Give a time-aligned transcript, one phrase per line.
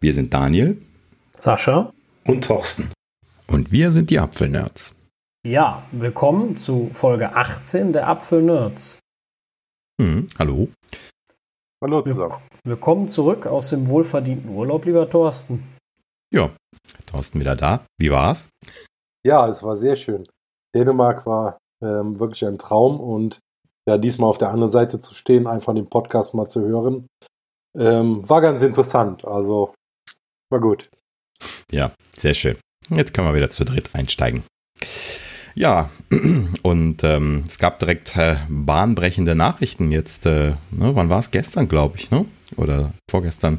[0.00, 0.80] Wir sind Daniel,
[1.40, 1.92] Sascha
[2.24, 2.92] und Thorsten.
[3.48, 4.94] Und wir sind die Apfelnerds.
[5.44, 9.00] Ja, willkommen zu Folge 18 der Apfelnerds.
[10.00, 10.68] Hm, hallo.
[11.82, 12.36] Hallo zusammen.
[12.62, 15.64] Willkommen zurück aus dem wohlverdienten Urlaub, lieber Thorsten.
[16.32, 16.50] Ja,
[17.06, 17.84] Thorsten wieder da.
[17.98, 18.50] Wie war's?
[19.26, 20.22] Ja, es war sehr schön.
[20.76, 23.40] Dänemark war ähm, wirklich ein Traum und
[23.88, 27.08] ja, diesmal auf der anderen Seite zu stehen, einfach den Podcast mal zu hören,
[27.76, 29.24] ähm, war ganz interessant.
[29.24, 29.72] Also
[30.50, 30.88] war gut.
[31.70, 32.56] Ja, sehr schön.
[32.90, 34.42] Jetzt können wir wieder zu dritt einsteigen.
[35.54, 35.90] Ja,
[36.62, 40.26] und ähm, es gab direkt äh, bahnbrechende Nachrichten jetzt.
[40.26, 41.30] Äh, ne, wann war es?
[41.30, 42.26] Gestern, glaube ich, ne?
[42.56, 43.58] Oder vorgestern.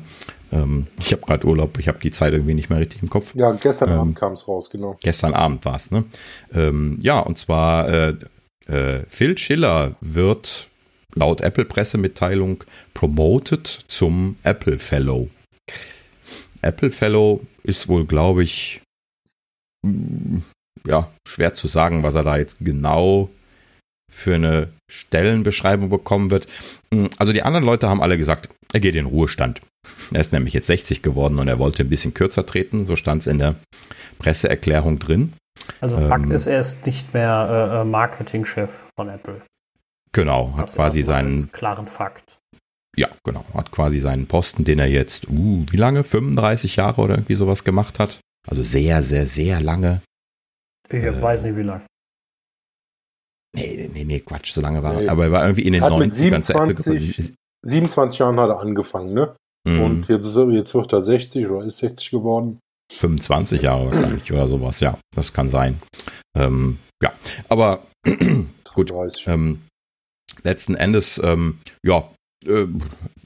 [0.52, 3.36] Ähm, ich habe gerade Urlaub, ich habe die Zeit irgendwie nicht mehr richtig im Kopf.
[3.36, 4.98] Ja, gestern ähm, Abend kam es raus, genau.
[5.02, 6.06] Gestern Abend war es, ne?
[6.54, 8.16] Ähm, ja, und zwar äh,
[8.68, 10.70] äh, Phil Schiller wird
[11.16, 12.64] laut Apple-Pressemitteilung
[12.94, 15.30] promoted zum Apple Fellow.
[16.62, 18.82] Apple Fellow ist wohl, glaube ich,
[20.86, 23.30] ja, schwer zu sagen, was er da jetzt genau
[24.12, 26.48] für eine Stellenbeschreibung bekommen wird.
[27.18, 29.62] Also die anderen Leute haben alle gesagt, er geht in Ruhestand.
[30.12, 33.22] Er ist nämlich jetzt 60 geworden und er wollte ein bisschen kürzer treten, so stand
[33.22, 33.56] es in der
[34.18, 35.34] Presseerklärung drin.
[35.80, 39.42] Also Fakt ähm, ist, er ist nicht mehr äh, äh Marketingchef von Apple.
[40.12, 42.39] Genau, hat das quasi seinen klaren Fakt.
[42.98, 43.46] Ja, genau.
[43.54, 46.04] Hat quasi seinen Posten, den er jetzt, uh, wie lange?
[46.04, 48.20] 35 Jahre oder irgendwie sowas gemacht hat.
[48.48, 50.02] Also sehr, sehr, sehr lange.
[50.90, 51.86] Ich äh, weiß nicht, wie lange.
[53.56, 55.02] Nee, nee, nee, Quatsch, so lange war er.
[55.02, 55.10] Nee.
[55.10, 56.44] Aber er war irgendwie in den 90ern.
[56.44, 57.34] 27,
[57.66, 59.36] 27 Jahren hat er angefangen, ne?
[59.68, 59.80] Mm.
[59.82, 62.60] Und jetzt, ist er, jetzt wird er 60 oder ist 60 geworden.
[62.92, 64.98] 25 Jahre wahrscheinlich oder sowas, ja.
[65.16, 65.82] Das kann sein.
[66.38, 67.14] Ähm, ja,
[67.50, 67.86] aber
[68.74, 68.94] gut.
[69.26, 69.62] Ähm,
[70.44, 72.10] letzten Endes, ähm, ja,
[72.46, 72.68] äh,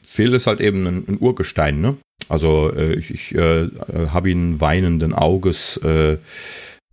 [0.03, 1.97] Phil ist halt eben ein, ein Urgestein, ne?
[2.29, 3.69] Also äh, ich, ich äh,
[4.09, 6.17] habe ihn weinenden Auges, äh,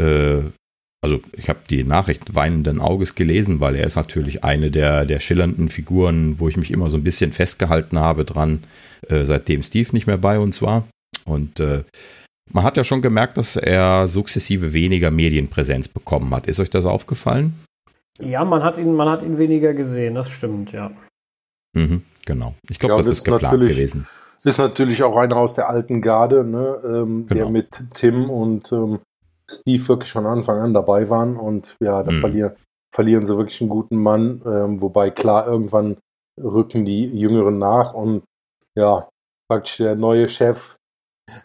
[0.00, 0.42] äh,
[1.02, 5.20] also ich habe die Nachricht weinenden Auges gelesen, weil er ist natürlich eine der, der
[5.20, 8.60] schillernden Figuren, wo ich mich immer so ein bisschen festgehalten habe dran,
[9.08, 10.86] äh, seitdem Steve nicht mehr bei uns war.
[11.24, 11.62] Und
[12.52, 16.48] man hat ja schon gemerkt, dass er sukzessive weniger Medienpräsenz bekommen hat.
[16.48, 17.54] Ist euch das aufgefallen?
[18.20, 20.90] Ja, man hat ihn, man hat ihn weniger gesehen, das stimmt, ja.
[21.76, 22.54] Mhm, genau.
[22.68, 24.06] Ich glaube, glaub, das ist geplant gewesen.
[24.42, 27.34] Ist natürlich auch einer aus der alten Garde, ne, ähm, genau.
[27.34, 29.00] der mit Tim und ähm,
[29.50, 31.36] Steve wirklich von Anfang an dabei waren.
[31.36, 32.20] Und ja, da mhm.
[32.20, 32.52] verlieren,
[32.94, 34.40] verlieren sie wirklich einen guten Mann.
[34.46, 35.98] Ähm, wobei klar, irgendwann
[36.42, 38.22] rücken die Jüngeren nach und
[38.74, 39.08] ja,
[39.48, 40.76] praktisch der neue Chef,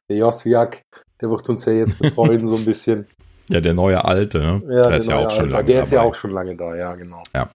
[0.09, 0.83] der Josviak,
[1.21, 3.07] der wird uns ja jetzt betreuen, so ein bisschen.
[3.49, 4.61] Ja, der neue Alte, ne?
[4.67, 6.75] Ja, der, der ist ja auch schon lange Der ist ja auch schon lange da,
[6.75, 7.23] ja, genau.
[7.33, 7.49] Ja.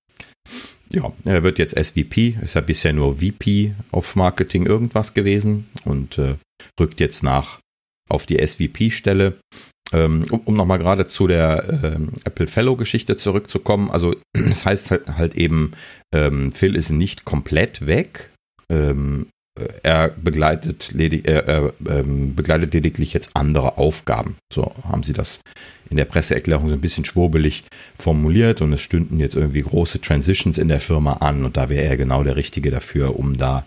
[0.93, 6.19] Ja, er wird jetzt SVP, ist ja bisher nur VP auf Marketing irgendwas gewesen und
[6.19, 6.35] äh,
[6.81, 7.61] rückt jetzt nach
[8.09, 9.39] auf die SVP-Stelle.
[9.93, 15.09] Ähm, um, um nochmal gerade zu der äh, Apple Fellow-Geschichte zurückzukommen, also das heißt halt,
[15.17, 15.73] halt eben,
[16.15, 18.31] ähm, Phil ist nicht komplett weg.
[18.71, 19.27] Ähm,
[19.83, 24.37] er begleitet, ledig, er, er ähm, begleitet lediglich jetzt andere Aufgaben.
[24.53, 25.41] So haben sie das
[25.91, 27.65] in der Presseerklärung so ein bisschen schwurbelig
[27.99, 31.85] formuliert und es stünden jetzt irgendwie große Transitions in der Firma an und da wäre
[31.85, 33.67] er genau der Richtige dafür, um da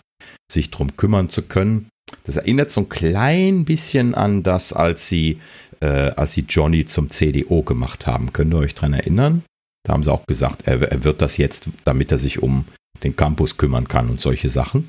[0.52, 1.90] sich drum kümmern zu können.
[2.24, 5.40] Das erinnert so ein klein bisschen an das, als sie,
[5.82, 8.32] äh, als sie Johnny zum CDO gemacht haben.
[8.34, 9.44] Könnt ihr euch dran erinnern?
[9.86, 12.66] Da haben sie auch gesagt, er, er wird das jetzt, damit er sich um
[13.04, 14.88] den Campus kümmern kann und solche Sachen.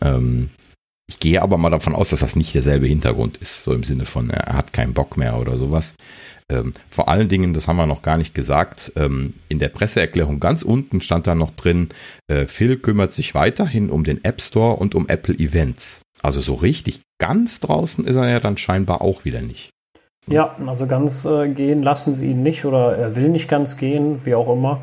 [0.00, 0.50] Ähm,
[1.08, 4.06] ich gehe aber mal davon aus, dass das nicht derselbe Hintergrund ist, so im Sinne
[4.06, 5.96] von, er hat keinen Bock mehr oder sowas.
[6.48, 10.38] Ähm, vor allen Dingen, das haben wir noch gar nicht gesagt, ähm, in der Presseerklärung
[10.38, 11.88] ganz unten stand da noch drin,
[12.28, 16.02] äh, Phil kümmert sich weiterhin um den App Store und um Apple Events.
[16.22, 19.70] Also so richtig ganz draußen ist er ja dann scheinbar auch wieder nicht.
[20.28, 24.24] Ja, also ganz äh, gehen lassen sie ihn nicht oder er will nicht ganz gehen,
[24.24, 24.80] wie auch immer.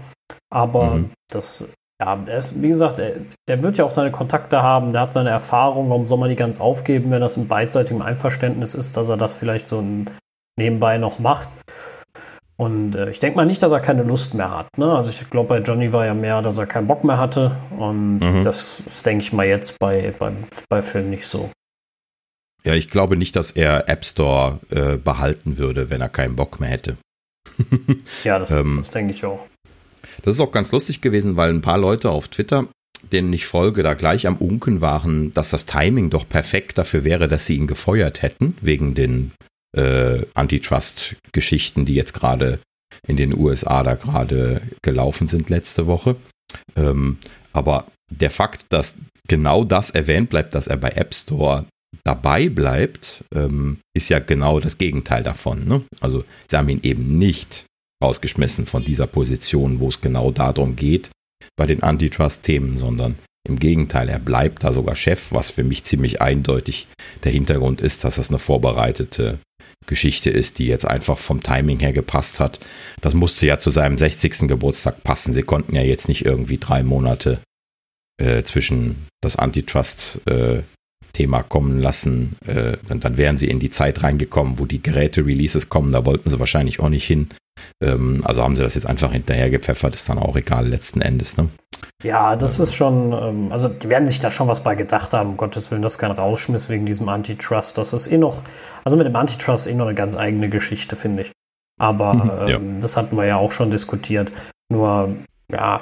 [0.49, 1.09] Aber mhm.
[1.31, 1.65] das,
[2.01, 5.13] ja, er ist, wie gesagt, er, der wird ja auch seine Kontakte haben, der hat
[5.13, 9.09] seine Erfahrung, warum soll man die ganz aufgeben, wenn das in beidseitigem Einverständnis ist, dass
[9.09, 10.09] er das vielleicht so ein
[10.57, 11.49] nebenbei noch macht.
[12.55, 14.77] Und äh, ich denke mal nicht, dass er keine Lust mehr hat.
[14.77, 14.91] Ne?
[14.91, 17.55] Also ich glaube, bei Johnny war ja mehr, dass er keinen Bock mehr hatte.
[17.77, 18.43] Und mhm.
[18.43, 20.31] das denke ich mal jetzt bei, bei,
[20.67, 21.51] bei Phil nicht so.
[22.63, 26.59] Ja, ich glaube nicht, dass er App Store äh, behalten würde, wenn er keinen Bock
[26.59, 26.97] mehr hätte.
[28.23, 29.39] ja, das, ähm, das denke ich auch.
[30.21, 32.67] Das ist auch ganz lustig gewesen, weil ein paar Leute auf Twitter,
[33.11, 37.27] denen ich folge, da gleich am Unken waren, dass das Timing doch perfekt dafür wäre,
[37.27, 39.31] dass sie ihn gefeuert hätten, wegen den
[39.75, 42.59] äh, Antitrust-Geschichten, die jetzt gerade
[43.07, 46.15] in den USA da gerade gelaufen sind letzte Woche.
[46.75, 47.17] Ähm,
[47.53, 48.95] aber der Fakt, dass
[49.27, 51.65] genau das erwähnt bleibt, dass er bei App Store
[52.03, 55.67] dabei bleibt, ähm, ist ja genau das Gegenteil davon.
[55.67, 55.83] Ne?
[55.99, 57.65] Also sie haben ihn eben nicht
[58.03, 61.09] rausgeschmissen von dieser Position, wo es genau darum geht
[61.55, 63.17] bei den Antitrust-Themen, sondern
[63.47, 66.87] im Gegenteil, er bleibt da sogar Chef, was für mich ziemlich eindeutig
[67.23, 69.39] der Hintergrund ist, dass das eine vorbereitete
[69.85, 72.59] Geschichte ist, die jetzt einfach vom Timing her gepasst hat.
[72.99, 74.49] Das musste ja zu seinem 60.
[74.49, 75.33] Geburtstag passen.
[75.33, 77.39] Sie konnten ja jetzt nicht irgendwie drei Monate
[78.21, 80.63] äh, zwischen das Antitrust äh,
[81.49, 85.91] kommen lassen, äh, dann wären sie in die Zeit reingekommen, wo die Geräte-Releases kommen.
[85.91, 87.29] Da wollten sie wahrscheinlich auch nicht hin.
[87.81, 91.37] Ähm, also haben sie das jetzt einfach hinterher gepfeffert, ist dann auch egal letzten Endes.
[91.37, 91.49] Ne?
[92.03, 95.31] Ja, das ist schon, ähm, also die werden sich da schon was bei gedacht haben,
[95.31, 97.77] um Gottes Willen, das ist kein Rauschmiss wegen diesem Antitrust.
[97.77, 98.37] Das ist eh noch,
[98.83, 101.31] also mit dem Antitrust eh noch eine ganz eigene Geschichte, finde ich.
[101.79, 102.81] Aber mhm, ähm, ja.
[102.81, 104.31] das hatten wir ja auch schon diskutiert.
[104.69, 105.15] Nur,
[105.51, 105.81] ja,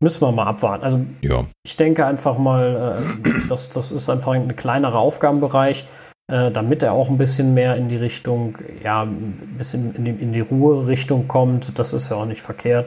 [0.00, 0.84] Müssen wir mal abwarten.
[0.84, 1.44] Also ja.
[1.64, 5.88] ich denke einfach mal, äh, das, das ist einfach ein kleinerer Aufgabenbereich,
[6.30, 10.10] äh, damit er auch ein bisschen mehr in die Richtung, ja, ein bisschen in die,
[10.10, 11.78] in die Ruhe-Richtung kommt.
[11.78, 12.86] Das ist ja auch nicht verkehrt.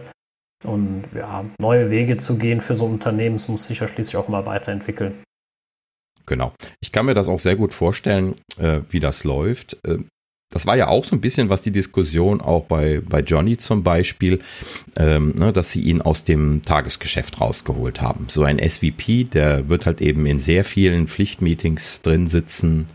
[0.63, 4.15] Und ja, neue Wege zu gehen für so ein Unternehmen, das muss sich ja schließlich
[4.15, 5.23] auch mal weiterentwickeln.
[6.27, 6.53] Genau.
[6.81, 9.75] Ich kann mir das auch sehr gut vorstellen, äh, wie das läuft.
[9.87, 9.97] Äh,
[10.53, 13.81] das war ja auch so ein bisschen, was die Diskussion auch bei, bei Johnny zum
[13.83, 14.39] Beispiel,
[14.97, 18.27] ähm, ne, dass sie ihn aus dem Tagesgeschäft rausgeholt haben.
[18.29, 22.85] So ein SVP, der wird halt eben in sehr vielen Pflichtmeetings drin sitzen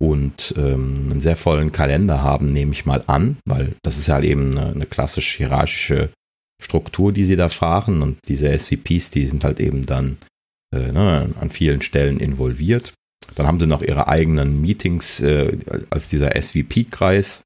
[0.00, 4.24] und ähm, einen sehr vollen Kalender haben, nehme ich mal an, weil das ist halt
[4.24, 6.10] eben eine, eine klassisch hierarchische
[6.62, 10.18] Struktur, die sie da fahren und diese SVPs, die sind halt eben dann
[10.74, 12.92] äh, ne, an vielen Stellen involviert.
[13.34, 15.58] Dann haben sie noch ihre eigenen Meetings äh,
[15.90, 17.42] als dieser SVP-Kreis,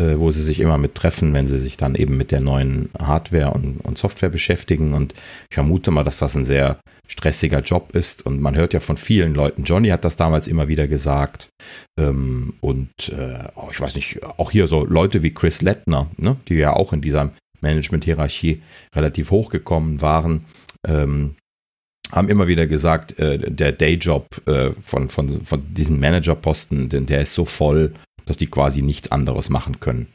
[0.00, 2.90] äh, wo sie sich immer mit treffen, wenn sie sich dann eben mit der neuen
[2.98, 4.94] Hardware und, und, Software beschäftigen.
[4.94, 5.14] Und
[5.50, 6.78] ich vermute mal, dass das ein sehr
[7.08, 8.24] stressiger Job ist.
[8.24, 11.48] Und man hört ja von vielen Leuten, Johnny hat das damals immer wieder gesagt.
[11.98, 16.36] Ähm, und äh, oh, ich weiß nicht, auch hier so Leute wie Chris Lettner, ne,
[16.48, 17.30] die ja auch in dieser
[17.60, 18.62] Management-Hierarchie
[18.94, 20.44] relativ hochgekommen waren.
[20.86, 21.36] Ähm,
[22.12, 27.22] haben immer wieder gesagt, äh, der Dayjob äh, von, von, von diesen Managerposten, denn der
[27.22, 27.92] ist so voll,
[28.26, 30.08] dass die quasi nichts anderes machen können.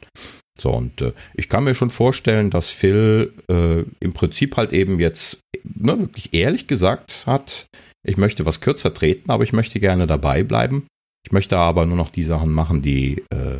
[0.60, 4.98] So, und äh, ich kann mir schon vorstellen, dass Phil äh, im Prinzip halt eben
[4.98, 7.66] jetzt ne, wirklich ehrlich gesagt hat,
[8.06, 10.86] ich möchte was kürzer treten, aber ich möchte gerne dabei bleiben.
[11.24, 13.58] Ich möchte aber nur noch die Sachen machen, die, äh,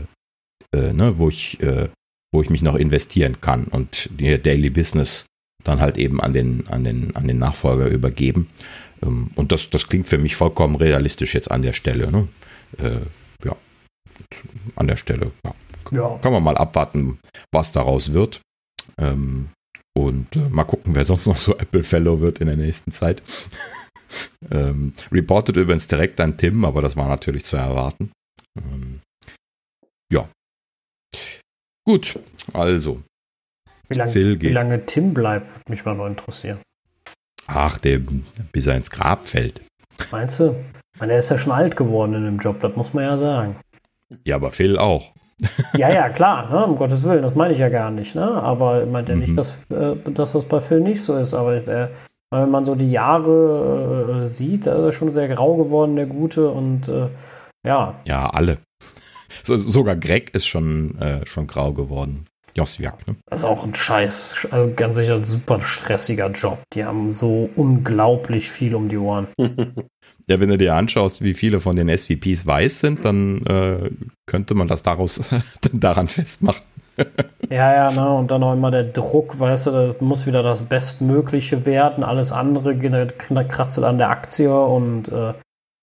[0.76, 1.88] äh, ne, wo ich, äh,
[2.32, 3.66] wo ich mich noch investieren kann.
[3.66, 5.26] Und die Daily Business
[5.64, 8.48] dann halt eben an den, an den, an den Nachfolger übergeben.
[9.02, 12.10] Ähm, und das, das klingt für mich vollkommen realistisch jetzt an der Stelle.
[12.10, 12.28] Ne?
[14.76, 15.54] An der Stelle, ja.
[15.92, 16.18] ja.
[16.18, 17.18] Kann man mal abwarten,
[17.52, 18.40] was daraus wird.
[18.98, 19.50] Ähm,
[19.96, 23.22] und äh, mal gucken, wer sonst noch so Apple Fellow wird in der nächsten Zeit.
[24.50, 28.12] ähm, reportet übrigens direkt an Tim, aber das war natürlich zu erwarten.
[28.56, 29.00] Ähm,
[30.12, 30.28] ja.
[31.84, 32.18] Gut,
[32.52, 33.02] also
[33.88, 36.58] wie lange, wie lange Tim bleibt, würde mich mal noch interessieren.
[37.46, 38.00] Ach, der,
[38.52, 39.62] bis er ins Grab fällt.
[40.10, 40.54] Meinst du?
[41.00, 43.56] Meine, er ist ja schon alt geworden in dem Job, das muss man ja sagen.
[44.24, 45.12] Ja, aber Phil auch.
[45.76, 46.66] ja, ja, klar, ne?
[46.66, 48.14] um Gottes Willen, das meine ich ja gar nicht.
[48.14, 48.26] Ne?
[48.26, 49.36] Aber ich meine ja nicht, mhm.
[49.36, 51.34] dass, äh, dass das bei Phil nicht so ist.
[51.34, 51.90] Aber der,
[52.30, 56.06] wenn man so die Jahre äh, sieht, da ist er schon sehr grau geworden, der
[56.06, 56.50] Gute.
[56.50, 57.08] Und äh,
[57.64, 57.94] ja.
[58.04, 58.58] Ja, alle.
[59.44, 62.26] So, sogar Greg ist schon, äh, schon grau geworden.
[62.56, 63.16] Josviak, ne?
[63.26, 66.58] Das ist auch ein scheiß, also ganz sicher ein super stressiger Job.
[66.72, 69.28] Die haben so unglaublich viel um die Ohren.
[70.28, 73.90] ja, wenn du dir anschaust, wie viele von den SVPs weiß sind, dann äh,
[74.26, 75.28] könnte man das daraus
[75.72, 76.62] daran festmachen.
[77.50, 80.64] ja, ja, ne, und dann auch immer der Druck, weißt du, das muss wieder das
[80.64, 85.34] Bestmögliche werden, alles andere kratzt an der Aktie und äh,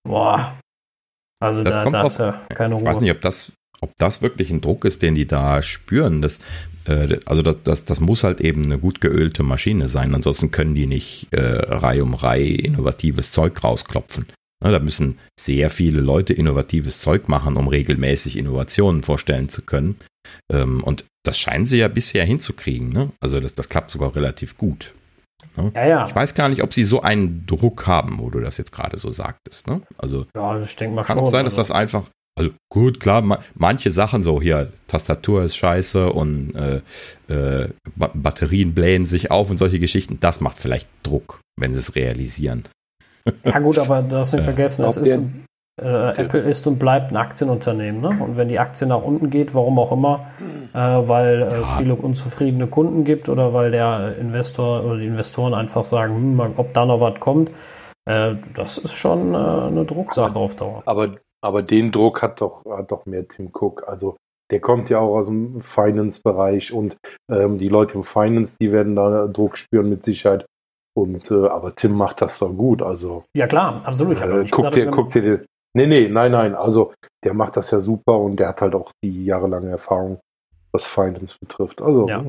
[0.07, 0.55] boah.
[1.39, 2.83] Also das da, da ist ja keine Ruhe.
[2.83, 6.21] Ich weiß nicht, ob das ob das wirklich ein Druck ist, den die da spüren,
[6.21, 6.39] das,
[6.87, 10.13] also das, das, das muss halt eben eine gut geölte Maschine sein.
[10.13, 14.27] Ansonsten können die nicht äh, Reihe um Reihe innovatives Zeug rausklopfen.
[14.63, 19.99] Ja, da müssen sehr viele Leute innovatives Zeug machen, um regelmäßig Innovationen vorstellen zu können.
[20.51, 22.89] Ähm, und das scheinen sie ja bisher hinzukriegen.
[22.89, 23.11] Ne?
[23.19, 24.93] Also das, das klappt sogar relativ gut.
[25.57, 25.71] Ne?
[25.75, 26.07] Ja, ja.
[26.07, 28.97] Ich weiß gar nicht, ob sie so einen Druck haben, wo du das jetzt gerade
[28.97, 29.67] so sagtest.
[29.67, 29.81] Ne?
[29.97, 31.73] Also ja, ich denke mal kann schon, auch sein, dass also.
[31.73, 32.03] das einfach
[32.37, 36.81] also gut, klar, ma manche Sachen so hier, Tastatur ist scheiße und äh,
[37.33, 41.79] äh, ba Batterien blähen sich auf und solche Geschichten, das macht vielleicht Druck, wenn sie
[41.79, 42.63] es realisieren.
[43.43, 45.17] Ja gut, aber du hast nicht vergessen, es ist,
[45.81, 47.99] äh, Apple ist und bleibt ein Aktienunternehmen.
[47.99, 48.09] Ne?
[48.23, 50.27] Und wenn die Aktie nach unten geht, warum auch immer,
[50.73, 51.61] äh, weil äh, ja.
[51.61, 56.53] es viele unzufriedene Kunden gibt oder weil der Investor oder die Investoren einfach sagen, hm,
[56.55, 57.49] ob da noch was kommt,
[58.07, 60.83] Äh, das ist schon äh, eine Drucksache auf Dauer.
[60.85, 61.15] Aber,
[61.45, 63.87] aber den Druck hat doch, hat doch mehr Tim Cook.
[63.87, 64.17] Also
[64.51, 66.97] der kommt ja auch aus dem Finance-Bereich und
[67.31, 70.45] ähm, die Leute im Finance, die werden da Druck spüren mit Sicherheit.
[70.97, 72.81] Und äh, aber Tim macht das doch gut.
[72.81, 74.19] Also ja klar, absolut.
[74.19, 75.45] Äh, guck dir, guck dir den.
[75.75, 76.55] Nee, nee, nein, nein.
[76.55, 80.19] Also der macht das ja super und der hat halt auch die jahrelange Erfahrung,
[80.71, 81.81] was Finance betrifft.
[81.81, 82.23] Also ja.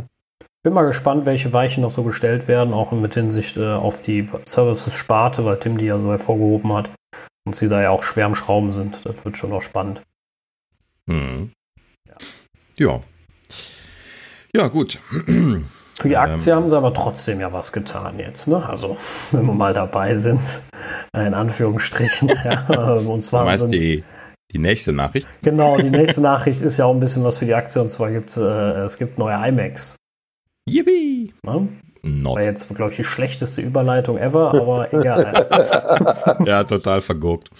[0.62, 4.26] Bin mal gespannt, welche Weichen noch so gestellt werden, auch mit Hinsicht äh, auf die
[4.44, 6.90] Services-Sparte, weil Tim die ja so hervorgehoben hat
[7.46, 8.98] und sie da ja auch schwer am Schrauben sind.
[9.04, 10.02] Das wird schon noch spannend.
[11.08, 11.52] Hm.
[12.06, 12.16] Ja.
[12.76, 13.00] ja.
[14.54, 14.98] Ja, gut.
[15.98, 18.66] Für die Aktie ähm, haben sie aber trotzdem ja was getan jetzt, ne?
[18.68, 18.98] Also,
[19.30, 20.40] wenn wir mal dabei sind,
[21.14, 22.28] in Anführungsstrichen.
[22.44, 22.66] ja,
[23.06, 24.04] und zwar du meinst die,
[24.52, 25.26] die nächste Nachricht?
[25.42, 28.10] Genau, die nächste Nachricht ist ja auch ein bisschen was für die Aktie und zwar
[28.10, 28.42] gibt es, äh,
[28.84, 29.96] es gibt neue iMacs.
[30.68, 31.32] Yippie!
[31.42, 31.68] Ne?
[32.34, 35.32] War jetzt, glaube ich, die schlechteste Überleitung ever, aber egal.
[36.46, 37.50] ja, total verguckt.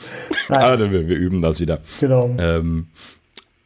[0.48, 1.80] Aber wir, wir, üben das wieder.
[2.00, 2.34] Genau.
[2.38, 2.88] Ähm,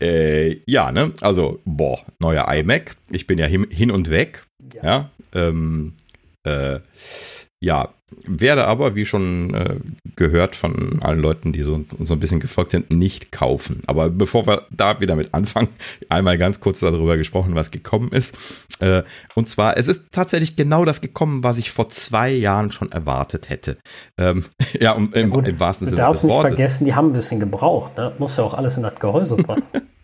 [0.01, 1.13] äh, ja, ne?
[1.21, 2.97] Also, boah, neuer iMac.
[3.11, 4.47] Ich bin ja hin, hin und weg.
[4.75, 4.83] Ja.
[4.83, 5.11] ja?
[5.33, 5.95] Ähm,
[6.45, 6.81] äh,
[7.61, 7.91] ja,
[8.25, 9.77] werde aber, wie schon äh,
[10.17, 13.83] gehört von allen Leuten, die so, so ein bisschen gefolgt sind, nicht kaufen.
[13.87, 15.69] Aber bevor wir da wieder mit anfangen,
[16.09, 18.37] einmal ganz kurz darüber gesprochen, was gekommen ist.
[18.81, 19.03] Äh,
[19.35, 23.49] und zwar, es ist tatsächlich genau das gekommen, was ich vor zwei Jahren schon erwartet
[23.49, 23.77] hätte.
[24.19, 24.45] Ähm,
[24.81, 26.21] ja, um, im, ja gut, im wahrsten Sinne des Wortes.
[26.21, 27.97] Du darfst nicht vergessen, die haben ein bisschen gebraucht.
[27.97, 28.13] Ne?
[28.19, 29.83] Muss ja auch alles in das Gehäuse passen.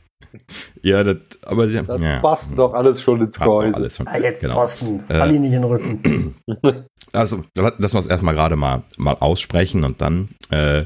[0.83, 2.21] Ja, das, aber sie, das ja.
[2.21, 3.77] passt doch alles schon ins Gehäuse.
[3.77, 4.55] Alles schon, ah, jetzt, genau.
[4.55, 6.37] Thorsten, fall ihn nicht in den Rücken.
[7.13, 10.81] Also, lassen wir es erstmal gerade mal, mal aussprechen und dann äh,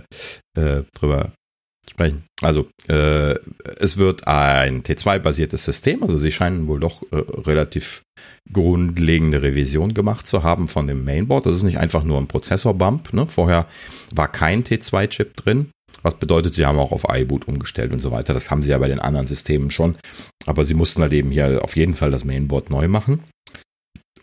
[0.57, 1.33] äh, drüber
[1.91, 2.25] sprechen.
[2.41, 3.35] Also, äh,
[3.79, 8.03] es wird ein T2-basiertes System, also sie scheinen wohl doch äh, relativ
[8.53, 11.47] grundlegende Revision gemacht zu haben von dem Mainboard.
[11.47, 13.13] Das ist nicht einfach nur ein Prozessor-Bump.
[13.13, 13.27] Ne?
[13.27, 13.67] Vorher
[14.15, 15.71] war kein T2-Chip drin.
[16.03, 18.35] Was bedeutet, sie haben auch auf iBoot umgestellt und so weiter.
[18.35, 19.97] Das haben sie ja bei den anderen Systemen schon.
[20.47, 23.23] Aber sie mussten halt eben hier auf jeden Fall das Mainboard neu machen.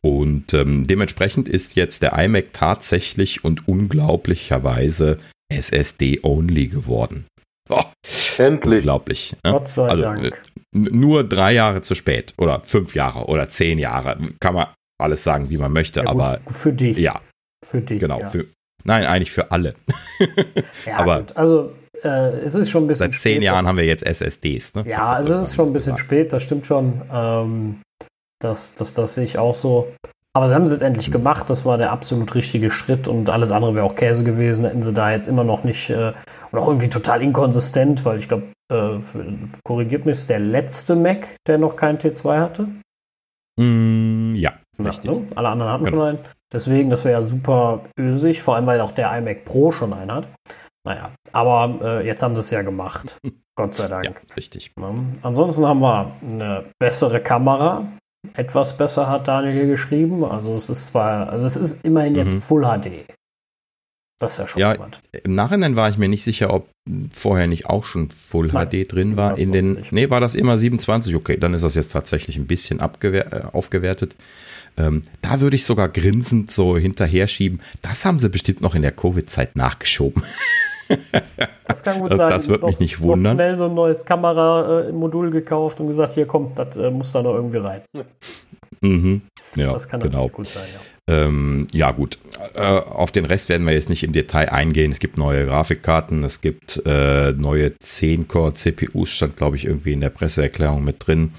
[0.02, 5.18] Und ähm, dementsprechend ist jetzt der iMac tatsächlich und unglaublicherweise
[5.52, 7.26] SSD-only geworden.
[7.70, 7.84] Oh,
[8.38, 8.80] Endlich.
[8.80, 9.36] Unglaublich.
[9.44, 9.52] Ne?
[9.52, 10.26] Gott sei also, Dank.
[10.26, 10.32] Äh,
[10.72, 14.18] nur drei Jahre zu spät oder fünf Jahre oder zehn Jahre.
[14.40, 14.68] Kann man
[15.00, 16.40] alles sagen, wie man möchte, ja, aber.
[16.48, 16.98] Für dich.
[16.98, 17.22] Ja.
[17.66, 18.00] Für dich.
[18.00, 18.20] Genau.
[18.20, 18.30] Ja.
[18.30, 18.46] Für,
[18.84, 19.76] nein, eigentlich für alle.
[20.86, 21.38] ja, aber gut.
[21.38, 23.12] also äh, es ist schon ein bisschen.
[23.12, 23.44] Seit zehn spät.
[23.44, 24.76] Jahren haben wir jetzt SSDs.
[24.76, 24.86] Ne?
[24.88, 27.02] Ja, also es ist schon ein bisschen spät, das stimmt schon.
[27.12, 27.82] Ähm,
[28.40, 29.94] das, das, das sehe ich auch so.
[30.36, 31.50] Aber sie haben es jetzt endlich gemacht.
[31.50, 34.66] Das war der absolut richtige Schritt und alles andere wäre auch Käse gewesen.
[34.66, 36.14] Hätten sie da jetzt immer noch nicht äh,
[36.52, 39.00] und auch irgendwie total inkonsistent, weil ich glaube, äh,
[39.64, 42.68] korrigiert mich, ist der letzte Mac, der noch keinen T2 hatte.
[43.60, 45.10] Mm, ja, richtig.
[45.10, 45.26] Ne?
[45.36, 45.98] Alle anderen hatten genau.
[45.98, 46.20] schon einen.
[46.54, 50.12] Deswegen, das wäre ja super ösig, vor allem weil auch der iMac Pro schon einen
[50.12, 50.28] hat.
[50.86, 53.18] Naja, aber äh, jetzt haben sie es ja gemacht.
[53.58, 54.06] Gott sei Dank.
[54.06, 54.72] Ja, richtig.
[55.24, 57.92] Ansonsten haben wir eine bessere Kamera
[58.34, 60.24] etwas besser, hat Daniel hier geschrieben.
[60.24, 62.20] Also es ist zwar, also es ist immerhin mhm.
[62.20, 63.06] jetzt Full HD.
[64.20, 65.02] Das ist ja schon ja, jemand.
[65.24, 66.68] Im Nachhinein war ich mir nicht sicher, ob
[67.12, 69.38] vorher nicht auch schon Full Nein, HD drin war.
[69.38, 71.16] In den, nee, war das immer 27.
[71.16, 74.16] Okay, dann ist das jetzt tatsächlich ein bisschen abgewer äh, aufgewertet.
[74.78, 77.60] Ähm, da würde ich sogar grinsend so hinterher schieben.
[77.82, 80.24] Das haben sie bestimmt noch in der Covid-Zeit nachgeschoben.
[81.66, 82.30] Das kann gut sein.
[82.30, 83.36] Das wird mich nicht wundern.
[83.36, 87.34] schnell so ein neues Kameramodul gekauft und gesagt, hier komm, das äh, muss da noch
[87.34, 87.82] irgendwie rein.
[88.82, 89.22] Mhm.
[89.56, 90.30] Ja, das kann genau.
[90.30, 90.80] gut sein, ja.
[91.10, 92.20] Ähm, ja, gut.
[92.54, 94.92] Äh, auf den Rest werden wir jetzt nicht im Detail eingehen.
[94.92, 100.10] Es gibt neue Grafikkarten, es gibt äh, neue 10-Core-CPUs, stand, glaube ich, irgendwie in der
[100.10, 101.32] Presseerklärung mit drin.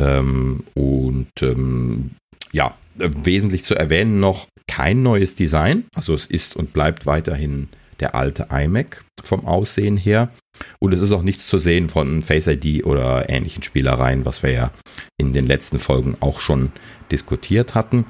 [0.00, 2.12] Ähm, und ähm,
[2.54, 5.84] ja, äh, wesentlich zu erwähnen noch kein neues Design.
[5.94, 7.68] Also es ist und bleibt weiterhin
[8.00, 10.30] der alte iMac vom Aussehen her.
[10.78, 14.50] Und es ist auch nichts zu sehen von Face ID oder ähnlichen Spielereien, was wir
[14.50, 14.70] ja
[15.18, 16.72] in den letzten Folgen auch schon
[17.10, 18.06] diskutiert hatten.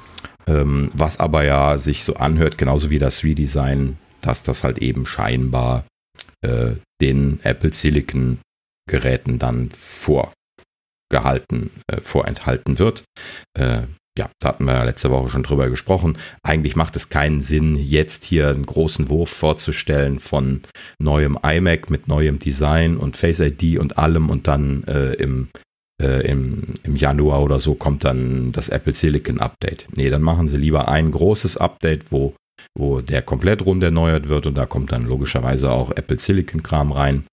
[0.47, 5.07] Ähm, was aber ja sich so anhört, genauso wie das Redesign, dass das halt eben
[5.07, 5.85] scheinbar
[6.43, 8.41] äh, den Apple Silicon
[8.87, 13.05] Geräten dann vorgehalten, äh, vorenthalten wird.
[13.59, 13.85] Äh,
[14.17, 16.17] ja, da hatten wir ja letzte Woche schon drüber gesprochen.
[16.43, 20.63] Eigentlich macht es keinen Sinn, jetzt hier einen großen Wurf vorzustellen von
[21.01, 25.49] neuem iMac mit neuem Design und Face ID und allem und dann äh, im,
[26.01, 29.89] äh, im, im Januar oder so kommt dann das Apple Silicon Update.
[29.97, 32.35] Nee, dann machen sie lieber ein großes Update, wo,
[32.79, 36.93] wo der komplett rund erneuert wird und da kommt dann logischerweise auch Apple Silicon Kram
[36.93, 37.25] rein.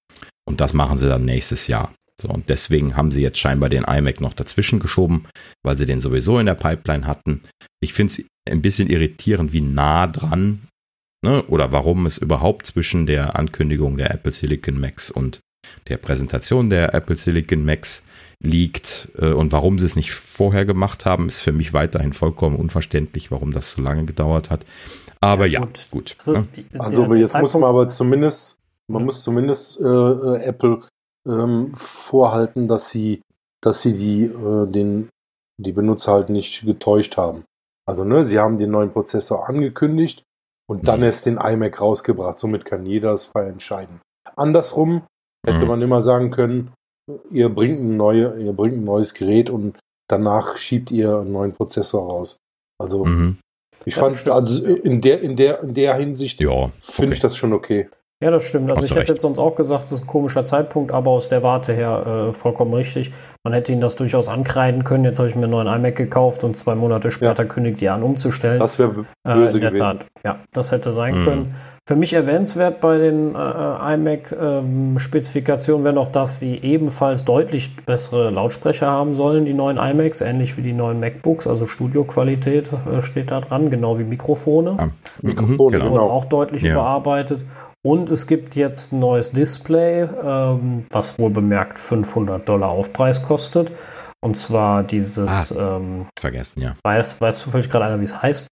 [0.48, 1.94] Und das machen sie dann nächstes Jahr.
[2.20, 5.26] So, und deswegen haben sie jetzt scheinbar den iMac noch dazwischen geschoben,
[5.64, 7.42] weil sie den sowieso in der Pipeline hatten.
[7.82, 10.68] Ich finde es ein bisschen irritierend, wie nah dran
[11.24, 15.40] ne, oder warum es überhaupt zwischen der Ankündigung der Apple Silicon Macs und
[15.88, 18.04] der Präsentation der Apple Silicon Macs
[18.42, 22.56] liegt äh, und warum sie es nicht vorher gemacht haben, ist für mich weiterhin vollkommen
[22.56, 24.66] unverständlich, warum das so lange gedauert hat.
[25.20, 25.88] Aber ja, ja gut.
[25.92, 26.16] gut.
[26.20, 26.46] Also, ne?
[26.80, 30.82] also jetzt muss man aber zumindest, man muss zumindest äh, äh, Apple
[31.28, 33.22] ähm, vorhalten, dass sie,
[33.64, 35.10] dass sie die, äh, den,
[35.60, 37.46] die Benutzer halt nicht getäuscht haben.
[37.88, 40.24] Also, ne, sie haben den neuen Prozessor angekündigt
[40.70, 41.06] und dann mhm.
[41.06, 42.40] erst den iMac rausgebracht.
[42.40, 44.00] Somit kann jeder das frei entscheiden.
[44.36, 45.04] Andersrum
[45.46, 45.68] hätte mhm.
[45.68, 46.72] man immer sagen können,
[47.30, 51.54] ihr bringt ein neue, ihr bringt ein neues Gerät und danach schiebt ihr einen neuen
[51.54, 52.38] Prozessor raus.
[52.80, 53.38] Also mhm.
[53.86, 57.14] ich fand, also in der, in der, in der Hinsicht ja, finde okay.
[57.14, 57.90] ich das schon okay.
[58.22, 58.72] Ja, das stimmt.
[58.72, 61.42] Also ich hätte jetzt sonst auch gesagt, das ist ein komischer Zeitpunkt, aber aus der
[61.42, 63.12] Warte her äh, vollkommen richtig.
[63.44, 65.04] Man hätte ihn das durchaus ankreiden können.
[65.06, 67.50] Jetzt habe ich mir einen neuen iMac gekauft und zwei Monate später ja.
[67.50, 68.60] kündigt ihr an, umzustellen.
[68.60, 70.00] Das wäre äh, böse äh, in der gewesen.
[70.00, 70.06] Tat.
[70.24, 71.26] Ja, das hätte sein mhm.
[71.26, 71.56] können.
[71.88, 78.30] Für mich erwähnenswert bei den äh, iMac-Spezifikationen ähm, wäre noch, dass sie ebenfalls deutlich bessere
[78.30, 83.32] Lautsprecher haben sollen, die neuen iMacs, ähnlich wie die neuen MacBooks, also Studioqualität äh, steht
[83.32, 84.78] da dran, genau wie Mikrofone.
[84.78, 84.90] Ja.
[85.24, 85.90] Mikrofone, genau.
[85.90, 86.74] Wurden auch deutlich ja.
[86.74, 87.44] überarbeitet.
[87.84, 93.72] Und es gibt jetzt ein neues Display, ähm, was wohl bemerkt 500 Dollar Aufpreis kostet.
[94.20, 95.52] Und zwar dieses.
[95.52, 96.76] Ah, ähm, vergessen, ja.
[96.84, 98.48] Weiß, weißt du vielleicht gerade einer, wie es heißt?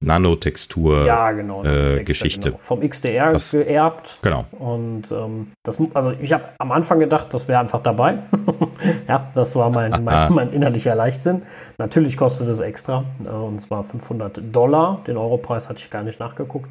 [0.00, 2.50] Nanotextur ja, genau, äh, Geschichte.
[2.50, 2.60] Genau.
[2.60, 4.18] Vom XDR das, geerbt.
[4.22, 4.46] Genau.
[4.58, 8.18] Und ähm, das, also ich habe am Anfang gedacht, das wäre einfach dabei.
[9.08, 11.42] ja, das war mein, mein, mein, innerlicher Leichtsinn.
[11.78, 15.02] Natürlich kostet es extra, äh, und zwar 500 Dollar.
[15.06, 16.70] Den Europreis hatte ich gar nicht nachgeguckt.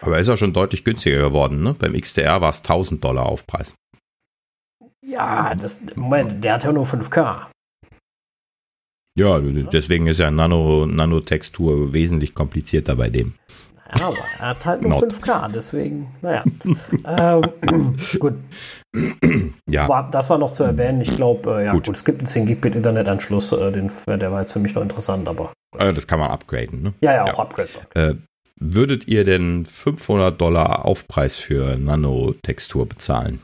[0.00, 1.74] Aber ist ja schon deutlich günstiger geworden, ne?
[1.78, 3.74] Beim XDR war es 1000 Dollar Aufpreis.
[5.04, 7.46] Ja, das, Moment, der hat ja nur 5K.
[9.18, 13.34] Ja, deswegen ist ja Nano, Nanotextur wesentlich komplizierter bei dem.
[13.98, 15.04] Ja, aber er hat halt nur Not.
[15.04, 16.44] 5K, deswegen, naja.
[17.06, 18.34] ähm, gut.
[19.68, 19.88] Ja.
[19.88, 21.00] War, das war noch zu erwähnen.
[21.00, 21.86] Ich glaube, äh, ja, gut.
[21.86, 21.96] gut.
[21.96, 25.28] es gibt einen 10 Gigabit Internetanschluss, äh, den, der war jetzt für mich noch interessant,
[25.28, 25.52] aber.
[25.78, 26.94] Äh, das kann man upgraden, ne?
[27.00, 27.38] Ja, ja, auch ja.
[27.38, 28.26] upgraden.
[28.58, 33.42] Würdet ihr denn 500 Dollar Aufpreis für Nanotextur bezahlen?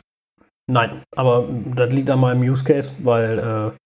[0.71, 3.77] Nein, aber das liegt an meinem Use Case, weil äh,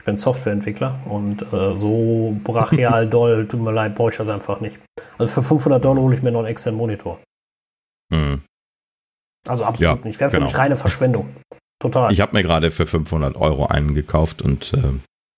[0.00, 4.60] ich bin Softwareentwickler und äh, so brachial doll, tut mir leid, brauche ich das einfach
[4.60, 4.78] nicht.
[5.18, 7.20] Also für 500 Dollar hole ich mir noch einen externen Monitor.
[8.12, 8.42] Mhm.
[9.48, 10.20] Also absolut ja, nicht.
[10.20, 10.46] Wäre für genau.
[10.46, 11.34] mich reine Verschwendung.
[11.80, 12.12] Total.
[12.12, 14.92] Ich habe mir gerade für 500 Euro einen gekauft und äh,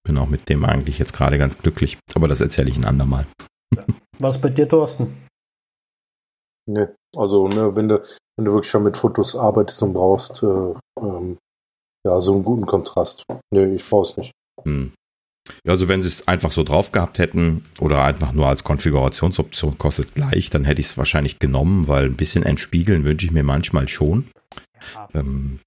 [0.04, 1.98] bin auch mit dem eigentlich jetzt gerade ganz glücklich.
[2.14, 3.26] Aber das erzähle ich ein andermal.
[3.74, 3.84] Ja.
[4.18, 5.28] Was bei dir, Thorsten?
[6.68, 8.02] Ne, also ne, wenn du,
[8.37, 11.38] wenn du wirklich schon mit Fotos arbeitest und brauchst, äh, ähm,
[12.07, 13.24] ja, so einen guten Kontrast.
[13.50, 14.33] Ne, ich brauch's nicht.
[14.64, 14.92] Hm.
[15.66, 20.14] Also wenn sie es einfach so drauf gehabt hätten oder einfach nur als Konfigurationsoption kostet
[20.14, 23.88] gleich, dann hätte ich es wahrscheinlich genommen, weil ein bisschen entspiegeln wünsche ich mir manchmal
[23.88, 24.31] schon.
[24.94, 25.09] Ja.
[25.14, 25.61] Ähm,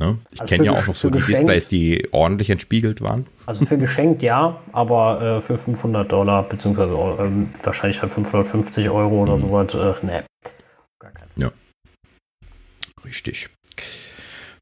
[0.00, 0.16] Ne?
[0.32, 3.26] Ich also kenne ja auch noch so die Displays, die ordentlich entspiegelt waren.
[3.44, 9.22] Also für geschenkt ja, aber äh, für 500 Dollar, beziehungsweise äh, wahrscheinlich halt 550 Euro
[9.22, 9.40] oder mhm.
[9.40, 10.24] sowas, äh, ne.
[10.98, 11.28] Gar kein.
[11.36, 11.52] Ja.
[13.04, 13.50] Richtig.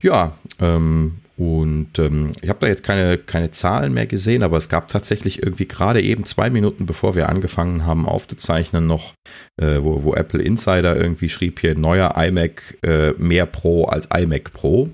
[0.03, 4.69] Ja, ähm, und ähm, ich habe da jetzt keine, keine Zahlen mehr gesehen, aber es
[4.69, 9.15] gab tatsächlich irgendwie gerade eben zwei Minuten, bevor wir angefangen haben aufzuzeichnen, noch,
[9.57, 14.53] äh, wo, wo Apple Insider irgendwie schrieb hier, neuer iMac äh, mehr Pro als iMac
[14.53, 14.91] Pro.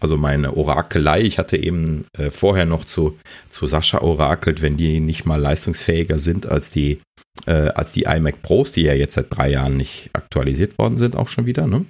[0.00, 5.00] Also meine Orakelei, ich hatte eben äh, vorher noch zu, zu Sascha orakelt, wenn die
[5.00, 6.98] nicht mal leistungsfähiger sind als die,
[7.46, 11.16] äh, als die iMac Pros, die ja jetzt seit drei Jahren nicht aktualisiert worden sind,
[11.16, 11.66] auch schon wieder.
[11.66, 11.86] Ne?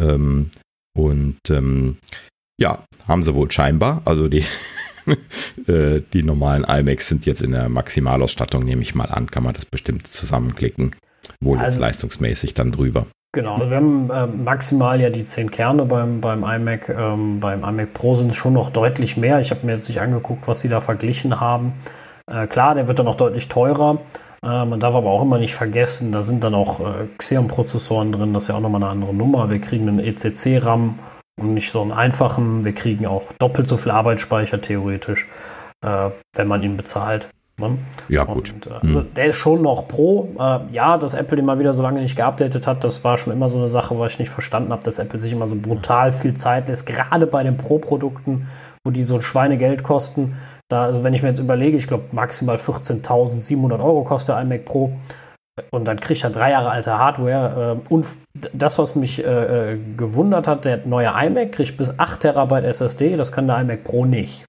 [0.00, 0.50] Ähm,
[0.96, 1.98] und ähm,
[2.60, 4.02] ja, haben sie wohl scheinbar.
[4.04, 4.44] Also die,
[5.66, 9.54] äh, die normalen iMacs sind jetzt in der Maximalausstattung, nehme ich mal an, kann man
[9.54, 10.96] das bestimmt zusammenklicken.
[11.40, 13.06] Wohl also, jetzt leistungsmäßig dann drüber.
[13.38, 16.88] Genau, also wir haben äh, maximal ja die 10 Kerne beim, beim iMac.
[16.88, 19.38] Ähm, beim iMac Pro sind schon noch deutlich mehr.
[19.38, 21.72] Ich habe mir jetzt nicht angeguckt, was sie da verglichen haben.
[22.28, 23.98] Äh, klar, der wird dann noch deutlich teurer.
[24.42, 28.34] Äh, man darf aber auch immer nicht vergessen, da sind dann auch äh, Xeon-Prozessoren drin.
[28.34, 29.48] Das ist ja auch nochmal eine andere Nummer.
[29.48, 30.98] Wir kriegen einen ECC-RAM
[31.40, 32.64] und nicht so einen einfachen.
[32.64, 35.28] Wir kriegen auch doppelt so viel Arbeitsspeicher theoretisch,
[35.86, 37.28] äh, wenn man ihn bezahlt.
[37.58, 37.78] Ne?
[38.08, 38.52] Ja, gut.
[38.52, 39.14] Und, äh, also hm.
[39.14, 40.28] der ist schon noch pro.
[40.38, 43.32] Äh, ja, dass Apple den mal wieder so lange nicht geupdatet hat, das war schon
[43.32, 46.12] immer so eine Sache, was ich nicht verstanden habe, dass Apple sich immer so brutal
[46.12, 48.46] viel Zeit lässt, gerade bei den Pro-Produkten,
[48.84, 50.36] wo die so ein Schweinegeld kosten.
[50.68, 54.64] Da, also wenn ich mir jetzt überlege, ich glaube maximal 14.700 Euro kostet der iMac
[54.64, 54.92] Pro
[55.70, 57.80] und dann kriegt er drei Jahre alte Hardware.
[57.88, 58.06] Äh, und
[58.52, 63.16] das, was mich äh, äh gewundert hat, der neue iMac kriegt bis 8 Terabyte SSD,
[63.16, 64.47] das kann der iMac Pro nicht.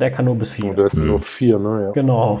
[0.00, 0.64] Der kann nur bis 4.
[0.64, 1.06] Oh, der hat hm.
[1.06, 1.82] nur 4, ne?
[1.84, 1.90] Ja.
[1.92, 2.40] Genau.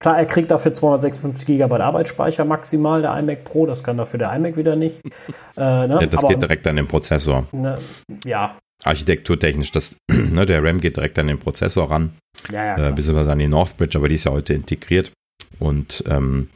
[0.00, 3.66] Klar, er kriegt dafür 256 GB Arbeitsspeicher maximal, der iMac Pro.
[3.66, 5.00] Das kann dafür der iMac wieder nicht.
[5.56, 5.98] Äh, ne?
[6.00, 7.46] ja, das Aber, geht direkt an den Prozessor.
[7.52, 7.78] Ne,
[8.24, 8.56] ja.
[8.82, 12.14] Architekturtechnisch, das, ne, der RAM geht direkt an den Prozessor ran.
[12.50, 15.12] Ja, ja, äh, beziehungsweise an die Northbridge, aber die ist ja heute integriert.
[15.60, 16.48] Und ähm,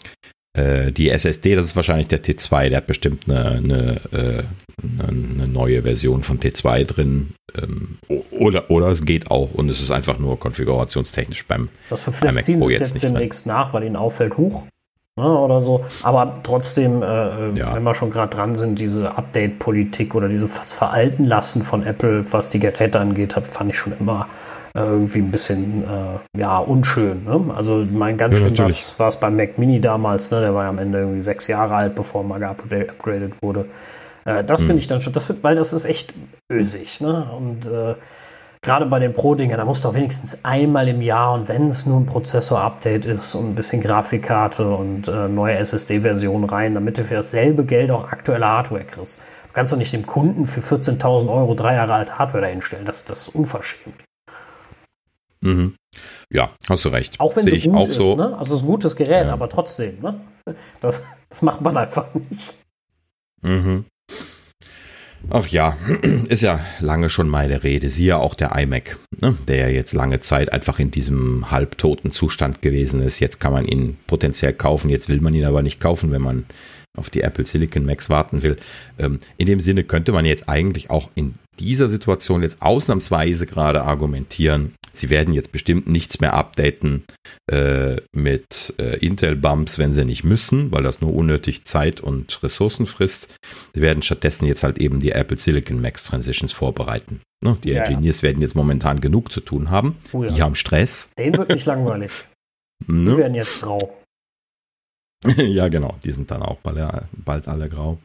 [0.59, 4.43] äh, die SSD, das ist wahrscheinlich der T2, der hat bestimmt eine, eine, äh,
[5.03, 7.35] eine neue Version von T2 drin.
[7.57, 7.99] Ähm,
[8.31, 12.43] oder, oder es geht auch und es ist einfach nur konfigurationstechnisch beim Das für vielleicht
[12.43, 14.65] ziehen sie jetzt, jetzt demnächst nach, weil ihnen auffällt, hoch
[15.19, 15.85] ne, oder so.
[16.03, 17.75] Aber trotzdem, äh, äh, ja.
[17.75, 22.25] wenn wir schon gerade dran sind, diese Update-Politik oder diese fast veralten lassen von Apple,
[22.33, 24.29] was die Geräte angeht, fand ich schon immer
[24.75, 27.25] irgendwie ein bisschen äh, ja, unschön.
[27.25, 27.55] Ne?
[27.55, 28.59] Also mein ganz ja, schön
[28.99, 30.41] war es beim Mac Mini damals, ne?
[30.41, 33.67] der war ja am Ende irgendwie sechs Jahre alt, bevor er mal geupgradet wurde.
[34.25, 34.67] Äh, das mhm.
[34.67, 36.13] finde ich dann schon, das wird, weil das ist echt
[36.53, 37.01] ösig.
[37.01, 37.29] Ne?
[37.37, 37.95] Und äh,
[38.63, 42.01] gerade bei den Pro-Dingern, da muss doch wenigstens einmal im Jahr und wenn es nur
[42.01, 47.15] ein Prozessor-Update ist und ein bisschen Grafikkarte und äh, neue SSD-Version rein, damit du für
[47.15, 49.19] dasselbe Geld auch aktuelle Hardware kriegst.
[49.47, 52.85] Du kannst doch nicht dem Kunden für 14.000 Euro drei Jahre alte Hardware dahinstellen.
[52.85, 53.95] Das, das ist unverschämt.
[55.41, 55.75] Mhm.
[56.33, 57.19] Ja, hast du recht.
[57.21, 58.17] Auch wenn Sehe sie gut auch ist, so.
[58.17, 58.37] Ne?
[58.37, 59.33] Also es ist ein gutes Gerät, ja.
[59.33, 60.21] aber trotzdem, ne?
[60.81, 62.57] das, das macht man einfach nicht.
[63.43, 63.85] Mhm.
[65.31, 65.77] Ach ja,
[66.29, 67.89] ist ja lange schon meine Rede.
[67.91, 69.37] Siehe auch der iMac, ne?
[69.47, 73.21] der ja jetzt lange Zeit einfach in diesem halbtoten Zustand gewesen ist.
[73.21, 76.47] Jetzt kann man ihn potenziell kaufen, jetzt will man ihn aber nicht kaufen, wenn man
[76.97, 78.57] auf die Apple Silicon Macs warten will.
[78.99, 83.83] Ähm, in dem Sinne könnte man jetzt eigentlich auch in dieser Situation jetzt ausnahmsweise gerade
[83.83, 87.05] argumentieren, sie werden jetzt bestimmt nichts mehr updaten
[87.51, 92.87] äh, mit äh, Intel-Bumps, wenn sie nicht müssen, weil das nur unnötig Zeit und Ressourcen
[92.87, 93.37] frisst.
[93.75, 97.21] Sie werden stattdessen jetzt halt eben die Apple Silicon Max Transitions vorbereiten.
[97.43, 97.57] Ne?
[97.63, 98.29] Die ja, Engineers ja.
[98.29, 99.97] werden jetzt momentan genug zu tun haben.
[100.13, 100.33] Oh ja.
[100.33, 101.11] Die haben Stress.
[101.19, 102.29] Den wird nicht langweilig.
[102.87, 103.13] Ne?
[103.13, 103.99] Die werden jetzt grau.
[105.37, 105.97] ja, genau.
[106.05, 107.99] Die sind dann auch bald, alle grau.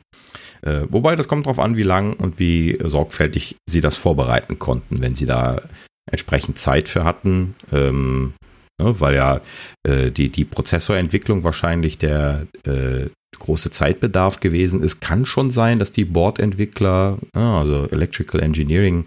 [0.62, 5.02] Äh, wobei, das kommt darauf an, wie lang und wie sorgfältig sie das vorbereiten konnten,
[5.02, 5.62] wenn sie da
[6.10, 7.56] entsprechend Zeit für hatten.
[7.72, 8.34] Ähm,
[8.82, 9.42] ne, weil ja
[9.88, 15.02] äh, die, die Prozessorentwicklung wahrscheinlich der äh, große Zeitbedarf gewesen ist.
[15.02, 19.06] Kann schon sein, dass die Bordentwickler, also Electrical Engineering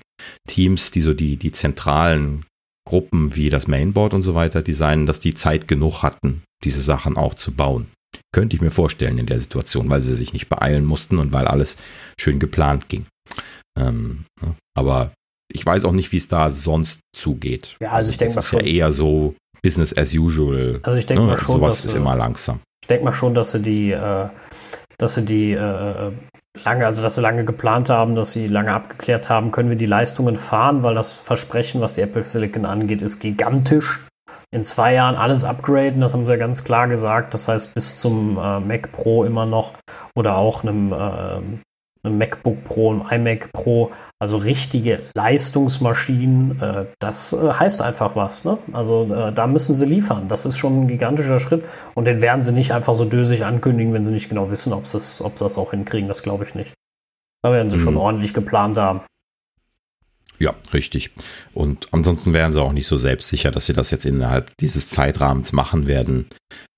[0.48, 2.44] Teams, die so die, die zentralen
[2.86, 7.16] Gruppen wie das Mainboard und so weiter designen, dass die Zeit genug hatten, diese Sachen
[7.16, 7.88] auch zu bauen.
[8.32, 11.46] Könnte ich mir vorstellen in der Situation, weil sie sich nicht beeilen mussten und weil
[11.46, 11.76] alles
[12.18, 13.06] schön geplant ging.
[13.78, 14.54] Ähm, ne?
[14.76, 15.12] aber
[15.52, 17.76] ich weiß auch nicht, wie es da sonst zugeht.
[17.80, 18.58] Ja, also ich denke mal schon.
[18.58, 20.80] Das ist ja eher so Business as usual.
[20.82, 21.30] Also ich denke ne?
[21.30, 22.60] mal schon, sowas ist immer langsam.
[22.82, 24.28] Ich denke mal schon, dass sie die, äh,
[24.98, 26.12] dass sie die äh,
[26.64, 29.86] lange, also dass sie lange geplant haben, dass sie lange abgeklärt haben, können wir die
[29.86, 34.00] Leistungen fahren, weil das Versprechen, was die Apple Silicon angeht, ist gigantisch
[34.52, 37.34] in zwei Jahren alles upgraden, das haben sie ja ganz klar gesagt.
[37.34, 39.72] Das heißt, bis zum äh, Mac Pro immer noch
[40.14, 47.32] oder auch einem, äh, einem MacBook Pro, einem iMac Pro, also richtige Leistungsmaschinen, äh, das
[47.32, 48.44] äh, heißt einfach was.
[48.44, 48.58] Ne?
[48.72, 50.28] Also äh, da müssen sie liefern.
[50.28, 53.92] Das ist schon ein gigantischer Schritt und den werden sie nicht einfach so dösig ankündigen,
[53.92, 56.08] wenn sie nicht genau wissen, ob sie das auch hinkriegen.
[56.08, 56.72] Das glaube ich nicht.
[57.42, 57.82] Da werden sie mhm.
[57.82, 59.00] schon ordentlich geplant haben.
[60.38, 61.10] Ja, richtig.
[61.54, 65.52] Und ansonsten wären sie auch nicht so selbstsicher, dass sie das jetzt innerhalb dieses Zeitrahmens
[65.52, 66.26] machen werden,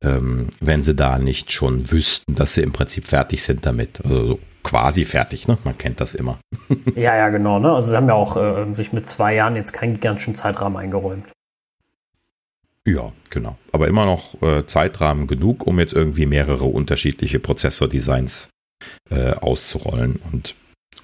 [0.03, 4.05] ähm, wenn sie da nicht schon wüssten, dass sie im Prinzip fertig sind damit.
[4.05, 5.59] Also quasi fertig, ne?
[5.65, 6.39] Man kennt das immer.
[6.95, 7.59] ja, ja, genau.
[7.59, 7.73] Ne?
[7.73, 11.25] Also sie haben ja auch äh, sich mit zwei Jahren jetzt keinen gigantischen Zeitrahmen eingeräumt.
[12.87, 13.59] Ja, genau.
[13.73, 18.51] Aber immer noch äh, Zeitrahmen genug, um jetzt irgendwie mehrere unterschiedliche Prozessordesigns
[19.11, 20.55] äh, auszurollen und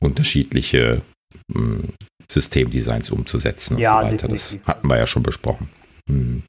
[0.01, 1.03] unterschiedliche
[1.53, 1.95] hm,
[2.31, 4.29] Systemdesigns umzusetzen ja, und so weiter.
[4.29, 4.61] Definitiv.
[4.61, 5.69] Das hatten wir ja schon besprochen.
[6.09, 6.43] Hm.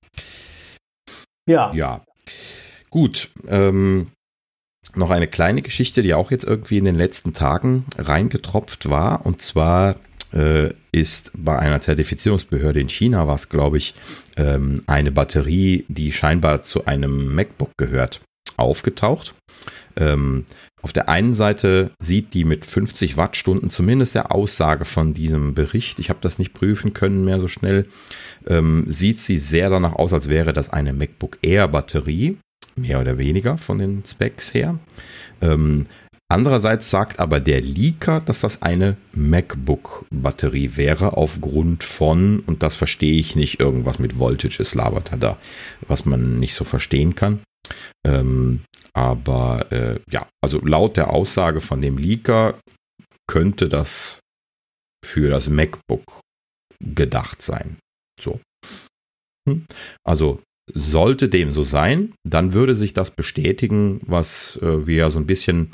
[1.48, 1.74] Ja.
[1.74, 2.02] Ja.
[2.90, 3.30] Gut.
[3.48, 4.08] Ähm,
[4.96, 9.26] noch eine kleine Geschichte, die auch jetzt irgendwie in den letzten Tagen reingetropft war.
[9.26, 9.96] Und zwar
[10.34, 13.94] äh, ist bei einer Zertifizierungsbehörde in China, was glaube ich,
[14.38, 18.22] ähm, eine Batterie, die scheinbar zu einem MacBook gehört,
[18.58, 19.34] aufgetaucht.
[19.98, 20.46] Ähm,
[20.86, 25.98] auf der einen Seite sieht die mit 50 Wattstunden, zumindest der Aussage von diesem Bericht,
[25.98, 27.88] ich habe das nicht prüfen können mehr so schnell,
[28.46, 32.38] ähm, sieht sie sehr danach aus, als wäre das eine MacBook Air Batterie,
[32.76, 34.78] mehr oder weniger von den Specs her.
[35.42, 35.88] Ähm,
[36.28, 43.14] Andererseits sagt aber der Leaker, dass das eine MacBook-Batterie wäre, aufgrund von, und das verstehe
[43.14, 45.38] ich nicht, irgendwas mit Voltages labert er da,
[45.88, 47.42] was man nicht so verstehen kann.
[48.04, 48.62] Ähm,
[48.96, 52.60] aber äh, ja, also laut der Aussage von dem Leaker
[53.28, 54.20] könnte das
[55.06, 56.22] für das MacBook
[56.80, 57.78] gedacht sein.
[58.20, 58.40] So.
[59.48, 59.66] Hm?
[60.04, 60.42] Also
[60.74, 65.28] sollte dem so sein, dann würde sich das bestätigen, was äh, wir ja so ein
[65.28, 65.72] bisschen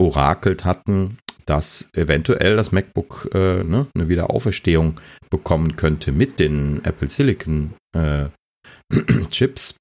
[0.00, 7.08] orakelt hatten, dass eventuell das MacBook äh, ne, eine Wiederauferstehung bekommen könnte mit den Apple
[7.08, 8.26] Silicon äh,
[9.30, 9.76] Chips,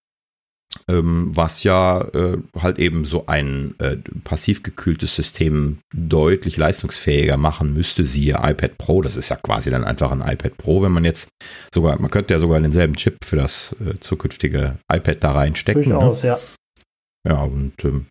[0.88, 7.74] ähm, was ja äh, halt eben so ein äh, passiv gekühltes System deutlich leistungsfähiger machen
[7.74, 9.02] müsste, siehe iPad Pro.
[9.02, 11.30] Das ist ja quasi dann einfach ein iPad Pro, wenn man jetzt
[11.74, 15.84] sogar, man könnte ja sogar denselben Chip für das äh, zukünftige iPad da reinstecken.
[15.84, 16.30] Durchaus, ne?
[16.30, 16.40] ja.
[17.28, 18.08] Ja, und ähm,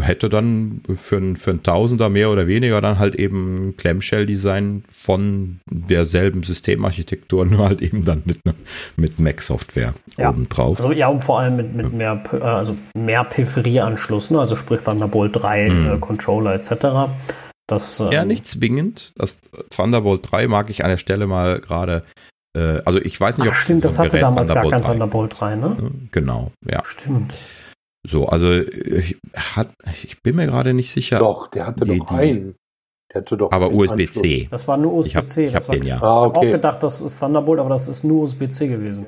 [0.00, 5.60] hätte dann für, ein, für ein Tausender mehr oder weniger dann halt eben Clamshell-Design von
[5.68, 8.54] derselben Systemarchitektur, nur halt eben dann mit, ne,
[8.96, 10.30] mit Mac-Software ja.
[10.30, 10.78] obendrauf.
[10.78, 14.38] Also, ja, und vor allem mit, mit mehr, also mehr Peripherieanschluss, ne?
[14.38, 15.86] also sprich Thunderbolt 3 mhm.
[15.86, 17.16] äh, Controller etc.
[17.66, 19.12] Das, ähm, ja, nicht zwingend.
[19.16, 22.04] Das Thunderbolt 3 mag ich an der Stelle mal gerade
[22.56, 24.88] äh, also ich weiß nicht, Ach, ob stimmt, das hatte damals gar kein 3.
[24.92, 25.90] Thunderbolt 3, ne?
[26.12, 26.82] Genau, ja.
[26.84, 27.34] Stimmt.
[28.06, 29.70] So, also ich, hat,
[30.02, 31.18] ich bin mir gerade nicht sicher.
[31.18, 32.54] Doch, der hatte die, doch einen.
[33.12, 34.48] Der hatte doch aber USB-C.
[34.50, 35.46] Das war nur USB-C.
[35.46, 36.02] Ich habe hab den ja.
[36.02, 36.28] Ah, okay.
[36.28, 39.06] Ich habe auch gedacht, das ist Thunderbolt, aber das ist nur USB-C gewesen.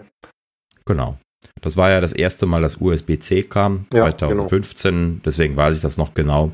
[0.84, 1.16] Genau.
[1.60, 4.92] Das war ja das erste Mal, dass USB-C kam, ja, 2015.
[4.92, 5.20] Genau.
[5.24, 6.52] Deswegen weiß ich das noch genau.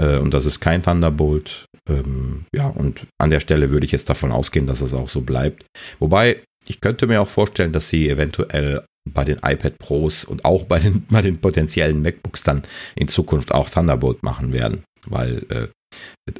[0.00, 1.66] Äh, und das ist kein Thunderbolt.
[1.88, 5.20] Ähm, ja, und an der Stelle würde ich jetzt davon ausgehen, dass es auch so
[5.20, 5.66] bleibt.
[5.98, 10.64] Wobei, ich könnte mir auch vorstellen, dass sie eventuell bei den iPad Pros und auch
[10.64, 12.62] bei den, bei den potenziellen MacBooks dann
[12.96, 15.68] in Zukunft auch Thunderbolt machen werden, weil äh,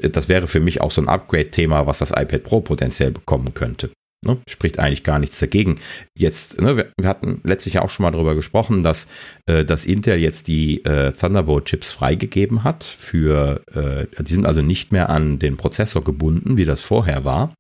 [0.09, 3.91] das wäre für mich auch so ein Upgrade-Thema, was das iPad Pro potenziell bekommen könnte.
[4.25, 4.39] Ne?
[4.49, 5.81] Spricht eigentlich gar nichts dagegen.
[6.17, 9.07] Jetzt, ne, wir, wir, hatten letztlich auch schon mal darüber gesprochen, dass,
[9.47, 14.93] äh, dass Intel jetzt die äh, Thunderbolt-Chips freigegeben hat für, äh, die sind also nicht
[14.93, 17.55] mehr an den Prozessor gebunden, wie das vorher war.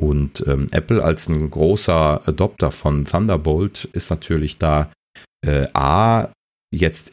[0.00, 4.90] Und ähm, Apple als ein großer Adopter von Thunderbolt ist natürlich da
[5.46, 6.28] äh, A,
[6.72, 7.12] jetzt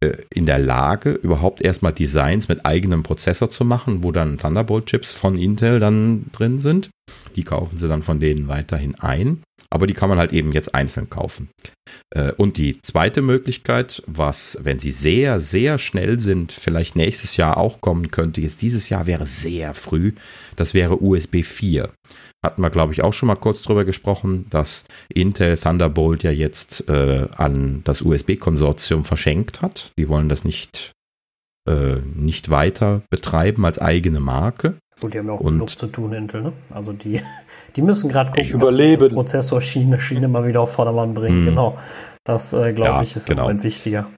[0.00, 5.12] äh, in der Lage, überhaupt erstmal Designs mit eigenem Prozessor zu machen, wo dann Thunderbolt-Chips
[5.12, 6.90] von Intel dann drin sind.
[7.34, 10.74] Die kaufen sie dann von denen weiterhin ein, aber die kann man halt eben jetzt
[10.74, 11.48] einzeln kaufen.
[12.10, 17.56] Äh, und die zweite Möglichkeit, was, wenn sie sehr, sehr schnell sind, vielleicht nächstes Jahr
[17.56, 20.12] auch kommen könnte, jetzt dieses Jahr wäre sehr früh,
[20.56, 21.90] das wäre USB 4
[22.44, 26.88] hatten wir, glaube ich, auch schon mal kurz drüber gesprochen, dass Intel Thunderbolt ja jetzt
[26.88, 29.92] äh, an das USB-Konsortium verschenkt hat.
[29.96, 30.90] Die wollen das nicht,
[31.68, 34.74] äh, nicht weiter betreiben als eigene Marke.
[35.02, 36.52] Gut, die haben ja auch und, genug zu tun, Intel, ne?
[36.72, 37.20] Also die,
[37.76, 39.08] die müssen gerade gucken, überleben.
[39.08, 41.44] dass Prozessorschiene Schiene mal wieder auf Vordermann bringen.
[41.44, 41.48] Mm.
[41.48, 41.78] Genau.
[42.24, 43.48] Das, äh, glaube ja, ich, ist genau.
[43.48, 44.08] ein wichtiger.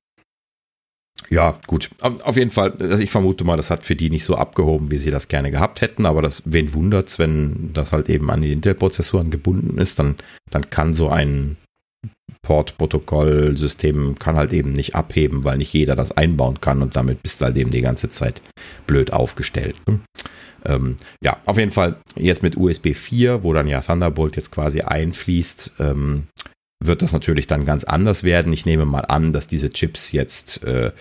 [1.31, 1.88] Ja, gut.
[2.03, 4.99] Auf jeden Fall, also ich vermute mal, das hat für die nicht so abgehoben, wie
[4.99, 8.53] sie das gerne gehabt hätten, aber das, wen wundert's, wenn das halt eben an die
[8.53, 10.16] Intel-Prozessoren gebunden ist, dann,
[10.51, 11.57] dann kann so ein
[12.42, 17.40] Port-Protokoll-System kann halt eben nicht abheben, weil nicht jeder das einbauen kann und damit bist
[17.40, 18.42] du halt eben die ganze Zeit
[18.87, 19.77] blöd aufgestellt.
[20.64, 24.81] Ähm, ja, auf jeden Fall jetzt mit USB 4, wo dann ja Thunderbolt jetzt quasi
[24.81, 26.29] einfließt, ähm,
[26.83, 28.53] wird das natürlich dann ganz anders werden.
[28.53, 30.92] Ich nehme mal an, dass diese Chips jetzt äh,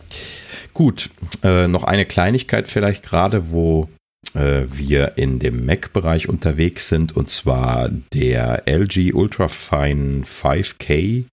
[0.79, 1.11] Gut,
[1.43, 3.89] äh, noch eine Kleinigkeit vielleicht gerade, wo
[4.35, 11.25] äh, wir in dem Mac-Bereich unterwegs sind, und zwar der LG Ultrafine 5K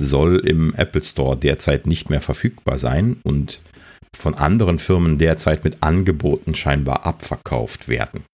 [0.00, 3.60] soll im Apple Store derzeit nicht mehr verfügbar sein und
[4.16, 8.24] von anderen Firmen derzeit mit Angeboten scheinbar abverkauft werden.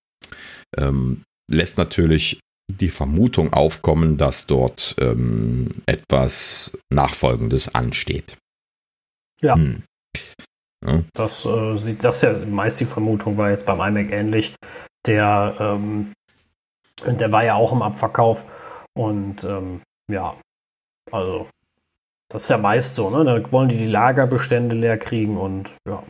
[0.77, 2.39] Ähm, lässt natürlich
[2.71, 8.37] die Vermutung aufkommen, dass dort ähm, etwas Nachfolgendes ansteht.
[9.41, 9.55] Ja.
[9.55, 9.83] Hm.
[10.85, 11.03] Ja.
[11.13, 14.55] Das äh, sieht das ja meist die Vermutung war jetzt beim iMac ähnlich.
[15.05, 16.13] Der, ähm,
[17.05, 18.45] der war ja auch im Abverkauf
[18.93, 20.35] und ähm, ja,
[21.11, 21.47] also
[22.29, 23.25] das ist ja meist so, ne?
[23.25, 26.03] Da wollen die die Lagerbestände leer kriegen und ja.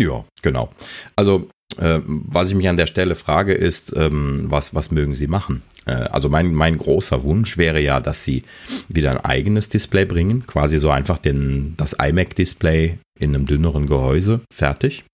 [0.00, 0.68] Ja, genau.
[1.16, 5.26] Also äh, was ich mich an der Stelle frage, ist, ähm, was, was mögen Sie
[5.26, 5.62] machen?
[5.86, 8.44] Äh, also mein, mein großer Wunsch wäre ja, dass Sie
[8.88, 14.40] wieder ein eigenes Display bringen, quasi so einfach den, das iMac-Display in einem dünneren Gehäuse,
[14.52, 15.04] fertig.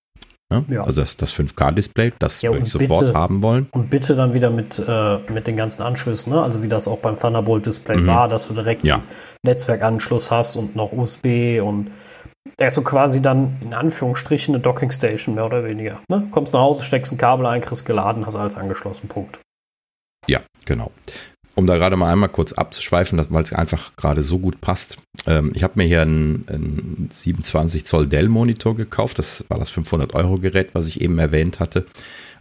[0.52, 0.64] Ja?
[0.68, 0.84] Ja.
[0.84, 3.68] Also das, das 5K-Display, das ja, würde ich sofort bitte, haben wollen.
[3.70, 6.42] Und bitte dann wieder mit, äh, mit den ganzen Anschlüssen, ne?
[6.42, 8.06] also wie das auch beim Thunderbolt-Display mhm.
[8.06, 9.02] war, dass du direkt ja.
[9.42, 11.90] Netzwerkanschluss hast und noch USB und
[12.60, 16.00] also quasi dann in Anführungsstrichen eine Docking Station, mehr oder weniger.
[16.10, 16.28] Ne?
[16.30, 19.08] Kommst nach Hause, steckst ein Kabel ein, kriegst geladen, hast alles angeschlossen.
[19.08, 19.40] Punkt.
[20.26, 20.90] Ja, genau
[21.54, 24.98] um da gerade mal einmal kurz abzuschweifen, weil es einfach gerade so gut passt.
[25.26, 29.18] Ähm, ich habe mir hier einen, einen 27 Zoll Dell-Monitor gekauft.
[29.18, 31.86] Das war das 500-Euro-Gerät, was ich eben erwähnt hatte.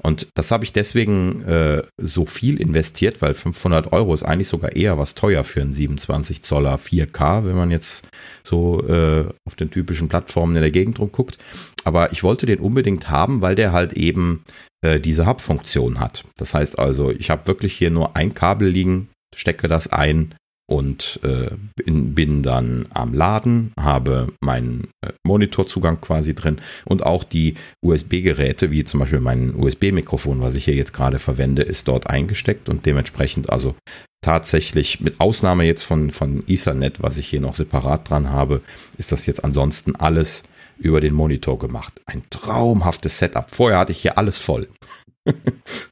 [0.04, 4.76] Und das habe ich deswegen äh, so viel investiert, weil 500 Euro ist eigentlich sogar
[4.76, 8.08] eher was teuer für einen 27 Zoller 4K, wenn man jetzt
[8.44, 11.38] so äh, auf den typischen Plattformen in der Gegend rumguckt.
[11.86, 14.44] Aber ich wollte den unbedingt haben, weil der halt eben
[14.84, 16.26] äh, diese Hub-Funktion hat.
[16.38, 20.36] Das heißt also, ich habe wirklich hier nur ein Kabel liegen, stecke das ein
[20.70, 27.24] und äh, bin, bin, dann am Laden, habe meinen äh, Monitorzugang quasi drin und auch
[27.24, 32.10] die USB-Geräte, wie zum Beispiel mein USB-Mikrofon, was ich hier jetzt gerade verwende, ist dort
[32.10, 33.76] eingesteckt und dementsprechend also
[34.22, 38.62] tatsächlich mit Ausnahme jetzt von, von Ethernet, was ich hier noch separat dran habe,
[38.98, 40.44] ist das jetzt ansonsten alles
[40.78, 42.02] über den Monitor gemacht.
[42.06, 43.50] Ein traumhaftes Setup.
[43.50, 44.70] Vorher hatte ich hier alles voll.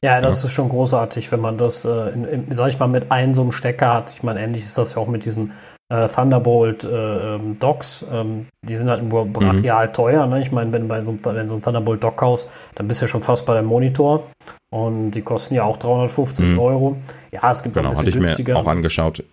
[0.02, 0.48] Ja, das ja.
[0.48, 3.42] ist schon großartig, wenn man das, äh, in, in, sag ich mal, mit einem so
[3.42, 4.12] einem Stecker hat.
[4.12, 5.52] Ich meine, ähnlich ist das ja auch mit diesen
[5.92, 8.04] äh, Thunderbolt äh, ähm, Docks.
[8.10, 9.92] Ähm, die sind halt nur brachial mhm.
[9.92, 10.26] teuer.
[10.26, 10.40] Ne?
[10.40, 13.08] Ich meine, wenn bei so, wenn so ein Thunderbolt Dock kaufst, dann bist du ja
[13.08, 14.30] schon fast bei dem Monitor.
[14.70, 16.58] Und die kosten ja auch 350 mhm.
[16.58, 16.96] Euro.
[17.30, 18.54] Ja, es gibt genau, ein bisschen hatte ich günstiger.
[18.54, 19.24] mir auch angeschaut.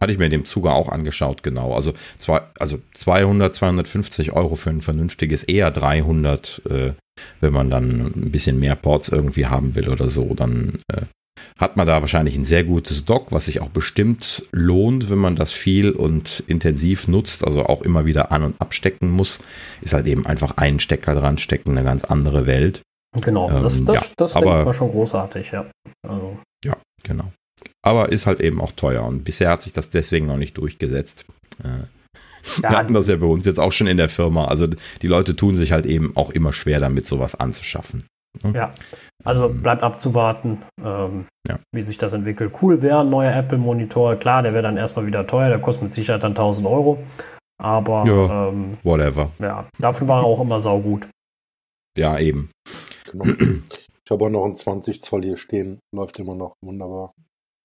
[0.00, 1.72] Hatte ich mir dem Zuge auch angeschaut, genau.
[1.72, 6.92] Also, zwei, also 200, 250 Euro für ein vernünftiges, eher 300, äh,
[7.40, 11.02] wenn man dann ein bisschen mehr Ports irgendwie haben will oder so, dann äh,
[11.58, 15.36] hat man da wahrscheinlich ein sehr gutes Dock, was sich auch bestimmt lohnt, wenn man
[15.36, 19.40] das viel und intensiv nutzt, also auch immer wieder an- und abstecken muss.
[19.80, 22.82] Ist halt eben einfach einen Stecker dran stecken, eine ganz andere Welt.
[23.22, 25.66] Genau, das, ähm, das, ja, das aber, denke ich mal schon großartig, ja.
[26.06, 26.38] Also.
[26.64, 27.32] Ja, genau.
[27.82, 31.24] Aber ist halt eben auch teuer und bisher hat sich das deswegen noch nicht durchgesetzt.
[31.62, 31.86] Äh,
[32.60, 34.46] wir hatten das ja bei uns jetzt auch schon in der Firma.
[34.46, 38.04] Also die Leute tun sich halt eben auch immer schwer damit, sowas anzuschaffen.
[38.42, 38.52] Ne?
[38.54, 38.70] Ja,
[39.24, 41.58] also ähm, bleibt abzuwarten, ähm, ja.
[41.72, 42.52] wie sich das entwickelt.
[42.60, 44.16] Cool wäre ein neuer Apple-Monitor.
[44.16, 46.98] Klar, der wäre dann erstmal wieder teuer, der kostet mit Sicherheit dann 1000 Euro.
[47.58, 49.30] Aber ja, ähm, whatever.
[49.38, 51.08] Ja, dafür war er auch immer saugut.
[51.96, 52.50] Ja, eben.
[53.10, 53.24] Genau.
[54.04, 55.80] Ich habe auch noch ein 20 Zoll hier stehen.
[55.92, 57.12] Läuft immer noch wunderbar.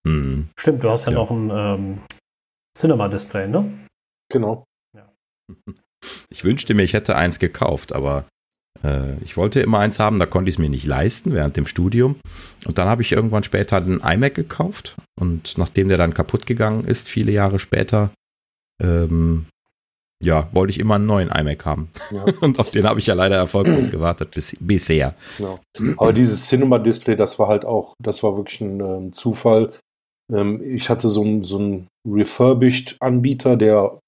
[0.07, 0.49] Mhm.
[0.57, 1.17] Stimmt, du hast ja, ja.
[1.19, 2.01] noch ein ähm,
[2.75, 3.87] Cinema-Display, ne?
[4.31, 4.63] Genau.
[6.29, 8.25] Ich wünschte mir, ich hätte eins gekauft, aber
[8.83, 11.67] äh, ich wollte immer eins haben, da konnte ich es mir nicht leisten während dem
[11.67, 12.15] Studium.
[12.65, 16.85] Und dann habe ich irgendwann später einen iMac gekauft und nachdem der dann kaputt gegangen
[16.85, 18.11] ist, viele Jahre später,
[18.81, 19.45] ähm,
[20.23, 21.89] ja, wollte ich immer einen neuen iMac haben.
[22.11, 22.25] Ja.
[22.41, 25.15] Und auf den habe ich ja leider erfolglos gewartet bis, bisher.
[25.39, 25.59] Ja.
[25.97, 29.73] Aber dieses Cinema-Display, das war halt auch, das war wirklich ein, ähm, Zufall.
[30.31, 33.99] Ähm, ich hatte so einen so ein Refurbished-Anbieter, der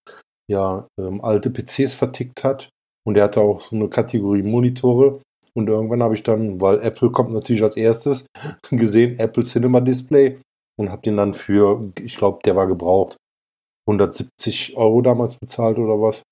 [0.49, 2.69] ja ähm, alte PCs vertickt hat.
[3.05, 5.21] Und der hatte auch so eine Kategorie Monitore.
[5.55, 8.25] Und irgendwann habe ich dann, weil Apple kommt natürlich als erstes,
[8.71, 10.39] gesehen, Apple Cinema Display
[10.79, 13.17] und habe den dann für, ich glaube, der war gebraucht,
[13.87, 16.23] 170 Euro damals bezahlt oder was.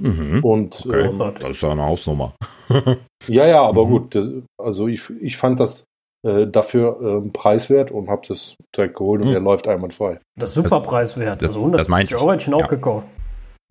[0.00, 0.42] Mhm.
[0.42, 1.08] Und okay.
[1.08, 2.34] ähm, das ist ja eine Hausnummer.
[3.28, 3.90] ja, ja, aber mhm.
[3.90, 4.14] gut.
[4.14, 4.26] Das,
[4.60, 5.84] also ich, ich fand das
[6.26, 9.32] äh, dafür äh, preiswert und habe das direkt geholt und mhm.
[9.32, 10.18] der läuft einwandfrei.
[10.38, 11.40] Das ist super preiswert.
[11.40, 12.66] Das, also 170 Euro hätte ich ihn auch ja.
[12.66, 13.06] gekauft.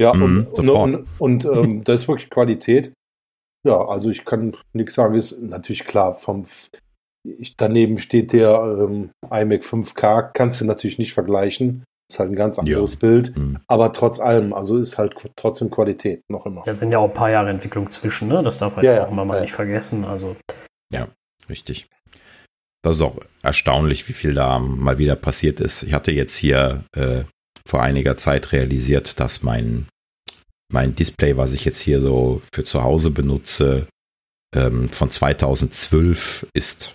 [0.02, 2.94] Ja, mhm, und, und, und, ähm, das ist wirklich Qualität.
[3.66, 5.16] Ja, also ich kann nichts sagen.
[5.16, 6.46] Ist natürlich klar, vom
[7.26, 11.84] ich, daneben steht der ähm, iMac 5K, kannst du natürlich nicht vergleichen.
[12.10, 13.00] Ist halt ein ganz anderes ja.
[13.00, 13.36] Bild.
[13.36, 13.60] Mhm.
[13.68, 16.62] Aber trotz allem, also ist halt trotzdem Qualität noch immer.
[16.64, 18.44] Da sind ja auch ein paar Jahre Entwicklung zwischen, ne?
[18.44, 20.06] Das darf man ja, jetzt auch immer mal nicht vergessen.
[20.06, 20.36] Also.
[20.94, 21.08] Ja,
[21.50, 21.88] richtig.
[22.84, 25.82] Das ist auch erstaunlich, wie viel da mal wieder passiert ist.
[25.82, 27.24] Ich hatte jetzt hier äh,
[27.68, 29.88] vor einiger Zeit realisiert, dass mein,
[30.72, 33.88] mein Display, was ich jetzt hier so für zu Hause benutze,
[34.56, 36.94] ähm, von 2012 ist.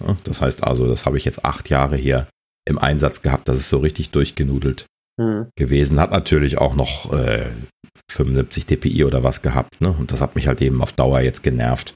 [0.00, 2.28] Ja, das heißt also, das habe ich jetzt acht Jahre hier
[2.66, 3.48] im Einsatz gehabt.
[3.48, 4.86] Das ist so richtig durchgenudelt
[5.18, 5.48] mhm.
[5.56, 6.00] gewesen.
[6.00, 7.50] Hat natürlich auch noch äh,
[8.10, 9.80] 75 dpi oder was gehabt.
[9.80, 9.90] Ne?
[9.90, 11.94] Und das hat mich halt eben auf Dauer jetzt genervt.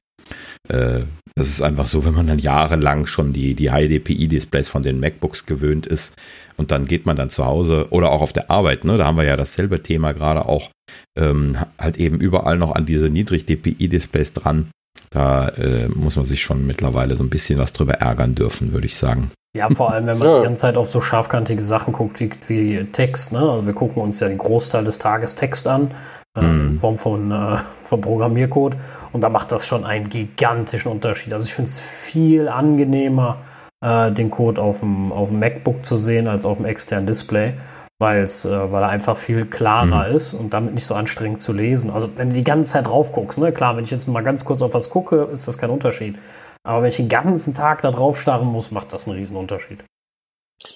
[0.69, 1.03] Äh,
[1.35, 5.45] das ist einfach so, wenn man dann jahrelang schon die, die High-DPI-Displays von den MacBooks
[5.45, 6.15] gewöhnt ist
[6.57, 9.17] und dann geht man dann zu Hause oder auch auf der Arbeit, ne, da haben
[9.17, 10.71] wir ja dasselbe Thema gerade auch,
[11.19, 14.71] ähm, halt eben überall noch an diese Niedrig-DPI-Displays dran.
[15.11, 18.87] Da äh, muss man sich schon mittlerweile so ein bisschen was drüber ärgern dürfen, würde
[18.87, 19.31] ich sagen.
[19.57, 20.39] Ja, vor allem, wenn man ja.
[20.41, 23.33] die ganze Zeit auf so scharfkantige Sachen guckt wie, wie Text.
[23.33, 23.39] Ne?
[23.39, 25.93] Also wir gucken uns ja den Großteil des Tages Text an
[26.37, 26.69] äh, mhm.
[26.69, 28.77] in Form von, äh, von Programmiercode.
[29.13, 31.33] Und da macht das schon einen gigantischen Unterschied.
[31.33, 33.39] Also ich finde es viel angenehmer,
[33.85, 37.55] äh, den Code auf dem, auf dem MacBook zu sehen als auf dem externen Display,
[37.99, 40.17] weil's, äh, weil er einfach viel klarer mhm.
[40.17, 41.91] ist und damit nicht so anstrengend zu lesen.
[41.91, 44.45] Also wenn du die ganze Zeit drauf guckst, ne, klar, wenn ich jetzt mal ganz
[44.45, 46.17] kurz auf was gucke, ist das kein Unterschied.
[46.65, 49.85] Aber wenn ich den ganzen Tag da drauf starren muss, macht das einen riesen Unterschied.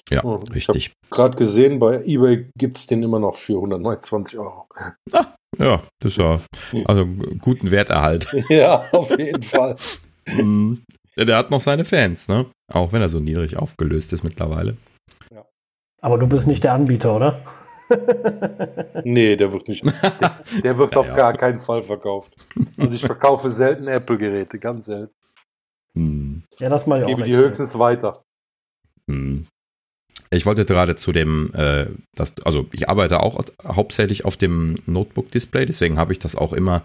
[0.09, 0.75] Ja, oh, richtig.
[0.75, 4.67] Ich gerade gesehen, bei eBay gibt es den immer noch für 129 Euro.
[5.11, 5.25] Ah,
[5.57, 6.39] ja, das ist ja
[6.85, 7.05] also
[7.39, 8.33] guten Werterhalt.
[8.49, 9.75] ja, auf jeden Fall.
[10.27, 10.79] Mhm.
[11.17, 12.45] Der hat noch seine Fans, ne?
[12.73, 14.77] Auch wenn er so niedrig aufgelöst ist mittlerweile.
[15.33, 15.45] Ja.
[16.01, 17.41] Aber du bist nicht der Anbieter, oder?
[19.03, 19.83] nee, der wird nicht.
[19.85, 21.15] Der, der wird ja, auf ja.
[21.15, 22.35] gar keinen Fall verkauft.
[22.77, 25.13] Also ich verkaufe selten Apple-Geräte, ganz selten.
[25.95, 26.43] Hm.
[26.59, 27.09] Ja, das mal ich auch.
[27.09, 28.23] Gebe die höchstens weiter.
[29.09, 29.45] Hm.
[30.33, 35.65] Ich wollte gerade zu dem, äh, das, also ich arbeite auch hauptsächlich auf dem Notebook-Display,
[35.65, 36.83] deswegen habe ich das auch immer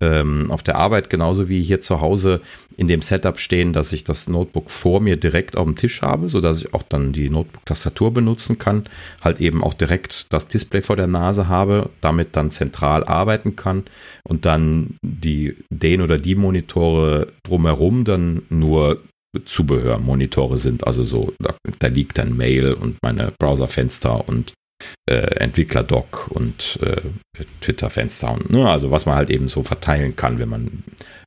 [0.00, 2.40] ähm, auf der Arbeit genauso wie hier zu Hause
[2.76, 6.28] in dem Setup stehen, dass ich das Notebook vor mir direkt auf dem Tisch habe,
[6.28, 8.84] sodass ich auch dann die Notebook-Tastatur benutzen kann,
[9.22, 13.86] halt eben auch direkt das Display vor der Nase habe, damit dann zentral arbeiten kann
[14.22, 19.00] und dann die den oder die Monitore drumherum dann nur
[19.44, 20.86] Zubehörmonitore sind.
[20.86, 24.52] Also so, da, da, liegt dann Mail und meine Browserfenster und
[25.08, 27.02] äh, Entwickler-Doc und äh,
[27.60, 30.82] Twitter-Fenster und ne, also was man halt eben so verteilen kann, wenn man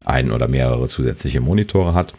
[0.05, 2.13] ein oder mehrere zusätzliche Monitore hat.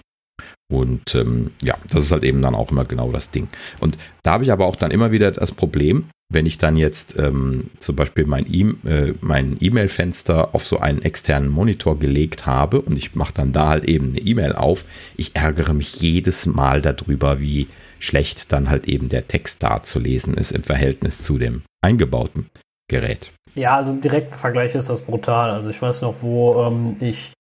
[0.71, 3.49] Und ähm, ja, das ist halt eben dann auch immer genau das Ding.
[3.81, 7.19] Und da habe ich aber auch dann immer wieder das Problem, wenn ich dann jetzt
[7.19, 9.15] ähm, zum Beispiel mein äh,
[9.61, 13.69] E-Mail-Fenster äh, e auf so einen externen Monitor gelegt habe und ich mache dann da
[13.69, 14.85] halt eben eine E-Mail auf,
[15.17, 17.67] ich ärgere mich jedes Mal darüber, wie
[17.99, 22.51] schlecht dann halt eben der Text da zu lesen ist im Verhältnis zu dem eingebauten
[22.89, 23.33] Gerät.
[23.55, 25.51] Ja, also im direkten Vergleich ist das brutal.
[25.51, 27.33] Also ich weiß noch, wo ähm, ich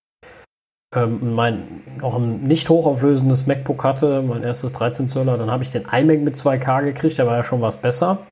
[0.95, 5.71] ähm, mein noch ein nicht hochauflösendes MacBook hatte, mein erstes 13 Zöller, dann habe ich
[5.71, 8.27] den iMac mit 2K gekriegt, da war ja schon was besser.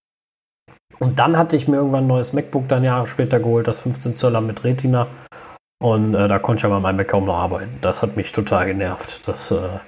[0.99, 4.15] Und dann hatte ich mir irgendwann ein neues MacBook dann Jahre später geholt, das 15
[4.15, 5.09] Zöller mit Retina.
[5.79, 7.79] Und äh, da konnte ich aber meinem Mac kaum noch arbeiten.
[7.83, 9.29] Das hat mich total genervt.
[9.29, 9.79] Das, äh,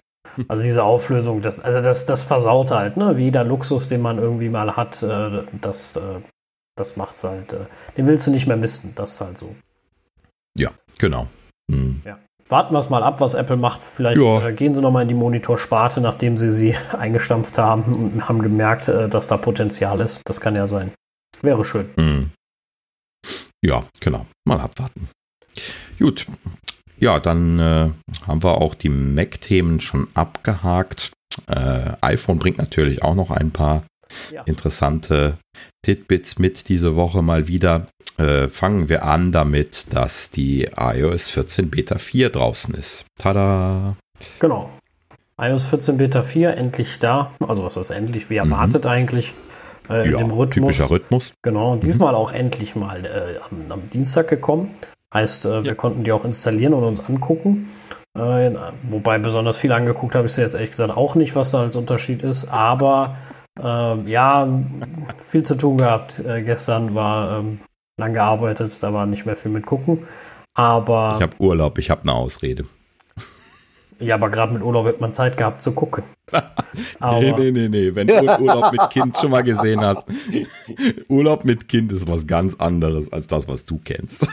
[0.46, 3.16] also diese Auflösung, das, also das, das versaut halt, ne?
[3.16, 6.20] Wie jeder Luxus, den man irgendwie mal hat, äh, das, äh,
[6.76, 7.54] das macht's halt.
[7.54, 8.92] Äh, den willst du nicht mehr missen.
[8.94, 9.56] Das ist halt so.
[10.56, 11.26] Ja, genau.
[11.68, 12.02] Mhm.
[12.04, 12.18] Ja.
[12.48, 13.82] Warten wir es mal ab, was Apple macht.
[13.82, 14.46] Vielleicht ja.
[14.46, 18.88] Äh, gehen sie nochmal in die Monitorsparte, nachdem sie sie eingestampft haben und haben gemerkt,
[18.88, 20.20] äh, dass da Potenzial ist.
[20.24, 20.92] Das kann ja sein.
[21.42, 21.90] Wäre schön.
[21.96, 22.30] Mhm.
[23.62, 24.26] Ja, genau.
[24.46, 25.08] Mal abwarten.
[25.98, 26.26] Gut.
[26.98, 27.90] Ja, dann äh,
[28.26, 31.12] haben wir auch die Mac-Themen schon abgehakt.
[31.46, 33.84] Äh, iPhone bringt natürlich auch noch ein paar
[34.32, 34.42] ja.
[34.42, 35.38] interessante
[35.82, 37.86] Titbits mit diese Woche mal wieder.
[38.16, 43.06] Äh, fangen wir an damit, dass die iOS 14 Beta 4 draußen ist.
[43.18, 43.96] Tada!
[44.40, 44.70] Genau.
[45.40, 47.32] iOS 14 Beta 4 endlich da.
[47.46, 48.28] Also was ist endlich?
[48.30, 48.90] Wie erwartet mhm.
[48.90, 49.34] eigentlich?
[49.88, 50.76] Äh, in ja, dem Rhythmus.
[50.76, 51.32] Typischer Rhythmus.
[51.42, 51.80] Genau, mhm.
[51.80, 54.74] diesmal auch endlich mal äh, am, am, Dienstag gekommen.
[55.14, 57.70] Heißt, äh, wir konnten die auch installieren und uns angucken.
[58.14, 58.52] Äh,
[58.90, 61.76] wobei besonders viel angeguckt habe ich sie jetzt ehrlich gesagt auch nicht, was da als
[61.76, 62.48] Unterschied ist.
[62.48, 63.16] Aber
[63.62, 64.48] ähm, ja,
[65.24, 66.20] viel zu tun gehabt.
[66.20, 67.60] Äh, gestern war ähm,
[67.96, 70.06] lang gearbeitet, da war nicht mehr viel mit gucken.
[70.54, 71.14] Aber.
[71.16, 72.64] Ich habe Urlaub, ich habe eine Ausrede.
[74.00, 76.04] Ja, aber gerade mit Urlaub hat man Zeit gehabt zu gucken.
[77.00, 77.94] nee, nee, nee, nee.
[77.94, 80.06] Wenn du Urlaub mit Kind schon mal gesehen hast.
[81.08, 84.26] Urlaub mit Kind ist was ganz anderes als das, was du kennst.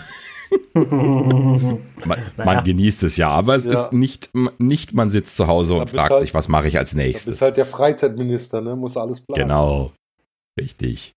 [0.74, 2.20] man, naja.
[2.38, 3.74] man, genießt es ja, aber es ja.
[3.74, 6.94] ist nicht, nicht, man sitzt zu Hause und fragt halt, sich, was mache ich als
[6.94, 7.26] nächstes.
[7.26, 8.76] Du bist halt der Freizeitminister, ne?
[8.76, 9.48] Muss alles planen.
[9.48, 9.92] Genau.
[10.60, 11.14] Richtig.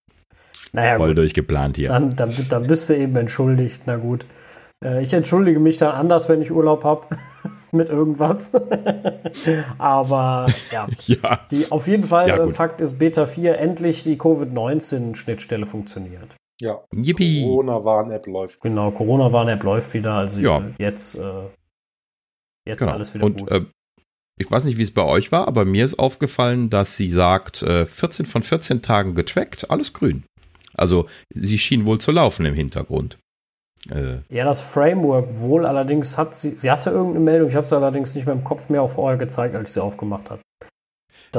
[0.73, 1.19] Naja, Voll gut.
[1.19, 1.89] durchgeplant hier.
[1.89, 3.83] Dann, dann, dann bist du eben entschuldigt.
[3.87, 4.27] Na gut.
[4.85, 7.07] Äh, ich entschuldige mich dann anders, wenn ich Urlaub habe
[7.73, 8.53] mit irgendwas.
[9.79, 11.41] Aber ja, ja.
[11.51, 16.37] Die, auf jeden Fall, ja, äh, Fakt ist, Beta 4 endlich die Covid-19-Schnittstelle funktioniert.
[16.61, 16.83] Ja.
[16.93, 17.43] Yippie.
[17.43, 18.61] Corona-Warn-App läuft.
[18.61, 20.15] Genau, Corona-Warn-App läuft wieder.
[20.15, 20.63] Also ja.
[20.79, 21.45] jetzt, äh,
[22.67, 22.93] jetzt genau.
[22.93, 23.51] alles wieder Und, gut.
[23.51, 23.65] Äh,
[24.41, 27.59] ich weiß nicht, wie es bei euch war, aber mir ist aufgefallen, dass sie sagt,
[27.59, 30.25] 14 äh, von 14 Tagen getrackt, alles grün.
[30.75, 33.19] Also sie schien wohl zu laufen im Hintergrund.
[33.91, 37.77] Äh, ja, das Framework wohl, allerdings hat sie, sie hatte irgendeine Meldung, ich habe sie
[37.77, 40.41] allerdings nicht mehr im Kopf mehr auf vorher gezeigt, als ich sie aufgemacht habe.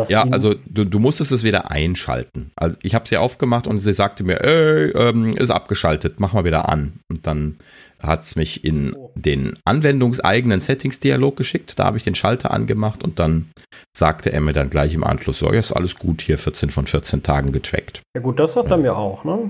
[0.07, 2.51] Ja, also du, du musstest es wieder einschalten.
[2.55, 6.45] Also ich habe sie aufgemacht und sie sagte mir, ey, ähm, ist abgeschaltet, mach mal
[6.45, 6.99] wieder an.
[7.09, 7.57] Und dann
[8.01, 9.11] hat es mich in oh.
[9.15, 11.77] den anwendungseigenen Settings-Dialog geschickt.
[11.79, 13.49] Da habe ich den Schalter angemacht und dann
[13.95, 16.87] sagte er mir dann gleich im Anschluss, so, ja, ist alles gut, hier 14 von
[16.87, 18.01] 14 Tagen getrackt.
[18.15, 19.49] Ja gut, das hat er mir auch, ne?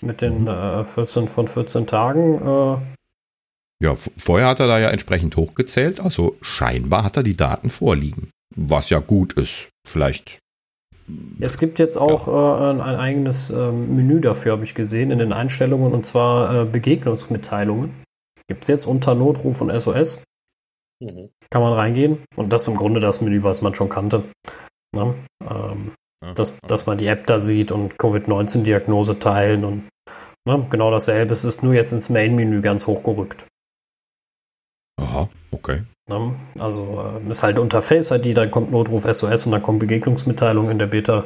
[0.00, 0.48] Mit den mhm.
[0.48, 2.34] äh, 14 von 14 Tagen.
[2.34, 3.84] Äh.
[3.84, 8.30] Ja, vorher hat er da ja entsprechend hochgezählt, also scheinbar hat er die Daten vorliegen.
[8.56, 9.68] Was ja gut ist.
[9.86, 10.40] Vielleicht
[11.40, 12.70] es gibt jetzt auch ja.
[12.70, 16.64] äh, ein eigenes äh, Menü dafür, habe ich gesehen, in den Einstellungen, und zwar äh,
[16.66, 17.94] Begegnungsmitteilungen.
[18.46, 20.22] Gibt es jetzt unter Notruf und SOS.
[21.02, 21.30] Mhm.
[21.50, 22.18] Kann man reingehen.
[22.36, 24.24] Und das ist im Grunde das Menü, was man schon kannte.
[24.94, 25.14] Ne?
[25.42, 25.92] Ähm,
[26.24, 26.60] ja, dass, okay.
[26.66, 29.88] dass man die App da sieht und Covid-19-Diagnose teilen und
[30.46, 30.66] ne?
[30.70, 31.32] genau dasselbe.
[31.32, 33.46] Es ist nur jetzt ins Main-Menü ganz hochgerückt.
[35.00, 35.82] Aha, okay.
[36.08, 36.34] Ne?
[36.58, 40.70] Also äh, ist halt unter Face ID, dann kommt Notruf SOS und dann kommt Begegnungsmitteilung
[40.70, 41.24] in der Beta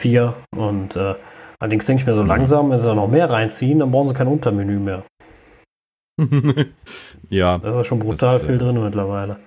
[0.00, 0.34] 4.
[0.56, 1.14] Und äh,
[1.58, 2.28] allerdings denke ich mir so mhm.
[2.28, 5.04] langsam, wenn sie da noch mehr reinziehen, dann brauchen sie kein Untermenü mehr.
[7.28, 7.58] ja.
[7.58, 9.38] Da ist ja schon brutal viel drin mittlerweile.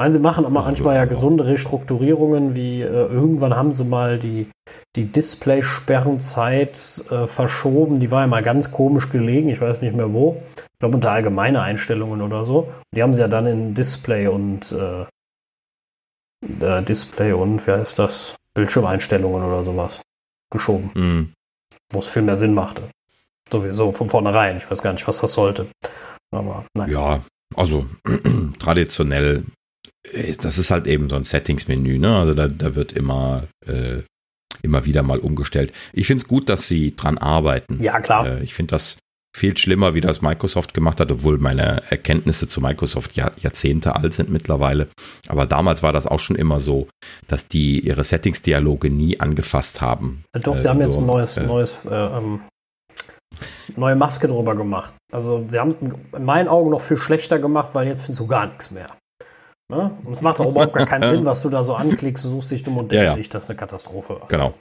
[0.00, 4.48] Meinen Sie machen aber manchmal ja gesunde Restrukturierungen, wie äh, irgendwann haben sie mal die,
[4.94, 7.98] die Display-Sperrenzeit äh, verschoben.
[7.98, 10.40] Die war ja mal ganz komisch gelegen, ich weiß nicht mehr wo.
[10.78, 12.72] Ich glaube unter allgemeine Einstellungen oder so.
[12.94, 15.02] Die haben sie ja dann in Display und äh,
[16.60, 18.36] äh Display und wie heißt das?
[18.54, 20.02] Bildschirmeinstellungen oder sowas
[20.52, 20.90] geschoben.
[20.94, 21.32] Mhm.
[21.92, 22.90] Wo es viel mehr Sinn machte.
[23.50, 24.56] Sowieso von vornherein.
[24.56, 25.68] Ich weiß gar nicht, was das sollte.
[26.30, 26.90] Aber nein.
[26.90, 27.22] Ja,
[27.56, 27.86] also
[28.60, 29.44] traditionell
[30.12, 32.16] äh, das ist halt eben so ein Settings-Menü, ne?
[32.16, 34.02] Also da, da wird immer, äh,
[34.62, 35.72] immer wieder mal umgestellt.
[35.92, 37.82] Ich finde es gut, dass sie dran arbeiten.
[37.82, 38.26] Ja, klar.
[38.26, 38.98] Äh, ich finde das
[39.38, 44.12] viel schlimmer, wie das Microsoft gemacht hat, obwohl meine Erkenntnisse zu Microsoft Jahr, Jahrzehnte alt
[44.12, 44.88] sind mittlerweile.
[45.28, 46.88] Aber damals war das auch schon immer so,
[47.26, 50.24] dass die ihre Settings-Dialoge nie angefasst haben.
[50.32, 52.40] Doch, sie äh, haben jetzt ein neues, äh, neues äh, ähm,
[53.76, 54.94] neue Maske drüber gemacht.
[55.12, 58.26] Also sie haben es in meinen Augen noch viel schlechter gemacht, weil jetzt findest du
[58.26, 58.96] gar nichts mehr.
[59.70, 59.90] Ne?
[60.04, 62.50] Und es macht auch überhaupt gar keinen Sinn, was du da so anklickst, du suchst
[62.50, 63.16] dich dumm und ja, ja.
[63.16, 64.20] nicht, das ist eine Katastrophe.
[64.28, 64.54] Genau.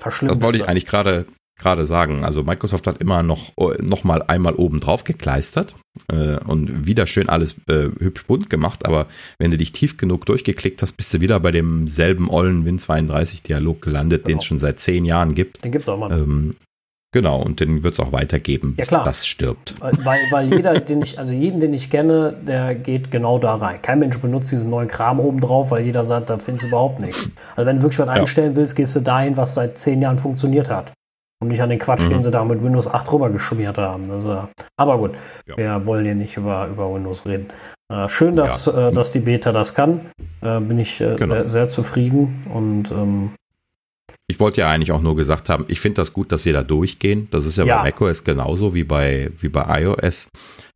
[0.00, 0.36] Verschlimmert.
[0.36, 1.26] Das wollte ich eigentlich gerade
[1.58, 2.24] gerade sagen.
[2.24, 5.74] Also Microsoft hat immer noch, noch mal einmal oben drauf gekleistert
[6.12, 8.86] äh, und wieder schön alles äh, hübsch bunt gemacht.
[8.86, 9.06] Aber
[9.38, 14.24] wenn du dich tief genug durchgeklickt hast, bist du wieder bei demselben ollen Win32-Dialog gelandet,
[14.24, 14.28] genau.
[14.28, 15.64] den es schon seit zehn Jahren gibt.
[15.64, 16.12] Den gibt es auch mal.
[16.12, 16.54] Ähm,
[17.10, 19.76] Genau, und den wird es auch weitergeben, bis ja, das stirbt.
[19.80, 23.80] Weil, weil jeder, den ich, also jeden, den ich kenne, der geht genau da rein.
[23.80, 27.00] Kein Mensch benutzt diesen neuen Kram oben drauf, weil jeder sagt, da findest du überhaupt
[27.00, 27.30] nichts.
[27.56, 28.12] Also wenn du wirklich was ja.
[28.12, 30.92] einstellen willst, gehst du dahin, was seit zehn Jahren funktioniert hat.
[31.40, 32.10] Und nicht an den Quatsch, mhm.
[32.10, 34.10] den sie da mit Windows 8 rüber geschmiert haben.
[34.10, 35.12] Also, aber gut,
[35.46, 35.56] ja.
[35.56, 37.46] wir wollen hier nicht über, über Windows reden.
[37.90, 40.00] Äh, schön, dass, äh, dass die Beta das kann.
[40.42, 41.34] Äh, bin ich äh, genau.
[41.34, 43.30] sehr, sehr, zufrieden und ähm,
[44.30, 46.62] ich wollte ja eigentlich auch nur gesagt haben, ich finde das gut, dass sie da
[46.62, 47.28] durchgehen.
[47.30, 47.78] Das ist ja, ja.
[47.78, 50.28] bei macOS genauso wie bei, wie bei iOS,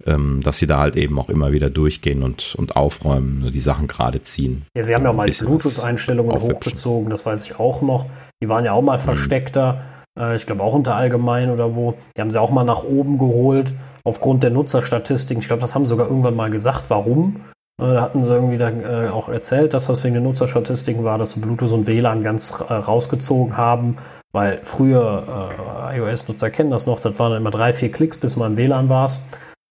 [0.07, 3.89] ähm, dass sie da halt eben auch immer wieder durchgehen und, und aufräumen, die Sachen
[3.89, 4.65] gerade ziehen.
[4.75, 8.07] Ja, sie haben ja mal die Bluetooth-Einstellungen hochgezogen, das weiß ich auch noch.
[8.43, 9.03] Die waren ja auch mal mhm.
[9.03, 9.83] versteckter.
[10.19, 11.95] Äh, ich glaube auch unter allgemein oder wo.
[12.17, 15.41] Die haben sie auch mal nach oben geholt aufgrund der Nutzerstatistiken.
[15.41, 17.37] Ich glaube, das haben sie sogar irgendwann mal gesagt, warum.
[17.81, 21.19] Äh, da hatten sie irgendwie dann äh, auch erzählt, dass das wegen der Nutzerstatistiken war,
[21.19, 23.97] dass sie Bluetooth und WLAN ganz äh, rausgezogen haben,
[24.33, 25.51] weil früher
[25.91, 28.89] äh, iOS-Nutzer kennen das noch, das waren immer drei, vier Klicks, bis man im WLAN
[28.89, 29.11] war.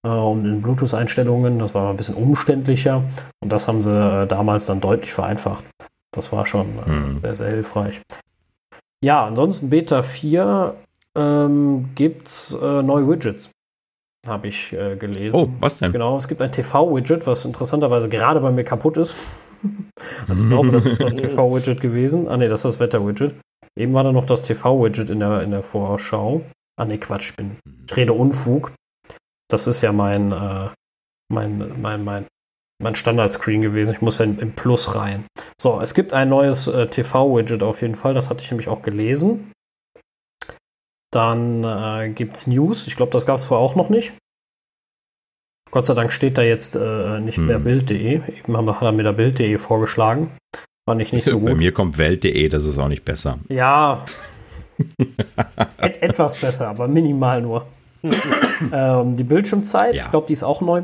[0.06, 3.04] Äh, und in Bluetooth-Einstellungen, das war ein bisschen umständlicher
[3.42, 5.64] und das haben sie äh, damals dann deutlich vereinfacht.
[6.14, 7.20] Das war schon mhm.
[7.22, 8.02] sehr, sehr hilfreich.
[9.04, 10.76] Ja, ansonsten Beta 4
[11.18, 13.52] ähm, gibt es neue Widgets
[14.28, 15.36] habe ich äh, gelesen.
[15.36, 15.92] Oh, was denn?
[15.92, 19.16] Genau, es gibt ein TV-Widget, was interessanterweise gerade bei mir kaputt ist.
[20.28, 22.28] also ich glaube, das ist das TV-Widget gewesen.
[22.28, 23.36] Ah ne, das ist das Wetter-Widget.
[23.78, 26.44] Eben war da noch das TV-Widget in der, in der Vorschau.
[26.78, 27.58] Ah ne, Quatsch, ich bin.
[27.90, 28.74] Ich rede Unfug.
[29.50, 30.70] Das ist ja mein, äh,
[31.32, 32.26] mein, mein, mein,
[32.82, 33.94] mein Standard-Screen gewesen.
[33.94, 35.26] Ich muss ja im Plus rein.
[35.60, 38.14] So, es gibt ein neues äh, TV-Widget auf jeden Fall.
[38.14, 39.52] Das hatte ich nämlich auch gelesen.
[41.12, 42.88] Dann äh, gibt es News.
[42.88, 44.14] Ich glaube, das gab es vorher auch noch nicht.
[45.72, 47.48] Gott sei Dank steht da jetzt äh, nicht hm.
[47.48, 48.22] mehr Bild.de.
[48.28, 50.32] Eben haben, hat er mir da Bild.de vorgeschlagen.
[50.88, 51.50] Fand ich nicht so gut.
[51.50, 53.40] Bei mir kommt Welt.de, das ist auch nicht besser.
[53.50, 54.06] Ja.
[55.78, 57.66] Et etwas besser, aber minimal nur.
[58.74, 60.06] ähm, die Bildschirmzeit, ja.
[60.06, 60.84] ich glaube, die ist auch neu.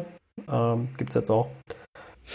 [0.50, 1.50] Ähm, Gibt es jetzt auch.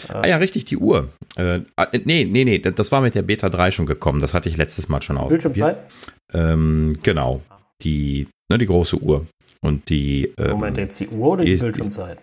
[0.09, 1.09] Äh, ah ja, richtig, die Uhr.
[1.37, 4.21] Äh, ah, nee, nee, nee, das war mit der Beta 3 schon gekommen.
[4.21, 5.43] Das hatte ich letztes Mal schon ausprobiert.
[5.43, 5.93] Bildschirmzeit?
[6.33, 7.43] Ähm, genau.
[7.83, 9.27] Die, ne, die große Uhr.
[9.61, 10.33] Und die.
[10.39, 12.23] Ähm, Moment, jetzt die Uhr oder die, die Bildschirmzeit?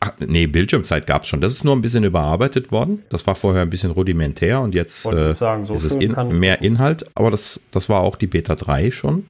[0.00, 1.40] Ach, nee, Bildschirmzeit gab es schon.
[1.40, 3.02] Das ist nur ein bisschen überarbeitet worden.
[3.10, 6.62] Das war vorher ein bisschen rudimentär und jetzt äh, sagen, so ist es in, mehr
[6.62, 7.04] Inhalt.
[7.14, 9.26] Aber das, das war auch die Beta 3 schon.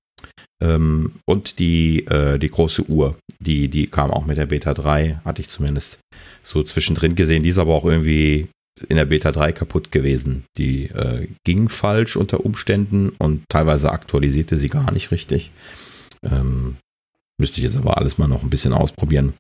[0.63, 5.21] Ähm, und die, äh, die große Uhr, die, die kam auch mit der Beta 3,
[5.25, 5.99] hatte ich zumindest
[6.43, 7.43] so zwischendrin gesehen.
[7.43, 8.49] Die ist aber auch irgendwie
[8.89, 10.45] in der Beta 3 kaputt gewesen.
[10.59, 15.53] Die äh, ging falsch unter Umständen und teilweise aktualisierte sie gar nicht richtig.
[16.25, 16.77] Ähm,
[17.39, 19.35] müsste ich jetzt aber alles mal noch ein bisschen ausprobieren.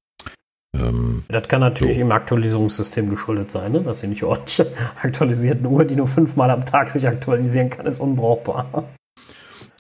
[0.75, 2.01] Ähm, das kann natürlich so.
[2.01, 3.83] im Aktualisierungssystem geschuldet sein, ne?
[3.83, 4.67] dass sie nicht ordentlich
[5.03, 5.59] aktualisiert.
[5.59, 8.89] Eine Uhr, die nur fünfmal am Tag sich aktualisieren kann, ist unbrauchbar.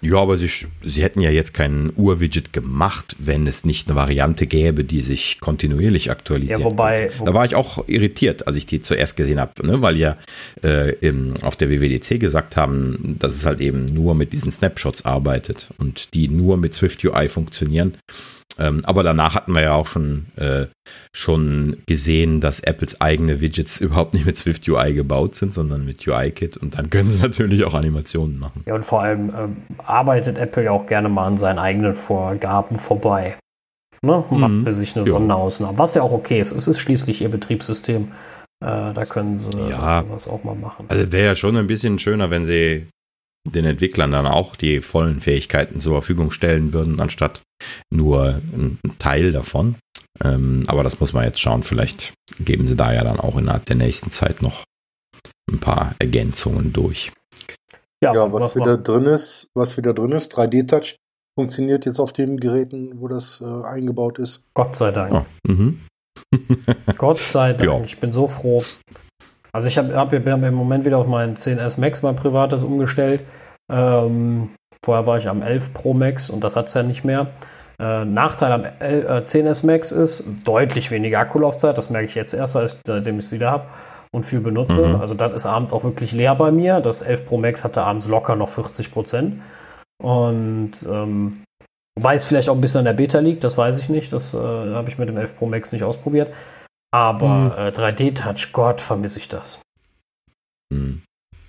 [0.04, 0.50] Ja, aber sie,
[0.82, 5.40] sie hätten ja jetzt keinen Uhr-Widget gemacht, wenn es nicht eine Variante gäbe, die sich
[5.40, 6.58] kontinuierlich aktualisiert.
[6.60, 9.80] Ja, wobei, wobei, Da war ich auch irritiert, als ich die zuerst gesehen habe, ne?
[9.80, 10.16] weil ja
[10.62, 15.04] äh, im, auf der WWDC gesagt haben, dass es halt eben nur mit diesen Snapshots
[15.04, 17.94] arbeitet und die nur mit Swift UI funktionieren.
[18.58, 20.66] Ähm, aber danach hatten wir ja auch schon, äh,
[21.14, 26.06] schon gesehen, dass Apples eigene Widgets überhaupt nicht mit Swift UI gebaut sind, sondern mit
[26.06, 28.62] UI-Kit und dann können sie natürlich auch Animationen machen.
[28.66, 32.76] Ja, und vor allem ähm, arbeitet Apple ja auch gerne mal an seinen eigenen Vorgaben
[32.76, 33.36] vorbei.
[34.02, 34.22] Ne?
[34.30, 34.64] Macht mhm.
[34.64, 35.12] für sich eine ja.
[35.12, 36.52] Sonderausnahme, was ja auch okay ist.
[36.52, 38.08] Es ist schließlich ihr Betriebssystem.
[38.62, 40.04] Äh, da können sie ja.
[40.08, 40.86] was auch mal machen.
[40.88, 42.86] Also wäre ja schon ein bisschen schöner, wenn sie
[43.46, 47.42] den Entwicklern dann auch die vollen Fähigkeiten zur Verfügung stellen würden, anstatt
[47.92, 49.76] nur ein Teil davon.
[50.22, 51.62] Ähm, aber das muss man jetzt schauen.
[51.62, 54.64] Vielleicht geben sie da ja dann auch innerhalb der nächsten Zeit noch
[55.50, 57.12] ein paar Ergänzungen durch.
[58.02, 60.96] Ja, ja was wieder drin ist, was wieder drin ist, 3D-Touch
[61.36, 64.46] funktioniert jetzt auf den Geräten, wo das äh, eingebaut ist.
[64.54, 65.26] Gott sei Dank.
[65.48, 65.54] Oh,
[66.98, 67.70] Gott sei Dank.
[67.70, 67.80] Ja.
[67.84, 68.62] Ich bin so froh.
[69.52, 73.24] Also ich habe hab, hab im Moment wieder auf meinen 10S Max mein privates umgestellt.
[73.70, 74.50] Ähm,
[74.84, 77.28] vorher war ich am 11 Pro Max und das hat es ja nicht mehr.
[77.80, 81.76] Äh, Nachteil am L, äh, 10S Max ist deutlich weniger Akkulaufzeit.
[81.76, 82.54] Das merke ich jetzt erst,
[82.86, 83.64] seitdem ich es wieder habe
[84.12, 84.86] und viel benutze.
[84.86, 85.00] Mhm.
[85.00, 86.80] Also das ist abends auch wirklich leer bei mir.
[86.80, 89.40] Das 11 Pro Max hatte abends locker noch 40 Prozent.
[90.00, 91.42] Und ähm,
[91.98, 94.12] wobei es vielleicht auch ein bisschen an der Beta liegt, das weiß ich nicht.
[94.12, 96.32] Das äh, habe ich mit dem 11 Pro Max nicht ausprobiert.
[96.94, 97.52] Aber mhm.
[97.56, 99.58] äh, 3D-Touch, Gott, vermisse ich das.
[100.72, 101.02] Mhm.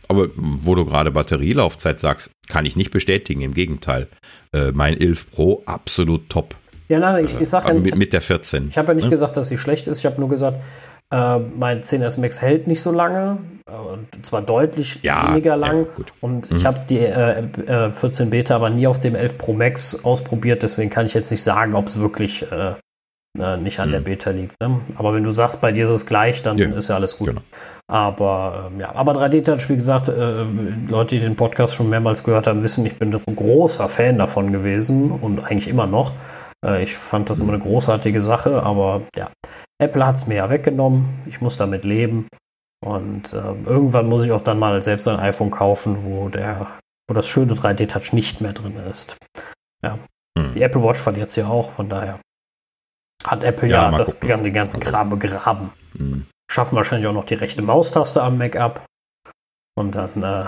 [0.07, 3.41] Aber wo du gerade Batterielaufzeit sagst, kann ich nicht bestätigen.
[3.41, 4.07] Im Gegenteil.
[4.53, 6.55] Äh, mein 11 Pro absolut top.
[6.87, 8.69] Ja, nein, ich, ich sag ja nicht, mit, mit der 14.
[8.69, 9.09] Ich habe ja nicht ne?
[9.09, 9.99] gesagt, dass sie schlecht ist.
[9.99, 10.61] Ich habe nur gesagt,
[11.11, 13.39] äh, mein 10S Max hält nicht so lange.
[13.67, 15.87] Äh, zwar deutlich ja, weniger lang.
[15.97, 16.57] Ja, und mhm.
[16.57, 20.61] ich habe die äh, 14 äh, Beta aber nie auf dem 11 Pro Max ausprobiert.
[20.61, 22.45] Deswegen kann ich jetzt nicht sagen, ob es wirklich
[23.39, 23.93] äh, nicht an mhm.
[23.93, 24.59] der Beta liegt.
[24.61, 24.79] Ne?
[24.95, 26.69] Aber wenn du sagst, bei dir ist es gleich, dann ja.
[26.69, 27.29] ist ja alles gut.
[27.29, 27.41] Genau.
[27.87, 30.45] Aber ähm, ja, aber 3D-Touch, wie gesagt, äh,
[30.89, 34.51] Leute, die den Podcast schon mehrmals gehört haben, wissen, ich bin ein großer Fan davon
[34.51, 36.13] gewesen und eigentlich immer noch.
[36.65, 39.29] Äh, ich fand das immer eine großartige Sache, aber ja,
[39.79, 41.05] Apple hat es mir ja weggenommen.
[41.27, 42.27] Ich muss damit leben.
[42.83, 46.67] Und äh, irgendwann muss ich auch dann mal selbst ein iPhone kaufen, wo der,
[47.07, 49.17] wo das schöne 3D-Touch nicht mehr drin ist.
[49.83, 49.99] Ja.
[50.37, 50.53] Hm.
[50.53, 52.19] Die Apple Watch verliert es ja auch, von daher.
[53.23, 55.71] Hat Apple ja, ja das, den ganzen also, Kram begraben.
[55.93, 56.25] Mhm.
[56.51, 58.85] Schaffen wahrscheinlich auch noch die rechte Maustaste am Mac ab.
[59.77, 60.23] Und dann.
[60.23, 60.45] Äh,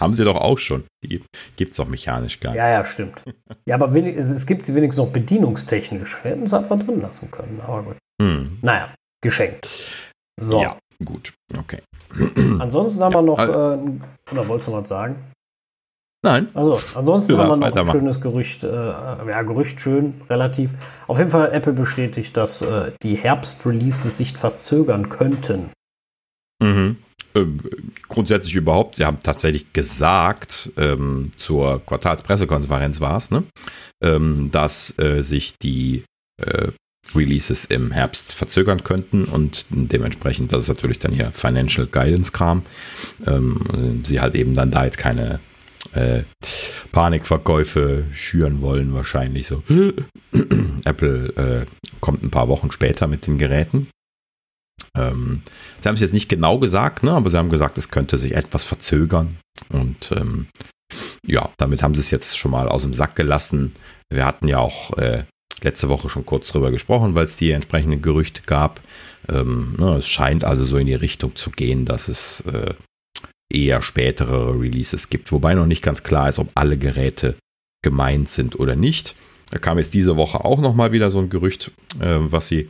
[0.00, 0.84] Haben sie doch auch schon.
[1.04, 1.22] Die
[1.56, 2.58] gibt es doch mechanisch gar nicht.
[2.58, 3.22] Ja, ja, stimmt.
[3.66, 6.16] ja, aber wenig, es, es, gibt sie wenigstens noch bedienungstechnisch.
[6.22, 7.60] Wir hätten es einfach drin lassen können.
[7.60, 7.96] Aber gut.
[8.20, 8.58] Mhm.
[8.62, 8.92] Naja,
[9.22, 9.68] geschenkt.
[10.40, 10.60] So.
[10.60, 11.32] Ja, gut.
[11.56, 11.82] Okay.
[12.58, 13.38] Ansonsten haben ja, wir noch.
[13.38, 15.16] Äh, oder wolltest du was sagen?
[16.22, 16.48] Nein.
[16.54, 20.74] Also, ansonsten haben wir noch ein schönes Gerücht, äh, ja, Gerücht schön, relativ.
[21.06, 25.70] Auf jeden Fall hat Apple bestätigt, dass äh, die Herbst-Releases sich fast zögern könnten.
[26.60, 26.96] Mhm.
[27.36, 27.60] Ähm,
[28.08, 33.44] grundsätzlich überhaupt, sie haben tatsächlich gesagt, ähm, zur Quartalspressekonferenz war es, ne?
[34.02, 36.04] Ähm, dass äh, sich die
[36.42, 36.72] äh,
[37.14, 42.62] Releases im Herbst verzögern könnten und dementsprechend, das ist natürlich dann hier Financial Guidance Kram,
[43.26, 45.40] ähm, sie halt eben dann da jetzt keine
[45.94, 46.22] äh,
[46.92, 49.62] Panikverkäufe schüren wollen, wahrscheinlich so.
[50.84, 51.66] Apple äh,
[52.00, 53.88] kommt ein paar Wochen später mit den Geräten.
[54.96, 55.42] Ähm,
[55.80, 58.34] sie haben es jetzt nicht genau gesagt, ne, aber sie haben gesagt, es könnte sich
[58.34, 59.38] etwas verzögern.
[59.70, 60.48] Und ähm,
[61.26, 63.72] ja, damit haben sie es jetzt schon mal aus dem Sack gelassen.
[64.10, 65.24] Wir hatten ja auch äh,
[65.62, 68.80] letzte Woche schon kurz drüber gesprochen, weil es die entsprechenden Gerüchte gab.
[69.28, 72.74] Ähm, ne, es scheint also so in die Richtung zu gehen, dass es äh,
[73.52, 77.36] eher spätere Releases gibt, wobei noch nicht ganz klar ist, ob alle Geräte
[77.82, 79.14] gemeint sind oder nicht.
[79.50, 81.70] Da kam jetzt diese Woche auch noch mal wieder so ein Gerücht,
[82.00, 82.68] äh, was sie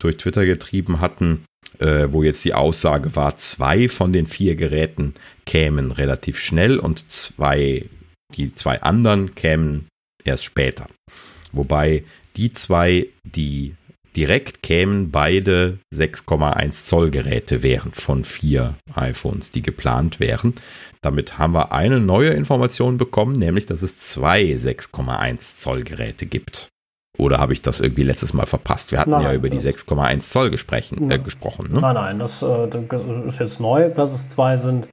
[0.00, 1.44] durch Twitter getrieben hatten,
[1.78, 5.14] äh, wo jetzt die Aussage war, zwei von den vier Geräten
[5.46, 7.88] kämen relativ schnell und zwei,
[8.36, 9.88] die zwei anderen kämen
[10.24, 10.86] erst später.
[11.52, 12.04] Wobei
[12.36, 13.74] die zwei, die
[14.16, 20.54] direkt kämen, beide 6,1 Zoll Geräte wären von vier iPhones, die geplant wären.
[21.02, 26.68] Damit haben wir eine neue Information bekommen, nämlich dass es zwei 6,1 Zoll Geräte gibt.
[27.18, 28.92] Oder habe ich das irgendwie letztes Mal verpasst?
[28.92, 31.10] Wir hatten nein, ja über die 6,1 Zoll gesprochen.
[31.10, 31.80] Äh, gesprochen ne?
[31.80, 34.88] Nein, nein, das, äh, das, ist jetzt neu, dass es zwei sind.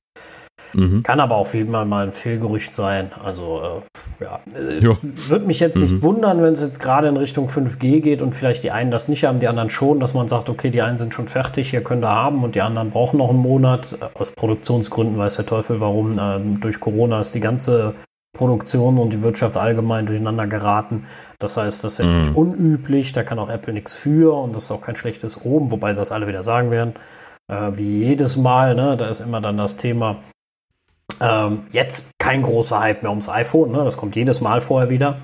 [0.74, 1.04] Mhm.
[1.04, 3.12] Kann aber auch wie immer mal ein Fehlgerücht sein.
[3.24, 3.62] Also,
[4.20, 4.40] äh, ja.
[4.54, 6.02] Äh, Würde mich jetzt nicht mhm.
[6.02, 9.24] wundern, wenn es jetzt gerade in Richtung 5G geht und vielleicht die einen das nicht
[9.26, 12.04] haben, die anderen schon, dass man sagt, okay, die einen sind schon fertig, hier könnt
[12.04, 13.98] ihr haben und die anderen brauchen noch einen Monat.
[14.14, 16.12] Aus Produktionsgründen weiß der Teufel warum.
[16.20, 17.96] Ähm, durch Corona ist die ganze
[18.38, 21.06] Produktion und die Wirtschaft allgemein durcheinander geraten.
[21.40, 22.22] Das heißt, das ist jetzt mhm.
[22.22, 25.72] nicht unüblich, da kann auch Apple nichts für und das ist auch kein schlechtes Oben,
[25.72, 26.94] wobei sie das alle wieder sagen werden.
[27.52, 30.18] Äh, wie jedes Mal, ne, da ist immer dann das Thema,
[31.20, 33.84] ähm, jetzt kein großer Hype mehr ums iPhone, ne?
[33.84, 35.18] das kommt jedes Mal vorher wieder.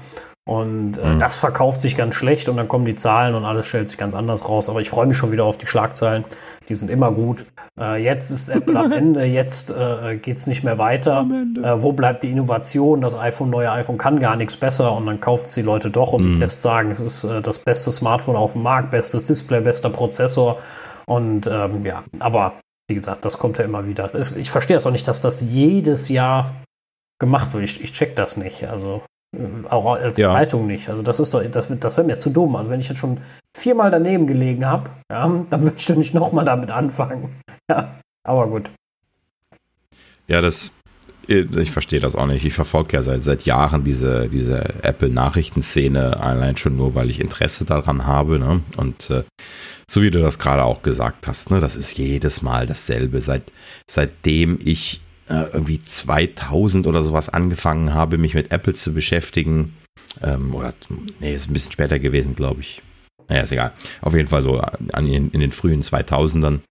[0.46, 1.20] Und äh, mhm.
[1.20, 4.14] das verkauft sich ganz schlecht und dann kommen die Zahlen und alles stellt sich ganz
[4.14, 4.68] anders raus.
[4.68, 6.26] Aber ich freue mich schon wieder auf die Schlagzeilen.
[6.68, 7.46] Die sind immer gut.
[7.80, 11.26] Äh, jetzt ist Apple am Ende, jetzt äh, geht es nicht mehr weiter.
[11.64, 13.00] Äh, wo bleibt die Innovation?
[13.00, 16.12] Das iPhone, neue iPhone kann gar nichts besser und dann kauft es die Leute doch
[16.12, 16.36] und mhm.
[16.36, 19.90] die Tests sagen, es ist äh, das beste Smartphone auf dem Markt, bestes Display, bester
[19.90, 20.58] Prozessor.
[21.06, 22.54] Und ähm, ja, aber
[22.88, 24.08] wie gesagt, das kommt ja immer wieder.
[24.08, 26.54] Das, ich verstehe es auch nicht, dass das jedes Jahr
[27.20, 27.64] gemacht wird.
[27.64, 28.66] Ich, ich check das nicht.
[28.66, 29.04] Also
[29.36, 30.30] äh, auch als ja.
[30.30, 30.90] Zeitung nicht.
[30.90, 32.56] Also das ist doch, das, das wäre mir zu dumm.
[32.56, 33.20] Also wenn ich jetzt schon
[33.56, 37.36] viermal daneben gelegen habe, ja, dann würde ich doch nicht nochmal damit anfangen.
[37.70, 38.72] Ja, aber gut.
[40.28, 40.74] Ja, das,
[41.28, 42.44] ich verstehe das auch nicht.
[42.44, 47.64] Ich verfolge ja seit, seit Jahren diese, diese Apple-Nachrichtenszene, allein schon nur, weil ich Interesse
[47.64, 48.40] daran habe.
[48.40, 48.62] Ne?
[48.76, 49.24] Und äh,
[49.94, 53.22] so wie du das gerade auch gesagt hast, ne, das ist jedes Mal dasselbe.
[53.22, 53.54] Seit,
[53.88, 59.78] seitdem ich äh, irgendwie 2000 oder sowas angefangen habe, mich mit Apple zu beschäftigen,
[60.24, 60.74] ähm, oder
[61.20, 62.82] nee, ist ein bisschen später gewesen, glaube ich.
[63.30, 63.72] Naja, ist egal.
[64.02, 66.62] Auf jeden Fall so an, in, in den frühen 2000ern.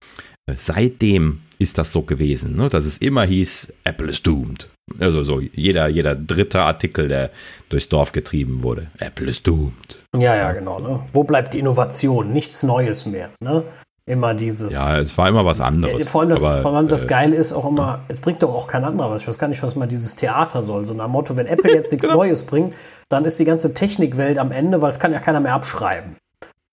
[0.45, 2.69] Äh, seitdem ist das so gewesen, ne?
[2.69, 4.69] dass es immer hieß, Apple is doomed.
[4.99, 7.31] Also so jeder, jeder dritte Artikel, der
[7.69, 8.87] durchs Dorf getrieben wurde.
[8.99, 9.97] Apple is doomed.
[10.15, 10.79] Ja, ja, genau.
[10.79, 10.99] Ne?
[11.13, 12.33] Wo bleibt die Innovation?
[12.33, 13.29] Nichts Neues mehr.
[13.39, 13.63] Ne?
[14.05, 14.73] Immer dieses.
[14.73, 16.09] Ja, es war immer was anderes.
[16.09, 18.53] Vor allem das, aber, vor allem das äh, Geile ist auch immer, es bringt doch
[18.53, 19.21] auch kein anderer was.
[19.21, 20.85] Ich weiß gar nicht, was mal dieses Theater soll.
[20.85, 22.73] So nach Motto, wenn Apple jetzt nichts Neues bringt,
[23.07, 26.17] dann ist die ganze Technikwelt am Ende, weil es kann ja keiner mehr abschreiben.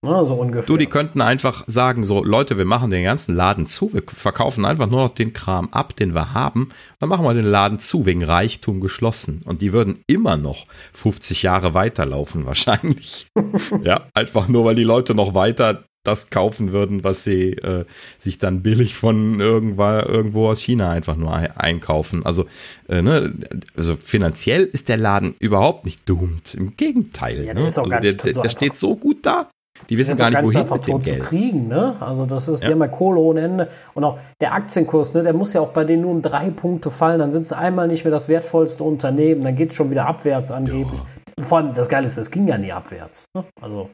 [0.03, 0.67] Ne, so ungefähr.
[0.67, 4.65] Du, die könnten einfach sagen, so Leute, wir machen den ganzen Laden zu, wir verkaufen
[4.65, 6.71] einfach nur noch den Kram ab, den wir haben,
[7.01, 9.43] dann machen wir den Laden zu, wegen Reichtum geschlossen.
[9.45, 13.27] Und die würden immer noch 50 Jahre weiterlaufen wahrscheinlich.
[13.83, 17.85] ja, einfach nur, weil die Leute noch weiter das kaufen würden, was sie äh,
[18.17, 22.25] sich dann billig von irgendwo, irgendwo aus China einfach nur einkaufen.
[22.25, 22.47] Also,
[22.89, 23.35] äh, ne,
[23.77, 26.55] also finanziell ist der Laden überhaupt nicht doomed.
[26.55, 27.45] Im Gegenteil.
[27.45, 27.65] Ja, ne?
[27.65, 29.51] also der, der, der steht so gut da.
[29.89, 31.23] Die wissen gar nicht, wohin mit dem Geld.
[31.23, 31.97] zu kriegen, ne?
[32.01, 32.71] Also das ist, ja.
[32.71, 33.69] ja Kohle ohne Ende.
[33.95, 36.91] Und auch der Aktienkurs, ne, der muss ja auch bei denen nur um drei Punkte
[36.91, 37.19] fallen.
[37.19, 39.43] Dann sind sie einmal nicht mehr das wertvollste Unternehmen.
[39.45, 41.01] Dann geht es schon wieder abwärts angeblich.
[41.39, 41.45] Ja.
[41.45, 43.25] Vor allem, das Geile ist, es ging ja nie abwärts.
[43.35, 43.45] Ne?
[43.61, 43.91] Also.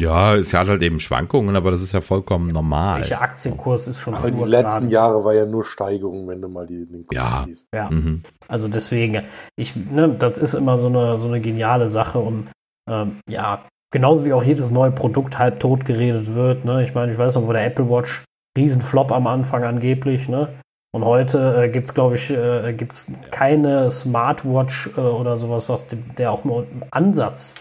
[0.00, 3.00] Ja, es hat halt eben Schwankungen, aber das ist ja vollkommen normal.
[3.00, 6.66] Welcher Aktienkurs ist schon Aber die letzten Jahre war ja nur Steigerung, wenn du mal
[6.66, 7.42] die, den Kurs ja.
[7.44, 7.68] siehst.
[7.74, 8.22] Ja, mhm.
[8.46, 9.24] also deswegen,
[9.56, 12.48] ich, ne, das ist immer so eine, so eine geniale Sache und
[12.88, 16.64] ähm, ja, Genauso wie auch jedes neue Produkt halb tot geredet wird.
[16.64, 16.82] Ne?
[16.82, 18.24] Ich meine, ich weiß noch, wo der Apple Watch
[18.56, 20.28] Riesenflop am Anfang angeblich.
[20.28, 20.48] Ne?
[20.94, 25.86] Und heute äh, gibt es, glaube ich, äh, gibt's keine Smartwatch äh, oder sowas, was
[26.18, 27.54] der auch nur im Ansatz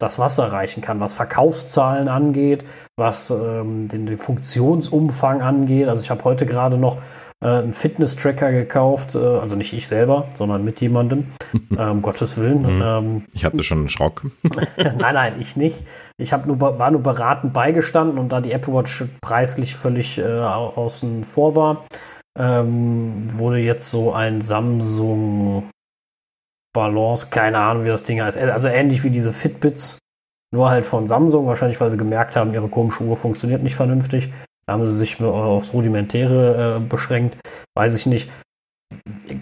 [0.00, 2.64] das Wasser reichen kann, was Verkaufszahlen angeht,
[2.96, 5.88] was ähm, den, den, Funktionsumfang angeht.
[5.88, 6.96] Also ich habe heute gerade noch
[7.42, 11.26] äh, einen Fitness-Tracker gekauft, äh, also nicht ich selber, sondern mit jemandem,
[11.76, 12.62] äh, um Gottes Willen.
[12.62, 12.82] Mhm.
[12.82, 14.24] Ähm, ich hatte schon einen Schrock.
[14.76, 15.84] nein, nein, ich nicht.
[16.18, 21.24] Ich nur, war nur beratend beigestanden und da die Apple Watch preislich völlig äh, außen
[21.24, 21.84] vor war,
[22.38, 25.68] ähm, wurde jetzt so ein Samsung
[26.72, 28.36] Balance, keine Ahnung, wie das Ding heißt.
[28.36, 29.98] Also ähnlich wie diese Fitbits,
[30.52, 34.32] nur halt von Samsung, wahrscheinlich weil sie gemerkt haben, ihre komische Uhr funktioniert nicht vernünftig.
[34.70, 37.36] Da haben sie sich aufs Rudimentäre äh, beschränkt,
[37.76, 38.30] weiß ich nicht.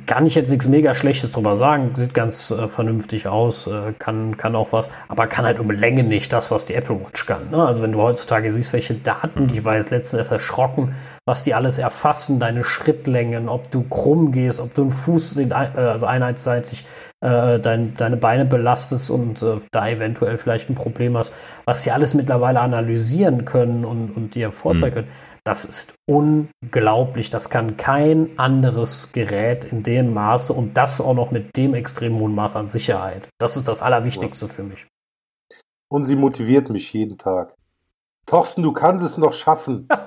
[0.06, 1.90] kann ich jetzt nichts mega Schlechtes drüber sagen.
[1.96, 6.02] Sieht ganz äh, vernünftig aus, äh, kann, kann auch was, aber kann halt um Länge
[6.02, 7.50] nicht das, was die Apple Watch kann.
[7.50, 7.62] Ne?
[7.62, 10.94] Also wenn du heutzutage siehst, welche Daten, die war jetzt letztens erst erschrocken,
[11.26, 15.52] was die alles erfassen, deine Schrittlängen, ob du krumm gehst, ob du einen Fuß, äh,
[15.52, 16.86] also einseitig
[17.20, 21.90] äh, dein, deine Beine belastest und äh, da eventuell vielleicht ein Problem hast, was sie
[21.90, 24.94] alles mittlerweile analysieren können und, und dir vorzeigen mhm.
[24.94, 25.08] können.
[25.44, 27.30] Das ist unglaublich.
[27.30, 32.18] Das kann kein anderes Gerät in dem Maße und das auch noch mit dem extrem
[32.18, 33.28] hohen Maß an Sicherheit.
[33.38, 34.52] Das ist das Allerwichtigste ja.
[34.52, 34.86] für mich.
[35.90, 37.54] Und sie motiviert mich jeden Tag.
[38.26, 39.88] Thorsten, du kannst es noch schaffen.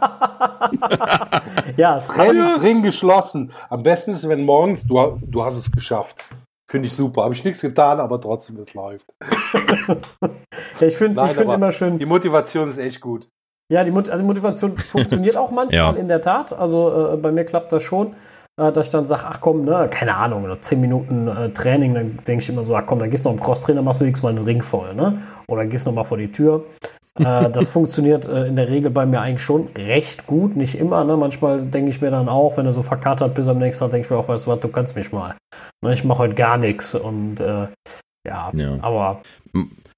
[1.77, 3.51] ja, Trainingsring geschlossen.
[3.69, 6.23] Am besten ist, wenn morgens, du, du hast es geschafft.
[6.71, 7.23] Finde ich super.
[7.23, 9.05] Habe ich nichts getan, aber trotzdem, es läuft.
[9.19, 11.99] ja, ich finde find immer schön.
[11.99, 13.27] Die Motivation ist echt gut.
[13.69, 15.99] Ja, die, Mot also Motivation funktioniert auch manchmal ja.
[15.99, 16.53] in der Tat.
[16.53, 18.15] Also äh, bei mir klappt das schon,
[18.57, 21.93] äh, dass ich dann sage, ach komm, ne, keine Ahnung, noch 10 Minuten äh, Training,
[21.93, 24.05] dann denke ich immer so, ach komm, dann gehst du noch im Crosstrainer, machst du
[24.05, 25.21] wenigstens mal einen Ring voll, ne?
[25.49, 26.63] Oder gehst noch mal vor die Tür.
[27.19, 31.03] Äh, das funktioniert äh, in der Regel bei mir eigentlich schon recht gut, nicht immer.
[31.03, 31.17] Ne?
[31.17, 34.05] Manchmal denke ich mir dann auch, wenn du so verkatert bist am nächsten Tag, denke
[34.05, 35.35] ich mir auch, weißt du was, du kannst mich mal.
[35.83, 35.93] Ne?
[35.93, 37.67] Ich mache heute gar nichts und äh,
[38.27, 39.21] ja, ja, aber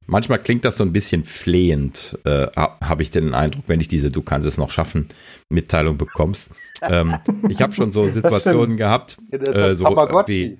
[0.05, 4.09] Manchmal klingt das so ein bisschen flehend, äh, habe ich den Eindruck, wenn ich diese
[4.09, 5.07] Du kannst es noch schaffen
[5.49, 6.51] Mitteilung bekommst.
[6.81, 7.15] Ähm,
[7.47, 10.57] ich habe schon so Situationen gehabt, äh, so wie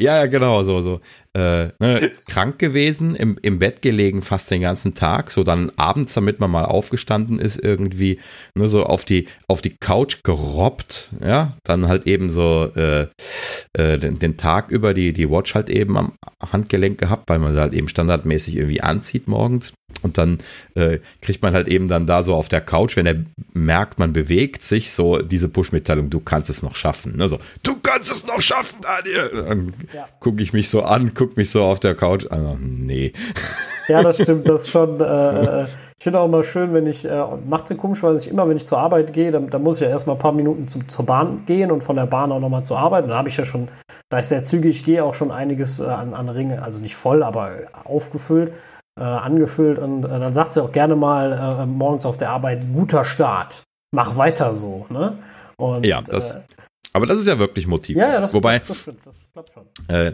[0.00, 1.00] ja, ja, genau, so, so.
[1.36, 6.14] Äh, ne, krank gewesen, im, im Bett gelegen fast den ganzen Tag, so dann abends,
[6.14, 8.18] damit man mal aufgestanden ist, irgendwie
[8.54, 13.08] nur ne, so auf die, auf die Couch gerobbt, ja, dann halt eben so äh,
[13.76, 16.12] äh, den, den, Tag über die, die Watch halt eben am
[16.52, 19.74] Handgelenk gehabt, weil man sie halt eben standardmäßig irgendwie anzieht morgens
[20.04, 20.38] und dann
[20.74, 23.16] äh, kriegt man halt eben dann da so auf der Couch, wenn er
[23.54, 27.16] merkt, man bewegt sich, so diese Push-Mitteilung, du kannst es noch schaffen.
[27.16, 27.28] Ne?
[27.28, 29.44] So, du kannst es noch schaffen, Daniel.
[29.48, 30.06] Dann ja.
[30.20, 32.46] gucke ich mich so an, gucke mich so auf der Couch an.
[32.46, 33.12] Also, nee.
[33.86, 34.98] Ja, das stimmt, das ist schon.
[34.98, 35.66] Äh, äh
[35.98, 38.56] ich finde auch immer schön, wenn ich, äh, macht es komisch, weil ich immer, wenn
[38.56, 41.06] ich zur Arbeit gehe, dann, dann muss ich ja erstmal ein paar Minuten zum, zur
[41.06, 43.04] Bahn gehen und von der Bahn auch nochmal zur Arbeit.
[43.04, 43.68] Und da habe ich ja schon,
[44.10, 47.22] da ich sehr zügig gehe, auch schon einiges äh, an, an Ringe, also nicht voll,
[47.22, 47.52] aber
[47.84, 48.52] aufgefüllt
[48.98, 52.64] äh, angefüllt und äh, dann sagt sie auch gerne mal äh, morgens auf der Arbeit,
[52.72, 53.62] guter Start,
[53.94, 54.86] mach weiter so.
[54.88, 55.18] Ne?
[55.56, 56.40] Und, ja, das, äh,
[56.92, 57.96] aber das ist ja wirklich Motiv.
[57.96, 59.64] Ja, ja, das, Wobei, das, das, stimmt, das klappt schon.
[59.88, 60.12] Äh,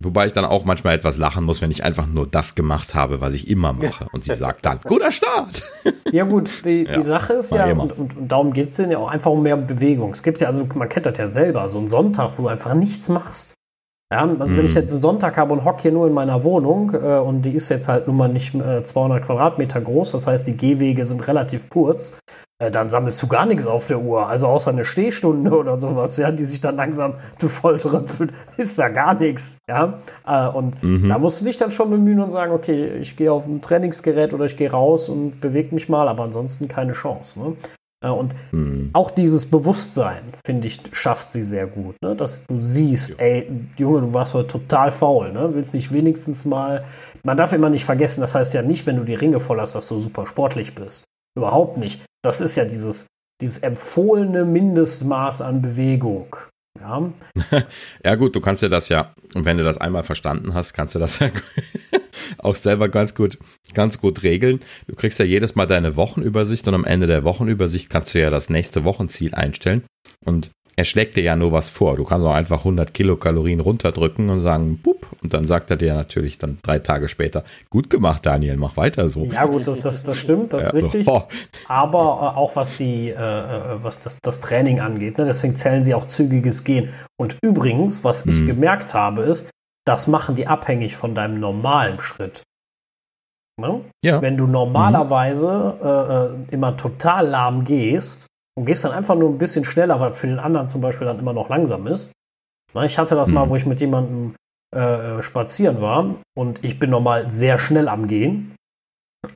[0.00, 3.20] Wobei ich dann auch manchmal etwas lachen muss, wenn ich einfach nur das gemacht habe,
[3.20, 4.06] was ich immer mache.
[4.12, 5.62] Und sie sagt dann, guter Start.
[6.10, 8.96] Ja gut, die, ja, die Sache ist ja, und, und, und, darum geht es ja
[8.96, 10.12] auch einfach um mehr Bewegung.
[10.12, 12.72] Es gibt ja, also man kennt das ja selber, so einen Sonntag, wo du einfach
[12.72, 13.52] nichts machst.
[14.10, 14.80] Ja, also wenn ich mhm.
[14.80, 17.68] jetzt einen Sonntag habe und hocke hier nur in meiner Wohnung äh, und die ist
[17.68, 21.68] jetzt halt nun mal nicht äh, 200 Quadratmeter groß, das heißt die Gehwege sind relativ
[21.68, 22.18] kurz,
[22.58, 26.16] äh, dann sammelst du gar nichts auf der Uhr, also außer eine Stehstunde oder sowas,
[26.16, 29.98] ja, die sich dann langsam zu voll tröpfelt, ist da gar nichts, ja.
[30.26, 31.06] Äh, und mhm.
[31.06, 34.32] da musst du dich dann schon bemühen und sagen, okay, ich gehe auf ein Trainingsgerät
[34.32, 37.40] oder ich gehe raus und bewege mich mal, aber ansonsten keine Chance.
[37.40, 37.56] Ne?
[38.04, 38.90] Äh, und mhm.
[38.92, 41.96] auch dieses Bewusstsein, finde ich, schafft sie sehr gut.
[42.02, 42.14] Ne?
[42.14, 43.16] Dass du siehst, ja.
[43.18, 45.32] ey, Junge, du warst heute total faul.
[45.32, 45.54] Ne?
[45.54, 46.84] Willst nicht wenigstens mal.
[47.22, 49.74] Man darf immer nicht vergessen, das heißt ja nicht, wenn du die Ringe voll hast,
[49.74, 51.04] dass du super sportlich bist.
[51.36, 52.00] Überhaupt nicht.
[52.22, 53.06] Das ist ja dieses,
[53.40, 56.36] dieses empfohlene Mindestmaß an Bewegung.
[56.80, 57.12] Ja.
[58.04, 60.94] ja, gut, du kannst ja das ja, und wenn du das einmal verstanden hast, kannst
[60.94, 61.30] du das ja
[62.38, 63.38] auch selber ganz gut,
[63.74, 64.60] ganz gut regeln.
[64.86, 68.30] Du kriegst ja jedes Mal deine Wochenübersicht und am Ende der Wochenübersicht kannst du ja
[68.30, 69.84] das nächste Wochenziel einstellen.
[70.24, 71.96] Und er schlägt dir ja nur was vor.
[71.96, 75.92] Du kannst auch einfach 100 Kilokalorien runterdrücken und sagen, pup, und dann sagt er dir
[75.92, 79.24] natürlich dann drei Tage später, gut gemacht, Daniel, mach weiter so.
[79.24, 81.04] Ja gut, das, das, das stimmt, das ist ja, richtig.
[81.06, 81.24] So,
[81.66, 85.24] Aber äh, auch was die, äh, äh, was das, das Training angeht, ne?
[85.24, 86.90] deswegen zählen sie auch zügiges Gehen.
[87.16, 88.46] Und übrigens, was ich mhm.
[88.46, 89.50] gemerkt habe, ist,
[89.84, 92.44] das machen die abhängig von deinem normalen Schritt.
[93.60, 93.80] Ne?
[94.04, 94.22] Ja.
[94.22, 96.46] Wenn du normalerweise mhm.
[96.46, 100.26] äh, immer total lahm gehst, und gehst dann einfach nur ein bisschen schneller, weil für
[100.26, 102.10] den anderen zum Beispiel dann immer noch langsam ist.
[102.82, 103.34] Ich hatte das mhm.
[103.34, 104.34] mal, wo ich mit jemandem
[104.74, 108.56] äh, spazieren war und ich bin normal sehr schnell am Gehen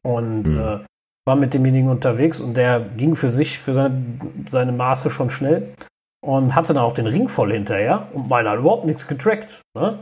[0.02, 0.58] und mhm.
[0.58, 0.78] äh,
[1.24, 4.02] war mit demjenigen unterwegs und der ging für sich, für seine,
[4.50, 5.72] seine Maße schon schnell
[6.20, 9.62] und hatte dann auch den Ring voll hinterher und meiner hat überhaupt nichts getrackt.
[9.78, 10.00] Ne?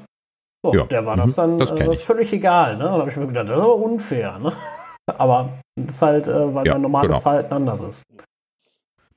[0.65, 0.85] So, ja.
[0.85, 1.21] Der war mhm.
[1.21, 2.79] das dann das äh, völlig egal.
[2.79, 2.85] Ne?
[2.85, 4.39] Da habe ich mir gedacht, das ist aber unfair.
[4.39, 4.53] Ne?
[5.19, 7.21] aber das ist halt, äh, weil ja, mein normales genau.
[7.21, 8.03] Verhalten anders ist.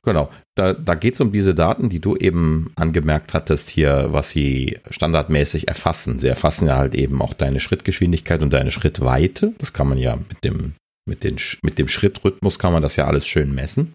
[0.05, 4.31] Genau, da, da geht es um diese Daten, die du eben angemerkt hattest hier, was
[4.31, 6.19] sie standardmäßig erfassen.
[6.19, 9.53] Sie erfassen ja halt eben auch deine Schrittgeschwindigkeit und deine Schrittweite.
[9.59, 10.75] Das kann man ja mit dem,
[11.07, 13.93] mit den, mit dem Schrittrhythmus kann man das ja alles schön messen.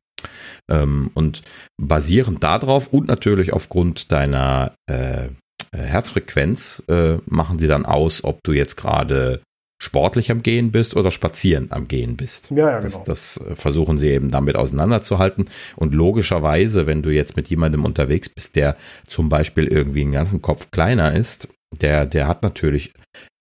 [0.70, 1.42] Ähm, und
[1.80, 5.28] basierend darauf und natürlich aufgrund deiner äh,
[5.76, 9.42] Herzfrequenz äh, machen sie dann aus, ob du jetzt gerade
[9.78, 12.50] sportlich am Gehen bist oder spazieren am Gehen bist.
[12.50, 12.82] Ja, ja, genau.
[12.82, 15.48] Das, das äh, versuchen sie eben damit auseinanderzuhalten.
[15.76, 18.76] Und logischerweise, wenn du jetzt mit jemandem unterwegs bist, der
[19.06, 21.48] zum Beispiel irgendwie einen ganzen Kopf kleiner ist,
[21.80, 22.92] der, der hat natürlich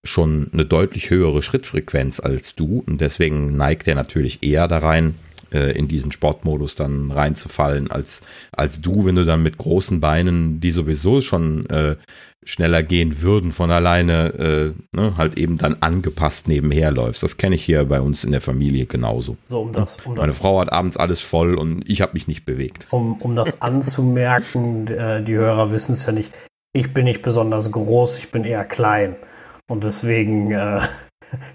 [0.04, 5.16] schon eine deutlich höhere Schrittfrequenz als du und deswegen neigt er natürlich eher da rein,
[5.52, 8.22] äh, in diesen Sportmodus dann reinzufallen, als,
[8.52, 11.96] als du, wenn du dann mit großen Beinen, die sowieso schon äh,
[12.48, 17.22] schneller gehen würden von alleine, äh, ne, halt eben dann angepasst nebenher läufst.
[17.22, 19.38] Das kenne ich hier bei uns in der Familie genauso.
[19.46, 20.36] So, um das, um Meine das.
[20.36, 22.88] Frau hat abends alles voll und ich habe mich nicht bewegt.
[22.92, 26.32] Um, um das anzumerken, äh, die Hörer wissen es ja nicht,
[26.74, 29.16] ich bin nicht besonders groß, ich bin eher klein.
[29.70, 30.80] Und deswegen, äh,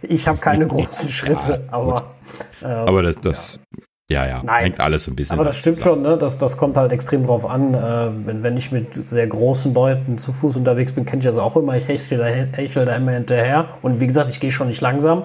[0.02, 2.14] ich habe keine großen Schritte, ja, aber.
[2.62, 3.60] Äh, aber das, das
[4.12, 4.64] ja, ja, Nein.
[4.64, 5.34] hängt alles ein bisschen.
[5.34, 6.04] Aber das stimmt zusammen.
[6.04, 6.18] schon, ne?
[6.18, 7.72] das, das kommt halt extrem drauf an.
[7.72, 11.38] Äh, wenn, wenn ich mit sehr großen Leuten zu Fuß unterwegs bin, kenne ich das
[11.38, 11.76] auch immer.
[11.76, 13.68] Ich hechel da, hechel da immer hinterher.
[13.80, 15.24] Und wie gesagt, ich gehe schon nicht langsam.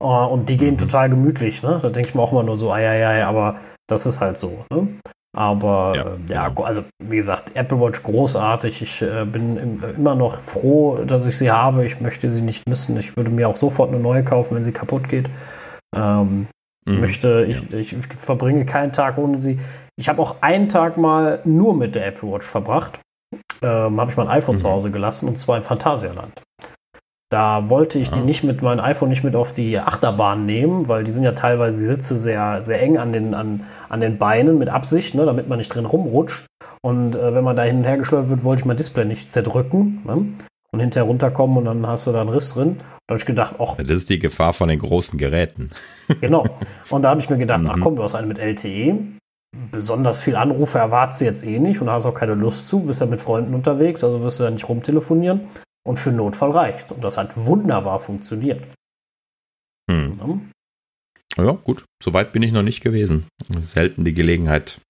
[0.00, 0.78] Äh, und die gehen mhm.
[0.78, 1.62] total gemütlich.
[1.62, 1.78] Ne?
[1.80, 4.38] Da denke ich mir auch immer nur so, ei, ei, ei, aber das ist halt
[4.38, 4.64] so.
[4.70, 4.88] Ne?
[5.34, 6.62] Aber ja, äh, ja genau.
[6.62, 8.82] also wie gesagt, Apple Watch großartig.
[8.82, 11.84] Ich äh, bin im, immer noch froh, dass ich sie habe.
[11.84, 12.96] Ich möchte sie nicht missen.
[12.96, 15.28] Ich würde mir auch sofort eine neue kaufen, wenn sie kaputt geht.
[15.94, 16.46] Ähm,
[16.86, 17.00] mhm.
[17.00, 17.78] möchte, ich, ja.
[17.78, 19.58] ich, ich, verbringe keinen Tag ohne sie.
[19.96, 23.00] Ich habe auch einen Tag mal nur mit der Apple Watch verbracht.
[23.62, 24.60] Ähm, habe ich mein iPhone mhm.
[24.60, 26.42] zu Hause gelassen und zwar im Phantasialand.
[27.34, 31.02] Da wollte ich die nicht mit meinem iPhone nicht mit auf die Achterbahn nehmen, weil
[31.02, 34.56] die sind ja teilweise die Sitze sehr, sehr eng an den, an, an den Beinen
[34.56, 36.46] mit Absicht, ne, damit man nicht drin rumrutscht.
[36.80, 39.32] Und äh, wenn man da hin und her geschleudert wird, wollte ich mein Display nicht
[39.32, 40.26] zerdrücken ne,
[40.70, 42.76] und hinterher runterkommen und dann hast du da einen Riss drin.
[42.78, 43.74] Da habe ich gedacht, ach.
[43.78, 45.70] Das ist die Gefahr von den großen Geräten.
[46.20, 46.46] genau.
[46.88, 47.70] Und da habe ich mir gedacht, mhm.
[47.72, 48.96] ach komm, du hast einen mit LTE.
[49.72, 53.00] Besonders viel Anrufe erwartest du jetzt eh nicht und hast auch keine Lust zu, bist
[53.00, 55.40] ja mit Freunden unterwegs, also wirst du ja nicht rumtelefonieren
[55.86, 56.92] und für Notfall reicht.
[56.92, 58.62] Und das hat wunderbar funktioniert.
[59.90, 60.50] Hm.
[61.36, 61.52] Ja.
[61.52, 61.84] gut.
[62.02, 63.26] Soweit bin ich noch nicht gewesen.
[63.58, 64.80] Selten die Gelegenheit,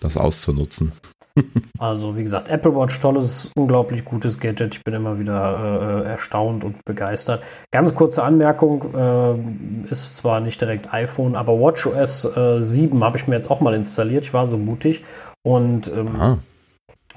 [0.00, 0.92] das auszunutzen.
[1.78, 4.76] also, wie gesagt, Apple Watch, tolles, unglaublich gutes Gadget.
[4.76, 7.42] Ich bin immer wieder äh, erstaunt und begeistert.
[7.70, 13.28] Ganz kurze Anmerkung: äh, ist zwar nicht direkt iPhone, aber WatchOS äh, 7 habe ich
[13.28, 14.24] mir jetzt auch mal installiert.
[14.24, 15.04] Ich war so mutig.
[15.42, 16.40] Und ähm,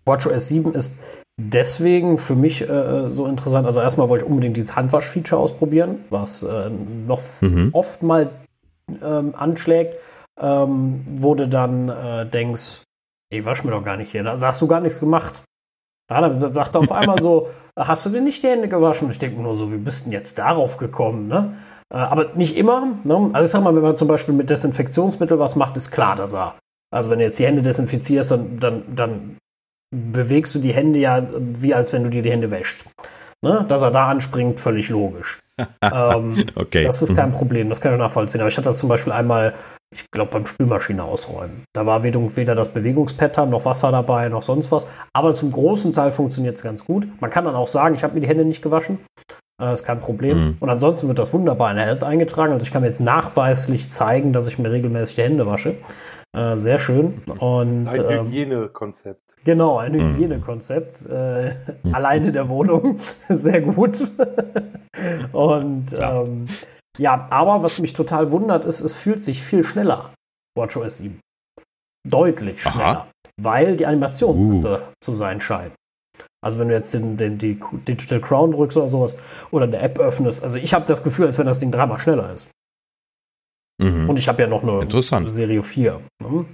[0.05, 0.97] WatchOS 7 ist
[1.37, 3.65] deswegen für mich äh, so interessant.
[3.65, 7.69] Also erstmal wollte ich unbedingt dieses Handwasch-Feature ausprobieren, was äh, noch mhm.
[7.73, 8.31] oft mal
[9.03, 9.95] ähm, anschlägt,
[10.39, 12.83] ähm, du dann äh, denkst,
[13.31, 15.43] ich wasch mir doch gar nicht hier, da, hast du gar nichts gemacht.
[16.09, 19.09] Ja, dann sagt er auf einmal so, hast du denn nicht die Hände gewaschen?
[19.09, 21.27] Ich denke nur so, wie bist du denn jetzt darauf gekommen?
[21.27, 21.57] Ne?
[21.91, 22.99] Äh, aber nicht immer.
[23.03, 23.31] Ne?
[23.33, 26.33] Also ich sag mal, wenn man zum Beispiel mit Desinfektionsmittel was macht, ist klar, dass
[26.33, 26.55] er
[26.95, 29.37] also wenn du jetzt die Hände desinfizierst, dann, dann, dann
[29.91, 32.85] bewegst du die Hände ja wie als wenn du dir die Hände wäschst.
[33.41, 33.65] Ne?
[33.67, 35.39] Dass er da anspringt, völlig logisch.
[35.81, 36.83] ähm, okay.
[36.83, 37.35] Das ist kein mhm.
[37.35, 38.41] Problem, das kann ich nachvollziehen.
[38.41, 39.53] Aber ich hatte das zum Beispiel einmal,
[39.93, 41.63] ich glaube, beim Spülmaschine ausräumen.
[41.73, 44.87] Da war weder das Bewegungspattern noch Wasser dabei, noch sonst was.
[45.13, 47.07] Aber zum großen Teil funktioniert es ganz gut.
[47.21, 48.99] Man kann dann auch sagen, ich habe mir die Hände nicht gewaschen.
[49.57, 50.37] Das äh, ist kein Problem.
[50.37, 50.57] Mhm.
[50.59, 52.51] Und ansonsten wird das wunderbar in der Health eingetragen.
[52.51, 55.77] Also ich kann mir jetzt nachweislich zeigen, dass ich mir regelmäßig die Hände wasche.
[56.35, 57.21] Äh, sehr schön.
[57.39, 59.24] Und, ein ähm, Hygienekonzept.
[59.45, 60.15] Genau, ein mhm.
[60.15, 61.05] Hygienekonzept.
[61.05, 61.55] Äh.
[61.93, 62.99] Alleine in der Wohnung.
[63.29, 64.11] sehr gut.
[65.31, 66.23] Und ja.
[66.23, 66.47] Ähm,
[66.97, 70.13] ja, aber was mich total wundert, ist, es fühlt sich viel schneller.
[70.57, 71.19] WatchOS 7.
[72.07, 72.85] Deutlich schneller.
[72.85, 73.07] Aha.
[73.41, 74.59] Weil die Animation uh.
[74.59, 75.73] zu, zu sein scheint.
[76.43, 79.15] Also wenn du jetzt den, den, die Digital Crown drückst oder sowas
[79.51, 82.33] oder eine App öffnest, also ich habe das Gefühl, als wenn das Ding dreimal schneller
[82.33, 82.49] ist.
[83.81, 84.09] Mhm.
[84.09, 85.99] Und ich habe ja noch eine Serie 4.
[86.23, 86.45] Ne?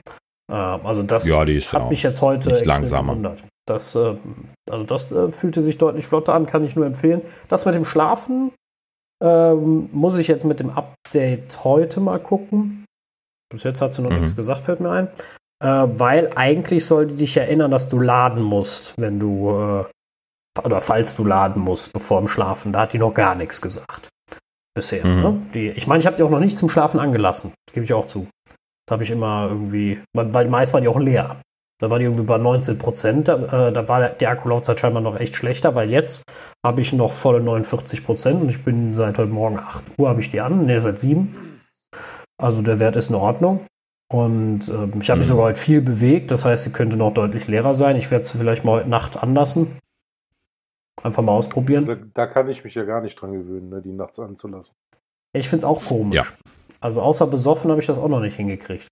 [0.51, 3.13] Äh, also das ja, hat mich jetzt heute nicht langsamer.
[3.13, 3.43] gewundert.
[3.67, 4.15] Das, äh,
[4.69, 7.21] also das äh, fühlte sich deutlich flotter an, kann ich nur empfehlen.
[7.47, 8.51] Das mit dem Schlafen
[9.23, 12.85] ähm, muss ich jetzt mit dem Update heute mal gucken.
[13.51, 14.21] Bis jetzt hat sie noch mhm.
[14.21, 15.07] nichts gesagt, fällt mir ein.
[15.63, 19.85] Äh, weil eigentlich soll die dich erinnern, dass du laden musst, wenn du äh,
[20.65, 22.73] oder falls du laden musst, bevor im Schlafen.
[22.73, 24.09] Da hat die noch gar nichts gesagt
[24.73, 25.05] bisher.
[25.05, 25.21] Mhm.
[25.21, 25.41] Ne?
[25.53, 27.53] Die, ich meine, ich habe die auch noch nicht zum Schlafen angelassen.
[27.71, 28.27] Gebe ich auch zu.
[28.91, 31.39] Das habe ich immer irgendwie, weil meist waren die auch leer.
[31.79, 33.29] Da war die irgendwie bei 19 Prozent.
[33.29, 36.23] Da, äh, da war die Akkulaufzeit scheinbar noch echt schlechter, weil jetzt
[36.65, 40.19] habe ich noch volle 49 Prozent und ich bin seit heute Morgen 8 Uhr habe
[40.19, 40.65] ich die an.
[40.65, 41.61] Ne, seit 7.
[42.37, 43.65] Also der Wert ist in Ordnung.
[44.11, 45.31] Und äh, ich habe mich mhm.
[45.31, 46.31] sogar heute viel bewegt.
[46.31, 47.95] Das heißt, sie könnte noch deutlich leerer sein.
[47.95, 49.79] Ich werde sie vielleicht mal heute Nacht anlassen.
[51.01, 51.85] Einfach mal ausprobieren.
[51.85, 54.75] Da, da, kann ich mich ja gar nicht dran gewöhnen, ne, die nachts anzulassen.
[55.31, 56.17] Ich finde es auch komisch.
[56.17, 56.25] Ja.
[56.81, 58.87] Also außer besoffen habe ich das auch noch nicht hingekriegt.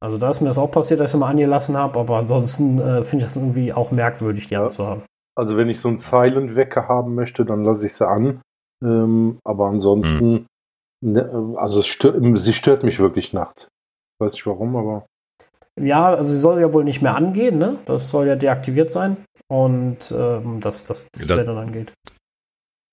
[0.00, 2.78] Also da ist mir das auch passiert, dass ich sie mal angelassen habe, aber ansonsten
[2.78, 4.62] äh, finde ich das irgendwie auch merkwürdig, die ja.
[4.62, 5.02] anzuhaben.
[5.36, 8.40] Also wenn ich so einen Silent-Wecker haben möchte, dann lasse ich sie an.
[8.84, 10.46] Ähm, aber ansonsten,
[11.00, 11.12] mhm.
[11.12, 13.68] ne, also stört, sie stört mich wirklich nachts.
[14.20, 15.06] Weiß nicht warum, aber.
[15.80, 17.78] Ja, also sie soll ja wohl nicht mehr angehen, ne?
[17.86, 19.16] Das soll ja deaktiviert sein.
[19.48, 21.92] Und ähm, dass das Display das, dann angeht.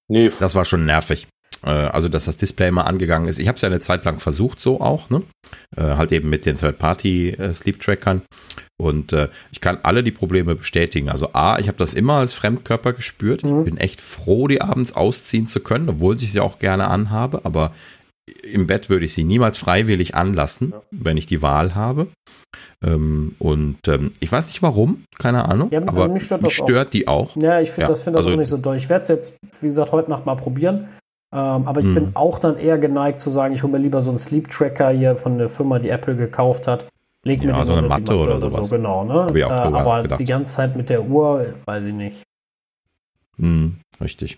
[0.07, 0.31] Nee.
[0.39, 1.27] Das war schon nervig.
[1.65, 3.39] Äh, also, dass das Display mal angegangen ist.
[3.39, 5.23] Ich habe es ja eine Zeit lang versucht, so auch, ne?
[5.75, 8.21] Äh, halt eben mit den Third-Party-Sleep-Trackern.
[8.77, 11.09] Und äh, ich kann alle die Probleme bestätigen.
[11.09, 13.43] Also A, ich habe das immer als Fremdkörper gespürt.
[13.43, 13.59] Mhm.
[13.59, 17.41] Ich bin echt froh, die abends ausziehen zu können, obwohl ich sie auch gerne anhabe.
[17.45, 17.71] Aber
[18.43, 20.81] im Bett würde ich sie niemals freiwillig anlassen, ja.
[20.91, 22.07] wenn ich die Wahl habe.
[22.83, 26.55] Ähm, und ähm, ich weiß nicht warum, keine Ahnung, ja, aber also mich stört, mich
[26.55, 27.35] stört die auch.
[27.35, 28.75] Ja, ich finde ja, das, find das also, auch nicht so doll.
[28.77, 30.87] Ich werde es jetzt, wie gesagt, heute Nacht mal probieren.
[31.33, 32.15] Ähm, aber ich bin mhm.
[32.15, 35.15] auch dann eher geneigt zu sagen, ich hole mir lieber so einen Sleep Tracker hier
[35.15, 36.87] von der Firma, die Apple gekauft hat.
[37.23, 38.67] Leg mir ja, so eine Matte, Matte oder, oder sowas.
[38.67, 39.37] So, genau, ne?
[39.37, 40.19] Äh, aber gedacht.
[40.19, 42.23] die ganze Zeit mit der Uhr, weiß ich nicht.
[43.37, 44.37] Mhm, richtig.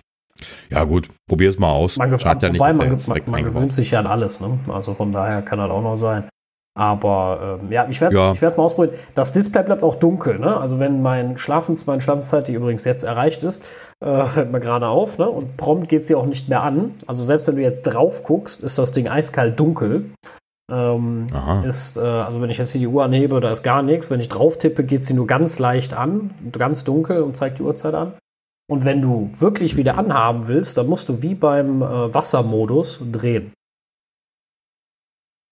[0.70, 1.98] Ja, gut, probier es mal aus.
[1.98, 4.60] Man, Schadet ja nicht, man, man, man gewöhnt sich ja an alles, ne?
[4.68, 6.30] Also von daher kann das auch noch sein.
[6.78, 8.50] Aber ähm, ja, ich werde es ja.
[8.50, 8.96] mal ausprobieren.
[9.16, 10.38] Das Display bleibt auch dunkel.
[10.38, 10.56] Ne?
[10.56, 13.64] Also wenn mein Schlafens, meine Schlafenszeit, die übrigens jetzt erreicht ist,
[14.00, 15.18] äh, fällt mir gerade auf.
[15.18, 15.28] Ne?
[15.28, 16.94] Und prompt geht sie auch nicht mehr an.
[17.08, 20.12] Also selbst wenn du jetzt drauf guckst, ist das Ding eiskalt dunkel.
[20.72, 21.26] Ähm,
[21.66, 24.12] ist, äh, also wenn ich jetzt hier die Uhr anhebe, da ist gar nichts.
[24.12, 27.64] Wenn ich drauf tippe, geht sie nur ganz leicht an, ganz dunkel und zeigt die
[27.64, 28.14] Uhrzeit an.
[28.70, 33.52] Und wenn du wirklich wieder anhaben willst, dann musst du wie beim äh, Wassermodus drehen.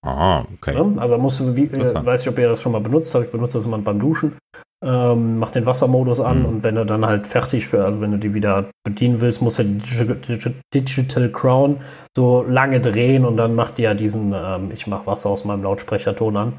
[0.06, 0.76] Ah, okay.
[0.76, 3.26] Ja, also musst du, wie, äh, weiß ich, ob ihr das schon mal benutzt habt,
[3.26, 4.38] ich benutze das immer beim Duschen.
[4.84, 6.46] Ähm, mach den Wassermodus an mhm.
[6.46, 9.64] und wenn du dann halt fertig, also wenn du die wieder bedienen willst, musst du
[9.64, 11.78] die Digital Crown
[12.16, 15.64] so lange drehen und dann macht die ja diesen, ähm, ich mach Wasser aus meinem
[15.64, 16.54] Lautsprecherton an.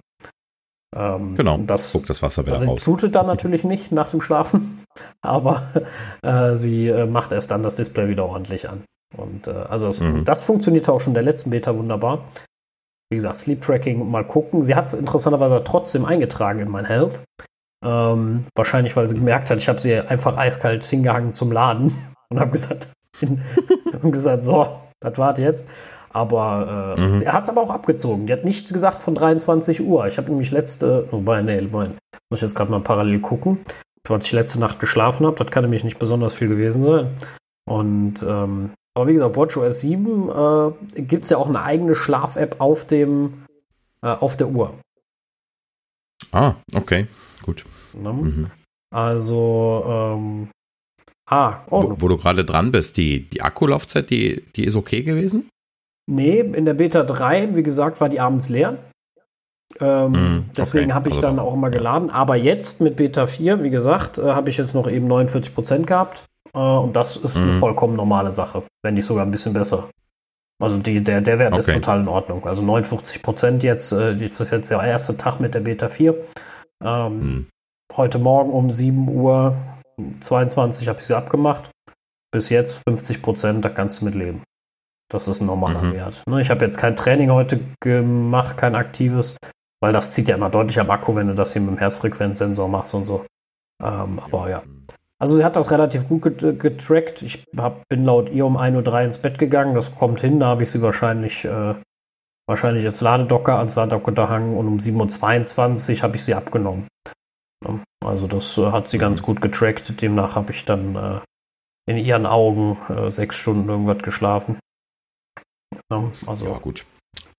[0.97, 2.81] Ähm, genau, das guckt das Wasser wieder also raus.
[2.81, 4.83] Sie blutet dann natürlich nicht nach dem Schlafen,
[5.21, 5.63] aber
[6.23, 8.83] äh, sie äh, macht erst dann das Display wieder ordentlich an.
[9.17, 10.25] Und äh, also es, mhm.
[10.25, 12.25] das funktioniert auch schon in der letzten Beta wunderbar.
[13.11, 14.63] Wie gesagt, Sleep Tracking, mal gucken.
[14.63, 17.21] Sie hat es interessanterweise trotzdem eingetragen in mein Health.
[17.85, 21.95] Ähm, wahrscheinlich, weil sie gemerkt hat, ich habe sie einfach eiskalt hingehangen zum Laden
[22.31, 22.89] und habe gesagt,
[24.03, 25.67] und gesagt, so, das war's jetzt.
[26.11, 27.23] Aber äh, mhm.
[27.23, 28.27] er hat es aber auch abgezogen.
[28.27, 30.07] Die hat nicht gesagt von 23 Uhr.
[30.07, 31.99] Ich habe nämlich letzte, wobei, nee, mein,
[32.31, 33.59] muss ich jetzt gerade mal parallel gucken,
[34.09, 35.37] als ich letzte Nacht geschlafen habe.
[35.37, 37.11] Das kann nämlich nicht besonders viel gewesen sein.
[37.69, 42.57] Und ähm, aber wie gesagt, WatchOS 7 äh, gibt es ja auch eine eigene Schlaf-App
[42.61, 43.45] auf dem
[44.01, 44.73] äh, auf der Uhr.
[46.33, 47.07] Ah, okay,
[47.43, 47.65] gut.
[47.93, 48.11] Ne?
[48.11, 48.51] Mhm.
[48.91, 50.49] Also, ähm,
[51.29, 55.51] ah, wo, wo, du gerade dran bist, die, die Akkulaufzeit, die, die ist okay gewesen?
[56.11, 58.79] Nee, in der Beta 3, wie gesagt, war die abends leer.
[59.79, 60.95] Ähm, mm, deswegen okay.
[60.95, 62.09] habe ich also dann auch immer geladen.
[62.09, 66.25] Aber jetzt mit Beta 4, wie gesagt, äh, habe ich jetzt noch eben 49% gehabt.
[66.57, 69.91] Äh, und das ist eine vollkommen normale Sache, wenn nicht sogar ein bisschen besser.
[70.59, 71.61] Also die, der, der Wert okay.
[71.61, 72.47] ist total in Ordnung.
[72.47, 76.15] Also 49% jetzt, äh, das ist jetzt der erste Tag mit der Beta 4.
[76.83, 77.47] Ähm, mm.
[77.95, 79.55] Heute Morgen um 7 Uhr
[80.21, 81.71] 22 habe ich sie abgemacht.
[82.33, 84.43] Bis jetzt 50%, da kannst du mit leben.
[85.11, 85.93] Das ist ein normaler mhm.
[85.93, 86.23] Wert.
[86.29, 89.37] Ne, ich habe jetzt kein Training heute gemacht, kein aktives,
[89.81, 92.69] weil das zieht ja immer deutlich am Akku, wenn du das hier mit dem Herzfrequenzsensor
[92.69, 93.25] machst und so.
[93.83, 94.63] Ähm, aber ja.
[95.19, 97.23] Also sie hat das relativ gut getrackt.
[97.23, 99.75] Ich hab, bin laut ihr um 1.03 Uhr ins Bett gegangen.
[99.75, 101.75] Das kommt hin, da habe ich sie wahrscheinlich, äh,
[102.47, 106.87] wahrscheinlich als Ladedocker ans Ladedocker gehangen und um 7.22 Uhr habe ich sie abgenommen.
[108.05, 109.27] Also das äh, hat sie ganz mhm.
[109.27, 110.01] gut getrackt.
[110.01, 111.21] Demnach habe ich dann äh,
[111.89, 114.59] in ihren Augen äh, sechs Stunden irgendwas geschlafen.
[116.27, 116.85] Also ja, gut.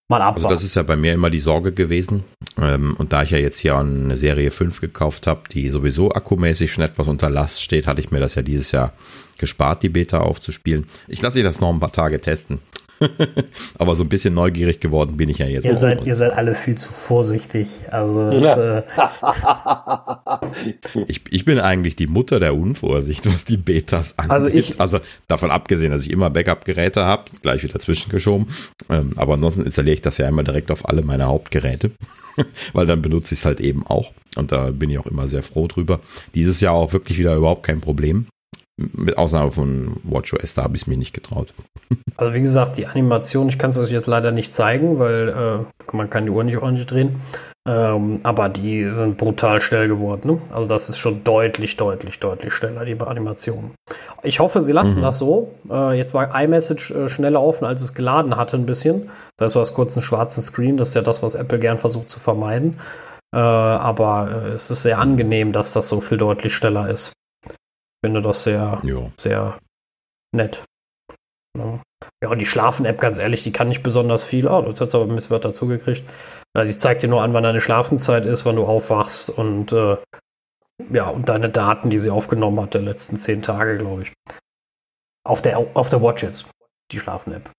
[0.10, 0.36] Mal ab.
[0.36, 2.24] Also das ist ja bei mir immer die Sorge gewesen.
[2.58, 6.72] Ähm, und da ich ja jetzt hier eine Serie 5 gekauft habe, die sowieso akkumäßig
[6.72, 8.94] schon etwas unter Last steht, hatte ich mir das ja dieses Jahr
[9.38, 10.86] gespart, die Beta aufzuspielen.
[11.10, 12.60] Ich lasse das noch ein paar Tage testen.
[13.78, 15.66] Aber so ein bisschen neugierig geworden bin ich ja jetzt.
[15.66, 17.68] Ihr, seid, ihr seid alle viel zu vorsichtig.
[17.92, 18.80] Also, ja.
[18.80, 18.84] äh
[21.08, 24.32] ich, ich bin eigentlich die Mutter der Unvorsicht, was die Betas angeht.
[24.32, 28.48] Also, ich, also davon abgesehen, dass ich immer Backup-Geräte habe, gleich wieder zwischengeschoben.
[28.90, 31.92] Ähm, aber ansonsten installiere ich das ja immer direkt auf alle meine Hauptgeräte.
[32.74, 34.12] Weil dann benutze ich es halt eben auch.
[34.36, 36.00] Und da bin ich auch immer sehr froh drüber.
[36.36, 38.28] Dieses Jahr auch wirklich wieder überhaupt kein Problem.
[38.78, 41.54] Mit Ausnahme von WatchOS, da habe ich es mir nicht getraut.
[42.20, 45.96] Also wie gesagt, die Animation, ich kann es euch jetzt leider nicht zeigen, weil äh,
[45.96, 47.18] man kann die Uhr nicht ordentlich drehen.
[47.68, 50.32] Ähm, aber die sind brutal schnell geworden.
[50.32, 50.40] Ne?
[50.54, 53.72] Also das ist schon deutlich, deutlich, deutlich schneller, die Animation.
[54.24, 55.02] Ich hoffe, sie lassen mhm.
[55.02, 55.52] das so.
[55.70, 59.10] Äh, jetzt war iMessage äh, schneller offen, als es geladen hatte ein bisschen.
[59.38, 60.78] Das heißt, du hast kurz einen schwarzen Screen.
[60.78, 62.80] Das ist ja das, was Apple gern versucht zu vermeiden.
[63.36, 67.12] Äh, aber äh, es ist sehr angenehm, dass das so viel deutlich schneller ist.
[68.04, 69.12] Finde das sehr, jo.
[69.20, 69.58] sehr
[70.36, 70.64] nett.
[72.24, 74.48] Ja, die Schlafen-App, ganz ehrlich, die kann nicht besonders viel.
[74.48, 76.04] Oh, das hat aber ein bisschen was dazu gekriegt.
[76.56, 79.98] Die zeigt dir nur an, wann deine Schlafenszeit ist, wann du aufwachst und äh,
[80.92, 84.14] ja, und deine Daten, die sie aufgenommen hat, der letzten zehn Tage, glaube ich.
[85.24, 86.50] Auf der, auf der Watch jetzt,
[86.92, 87.52] die Schlafen-App.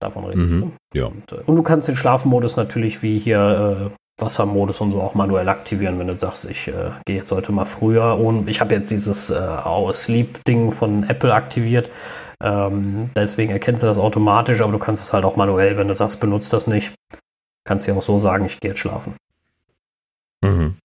[0.00, 1.06] Davon reden mhm, ja.
[1.06, 5.14] Und, äh, und, du kannst den Schlafenmodus natürlich wie hier äh, Wassermodus und so auch
[5.14, 8.18] manuell aktivieren, wenn du sagst, ich äh, gehe jetzt heute mal früher.
[8.18, 11.88] Und ich habe jetzt dieses äh, Sleep-Ding von Apple aktiviert.
[12.42, 15.94] Ähm, deswegen erkennst du das automatisch, aber du kannst es halt auch manuell, wenn du
[15.94, 16.92] sagst, benutzt das nicht.
[17.64, 19.14] Kannst du ja auch so sagen, ich gehe jetzt schlafen.
[20.44, 20.76] Mhm.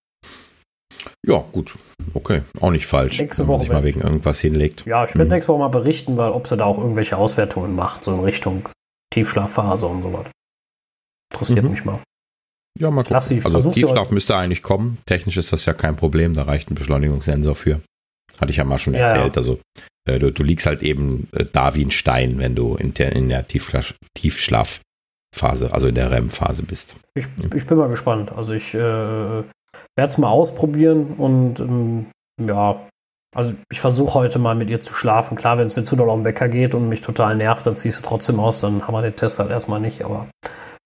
[1.26, 1.76] Ja, gut.
[2.14, 3.20] Okay, auch nicht falsch.
[3.20, 3.62] Nächste Woche.
[3.62, 4.86] Wenn man sich mal wegen irgendwas hinlegt.
[4.86, 5.32] Ja, ich werde mhm.
[5.32, 8.70] nächste Woche mal berichten, weil ob sie da auch irgendwelche Auswertungen macht, so in Richtung
[9.12, 10.26] Tiefschlafphase und so was.
[11.32, 11.72] Interessiert mhm.
[11.72, 12.00] mich mal.
[12.80, 13.14] Ja, mal gucken.
[13.14, 14.98] Lassi, also Tiefschlaf müsste eigentlich kommen.
[15.06, 17.82] Technisch ist das ja kein Problem, da reicht ein Beschleunigungssensor für.
[18.40, 19.18] Hatte ich ja mal schon erzählt.
[19.18, 19.34] Ja, ja.
[19.36, 19.60] Also
[20.08, 23.14] äh, du, du, liegst halt eben äh, da wie ein Stein, wenn du in der,
[23.14, 26.96] in der Tiefschlaf, Tiefschlafphase, also in der REM-Phase bist.
[27.14, 28.32] Ich, ich, bin mal gespannt.
[28.32, 29.46] Also ich äh, werde
[29.96, 32.08] es mal ausprobieren und ähm,
[32.42, 32.88] ja,
[33.36, 35.38] also ich versuche heute mal mit ihr zu schlafen.
[35.38, 38.00] Klar, wenn es mir zu doll am Wecker geht und mich total nervt, dann ziehst
[38.00, 40.28] du trotzdem aus, dann haben wir den Test halt erstmal nicht, aber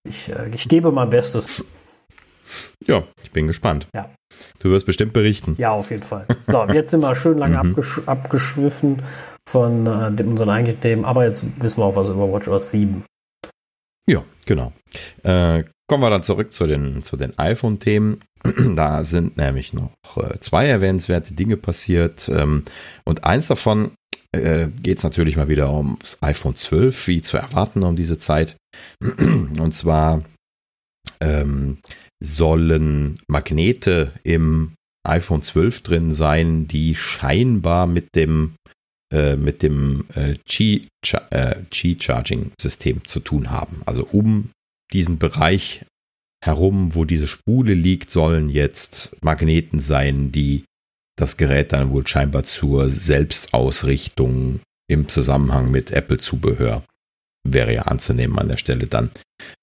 [0.09, 1.63] ich, äh, ich gebe mein Bestes.
[2.85, 3.87] Ja, ich bin gespannt.
[3.93, 4.09] Ja.
[4.59, 5.55] Du wirst bestimmt berichten.
[5.57, 6.25] Ja, auf jeden Fall.
[6.47, 7.71] So, jetzt sind wir schön lange mhm.
[7.71, 9.01] abgesch abgeschwiffen
[9.47, 13.03] von äh, dem, unseren eigentlichen Themen, aber jetzt wissen wir auch was über WatchOS 7.
[14.09, 14.71] Ja, genau.
[15.23, 18.21] Äh, kommen wir dann zurück zu den, zu den iPhone-Themen.
[18.75, 22.29] da sind nämlich noch äh, zwei erwähnenswerte Dinge passiert.
[22.29, 22.63] Ähm,
[23.03, 23.91] und eins davon
[24.31, 28.57] äh, geht es natürlich mal wieder ums iPhone 12, wie zu erwarten um diese Zeit.
[29.01, 30.23] und zwar
[31.19, 31.77] ähm,
[32.21, 34.73] sollen Magnete im
[35.07, 38.55] iPhone 12 drin sein, die scheinbar mit dem
[39.13, 43.81] äh, mit dem äh, Qi-Charging-System äh, zu tun haben.
[43.85, 44.49] Also um
[44.91, 45.85] diesen Bereich
[46.43, 50.65] herum, wo diese Spule liegt, sollen jetzt Magneten sein, die
[51.17, 56.83] das Gerät dann wohl scheinbar zur Selbstausrichtung im Zusammenhang mit Apple-Zubehör
[57.43, 59.11] wäre ja anzunehmen an der Stelle dann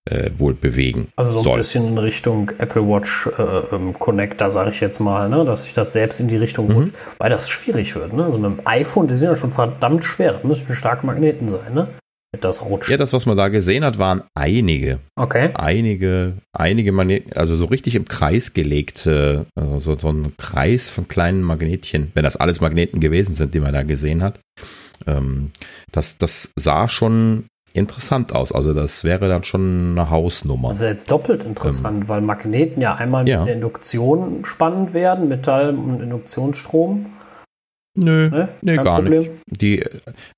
[0.09, 1.09] äh, wohl bewegen.
[1.17, 1.57] Also so ein soll.
[1.59, 3.43] bisschen in Richtung Apple Watch äh,
[3.75, 5.45] ähm, Connector, sage ich jetzt mal, ne?
[5.45, 6.75] dass sich das selbst in die Richtung mhm.
[6.75, 8.13] rutscht, weil das schwierig wird.
[8.13, 8.25] Ne?
[8.25, 11.75] Also mit dem iPhone, die sind ja schon verdammt schwer, das müssen starke Magneten sein,
[11.75, 11.89] ne?
[12.41, 12.91] Das rutscht.
[12.91, 14.99] Ja, das, was man da gesehen hat, waren einige.
[15.17, 15.51] Okay.
[15.55, 21.43] Einige, einige Magneten, also so richtig im Kreis gelegte, also so ein Kreis von kleinen
[21.43, 24.41] Magnetchen, wenn das alles Magneten gewesen sind, die man da gesehen hat.
[25.07, 25.51] Ähm,
[25.93, 28.53] das, das sah schon interessant aus.
[28.53, 30.69] Also das wäre dann schon eine Hausnummer.
[30.69, 33.41] Also jetzt doppelt interessant, ähm, weil Magneten ja einmal ja.
[33.41, 37.07] mit der Induktion spannend werden, Metall und Induktionsstrom.
[37.97, 38.49] Nö, ne?
[38.61, 39.21] nee, gar Problem.
[39.21, 39.31] nicht.
[39.47, 39.81] Die,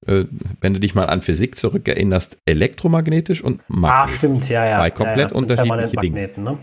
[0.06, 0.26] äh,
[0.60, 4.14] wenn du dich mal an Physik zurückerinnerst, elektromagnetisch und magnetisch.
[4.14, 4.76] Ah, stimmt, ja, ja.
[4.76, 5.36] Zwei komplett ja, ja.
[5.36, 6.30] unterschiedliche Dinge.
[6.36, 6.58] Ne?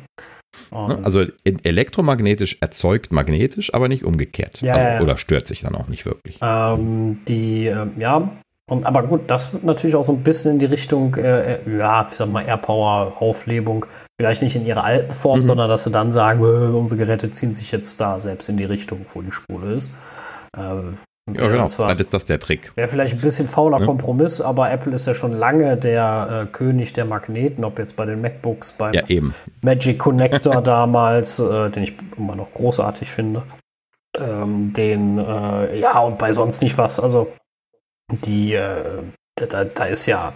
[0.72, 1.00] ne?
[1.04, 1.26] Also
[1.64, 4.62] elektromagnetisch erzeugt magnetisch, aber nicht umgekehrt.
[4.62, 6.38] Ja, also, Oder stört sich dann auch nicht wirklich.
[6.42, 8.30] Ähm, die, äh, ja,
[8.70, 11.78] und, aber gut, das wird natürlich auch so ein bisschen in die Richtung, äh, äh
[11.78, 13.86] ja, ich sag mal, Airpower, Auflebung,
[14.18, 15.46] vielleicht nicht in ihrer alten Form, mhm.
[15.46, 18.64] sondern dass sie dann sagen, äh, unsere Geräte ziehen sich jetzt da selbst in die
[18.64, 19.92] Richtung, wo die Spule ist.
[20.58, 20.98] Ähm,
[21.32, 22.76] ja, genau, zwar, dann ist das der Trick.
[22.76, 23.86] Wäre vielleicht ein bisschen fauler ja.
[23.86, 28.06] Kompromiss, aber Apple ist ja schon lange der äh, König der Magneten, ob jetzt bei
[28.06, 29.04] den MacBooks, beim ja.
[29.62, 33.44] Magic Connector damals, äh, den ich immer noch großartig finde.
[34.18, 37.00] Ähm, den, äh, ja, und bei sonst nicht was.
[37.00, 37.32] Also
[38.12, 39.02] die, äh,
[39.36, 40.34] da, da ist ja,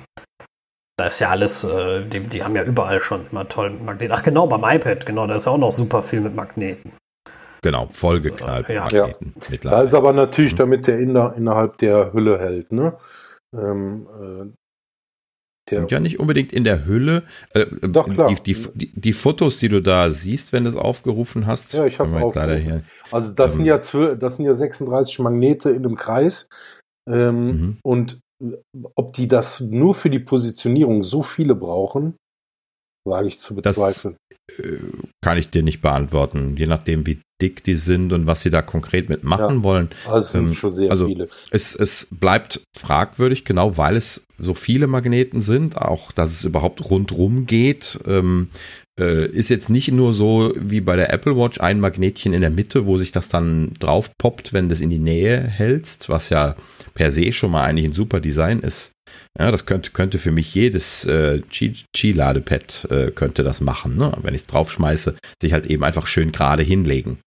[0.98, 4.15] da ist ja alles, äh, die, die haben ja überall schon immer toll Magneten.
[4.18, 6.94] Ach genau, beim iPad, genau, da ist ja auch noch super viel mit Magneten.
[7.61, 8.69] Genau, vollgeknallt.
[8.69, 8.81] Äh, ja.
[8.84, 9.57] Magneten ja.
[9.57, 10.57] Da ist aber natürlich, mhm.
[10.57, 12.97] damit der inner, innerhalb der Hülle hält, ne?
[13.55, 14.53] Ähm, äh,
[15.69, 17.23] der ja, nicht unbedingt in der Hülle.
[17.53, 18.34] Äh, Doch, klar.
[18.34, 21.73] Die, die, die, Fotos, die du da siehst, wenn du es aufgerufen hast.
[21.73, 22.84] Ja, ich habe es aufgerufen.
[23.11, 26.47] Also das, ähm, sind ja 12, das sind ja 36 Magnete in einem Kreis.
[27.09, 27.77] Ähm, mhm.
[27.84, 28.19] Und
[28.95, 32.15] ob die das nur für die Positionierung so viele brauchen,
[33.05, 34.15] wage ich zu bezweifeln.
[34.47, 34.79] Das, äh,
[35.23, 38.61] kann ich dir nicht beantworten, je nachdem, wie dick die sind und was sie da
[38.61, 39.89] konkret mit machen ja, wollen.
[40.05, 41.27] Also es sind ähm, schon sehr also viele.
[41.51, 46.89] Es, es bleibt fragwürdig, genau weil es so viele Magneten sind, auch dass es überhaupt
[46.89, 47.99] rundrum geht.
[48.07, 48.49] Ähm,
[48.99, 52.49] äh, ist jetzt nicht nur so wie bei der Apple Watch ein Magnetchen in der
[52.49, 56.30] Mitte, wo sich das dann drauf poppt, wenn du es in die Nähe hältst, was
[56.30, 56.55] ja
[56.93, 58.91] per se schon mal eigentlich ein super Design ist.
[59.39, 63.95] Ja, das könnte, könnte für mich jedes äh, Qi-Ladepad äh, könnte das machen.
[63.97, 64.11] Ne?
[64.22, 67.19] Wenn ich es draufschmeiße, sich halt eben einfach schön gerade hinlegen.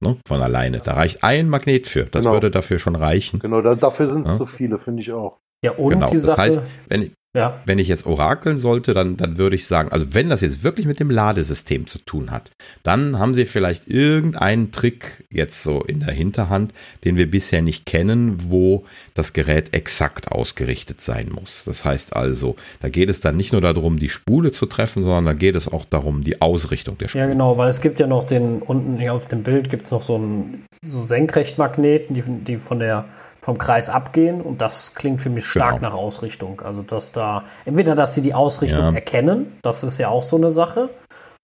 [0.00, 0.18] Ne?
[0.26, 0.80] Von alleine.
[0.80, 2.04] Da reicht ein Magnet für.
[2.04, 2.34] Das genau.
[2.34, 3.38] würde dafür schon reichen.
[3.38, 4.36] Genau, da, dafür sind es ja?
[4.36, 5.38] zu viele, finde ich auch.
[5.64, 6.10] Ja, und genau.
[6.10, 7.60] die Sache, das heißt, wenn, ja.
[7.66, 10.86] Wenn ich jetzt orakeln sollte, dann, dann würde ich sagen, also wenn das jetzt wirklich
[10.86, 12.50] mit dem Ladesystem zu tun hat,
[12.82, 16.72] dann haben sie vielleicht irgendeinen Trick jetzt so in der Hinterhand,
[17.04, 21.64] den wir bisher nicht kennen, wo das Gerät exakt ausgerichtet sein muss.
[21.64, 25.26] Das heißt also, da geht es dann nicht nur darum, die Spule zu treffen, sondern
[25.26, 27.24] da geht es auch darum, die Ausrichtung der Spule.
[27.24, 29.90] Ja, genau, weil es gibt ja noch den, unten hier auf dem Bild gibt es
[29.90, 33.04] noch so einen so Senkrechtmagneten, die, die von der
[33.46, 35.90] vom Kreis abgehen und das klingt für mich stark genau.
[35.90, 36.62] nach Ausrichtung.
[36.62, 38.90] Also, dass da, entweder, dass sie die Ausrichtung ja.
[38.90, 40.90] erkennen, das ist ja auch so eine Sache.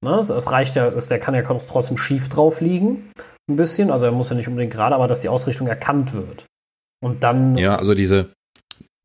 [0.05, 0.17] Ne?
[0.17, 3.13] Es reicht ja, der kann ja trotzdem schief drauf liegen,
[3.49, 3.93] ein bisschen.
[3.93, 6.45] Also, er muss ja nicht unbedingt gerade, aber dass die Ausrichtung erkannt wird.
[7.01, 7.57] Und dann.
[7.57, 8.33] Ja, also diese,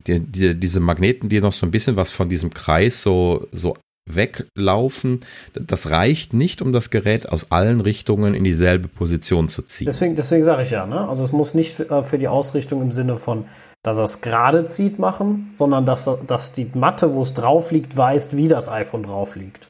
[0.08, 3.78] die, die, diese Magneten, die noch so ein bisschen was von diesem Kreis so, so
[4.16, 5.22] weglaufen.
[5.54, 9.86] Das reicht nicht, um das Gerät aus allen Richtungen in dieselbe Position zu ziehen.
[9.86, 11.08] Deswegen, deswegen sage ich ja, ne?
[11.08, 13.46] also es muss nicht für, äh, für die Ausrichtung im Sinne von,
[13.84, 17.96] dass er es gerade zieht, machen, sondern dass, dass die Matte, wo es drauf liegt,
[17.96, 19.68] weiß, wie das iPhone drauf liegt.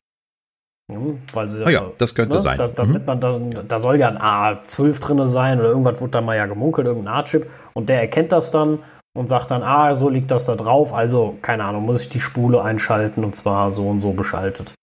[0.91, 2.41] Hm, weil sie, oh ja, das könnte ne?
[2.41, 2.57] sein.
[2.57, 3.05] Da, damit mhm.
[3.05, 6.45] man da, da soll ja ein A12 drin sein oder irgendwas wurde da mal ja
[6.45, 8.80] gemunkelt, irgendein A-Chip und der erkennt das dann
[9.18, 12.19] und sagt dann, ah, so liegt das da drauf, also, keine Ahnung, muss ich die
[12.19, 14.73] Spule einschalten und zwar so und so beschaltet.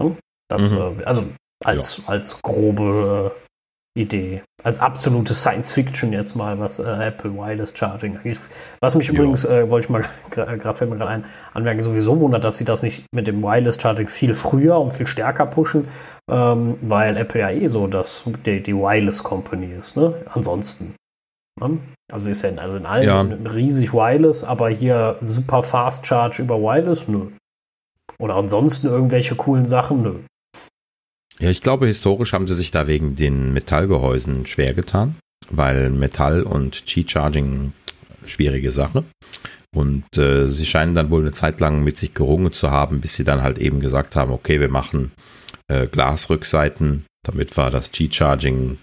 [0.00, 0.16] Hm?
[0.48, 1.00] Das, mhm.
[1.00, 1.22] äh, also
[1.64, 2.04] als, ja.
[2.06, 3.50] als grobe äh,
[4.00, 8.40] Idee, als absolute Science Fiction jetzt mal, was äh, Apple Wireless Charging angeht.
[8.80, 9.14] Was mich ja.
[9.14, 12.64] übrigens, äh, wollte ich mal gerade fällt mir gerade ein, anmerken, sowieso wundert, dass sie
[12.64, 15.88] das nicht mit dem Wireless Charging viel früher und viel stärker pushen,
[16.30, 20.14] ähm, weil Apple ja eh so das, die, die Wireless Company ist, ne?
[20.32, 20.94] Ansonsten.
[21.60, 21.78] Ne?
[22.10, 23.50] Also ist ja also in allen ja.
[23.50, 27.26] riesig Wireless, aber hier super Fast Charge über Wireless, nö.
[28.18, 30.14] Oder ansonsten irgendwelche coolen Sachen, nö.
[31.38, 35.16] Ja, ich glaube, historisch haben sie sich da wegen den Metallgehäusen schwer getan,
[35.50, 37.72] weil Metall und Qi-Charging
[38.26, 39.04] schwierige Sache.
[39.74, 43.14] Und äh, sie scheinen dann wohl eine Zeit lang mit sich gerungen zu haben, bis
[43.14, 45.12] sie dann halt eben gesagt haben, okay, wir machen
[45.68, 48.78] äh, Glasrückseiten, damit wir das Qi-Charging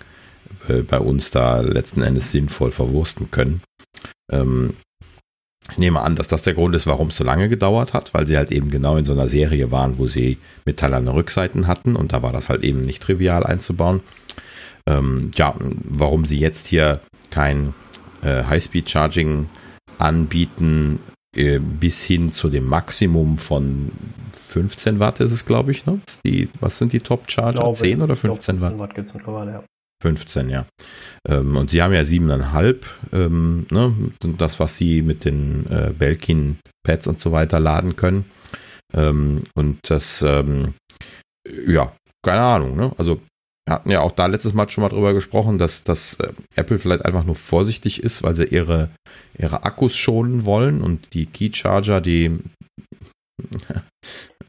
[0.87, 3.61] bei uns da letzten Endes sinnvoll verwursten können.
[4.31, 4.73] Ähm,
[5.71, 8.25] ich nehme an, dass das der Grund ist, warum es so lange gedauert hat, weil
[8.25, 12.13] sie halt eben genau in so einer Serie waren, wo sie metallerne Rückseiten hatten und
[12.13, 14.01] da war das halt eben nicht trivial einzubauen.
[14.87, 17.73] Ähm, ja, warum sie jetzt hier kein
[18.21, 19.49] äh, High-Speed-Charging
[19.97, 20.99] anbieten,
[21.35, 23.91] äh, bis hin zu dem Maximum von
[24.33, 25.85] 15 Watt ist es, glaube ich.
[25.85, 25.99] Ne?
[26.25, 27.73] Die, was sind die Top-Charger?
[27.73, 28.69] 10 oder 15 Watt?
[28.69, 29.63] 15 Watt gibt es mittlerweile, ja.
[30.01, 30.65] 15, ja.
[31.27, 33.93] Ähm, und sie haben ja siebeneinhalb, ähm, ne,
[34.37, 38.25] das, was sie mit den äh, Belkin-Pads und so weiter laden können.
[38.93, 40.75] Ähm, und das, ähm,
[41.67, 41.93] ja,
[42.23, 42.91] keine Ahnung, ne?
[42.97, 43.21] Also
[43.67, 46.79] wir hatten ja auch da letztes Mal schon mal drüber gesprochen, dass, dass äh, Apple
[46.79, 48.89] vielleicht einfach nur vorsichtig ist, weil sie ihre,
[49.37, 52.39] ihre Akkus schonen wollen und die Key Charger, die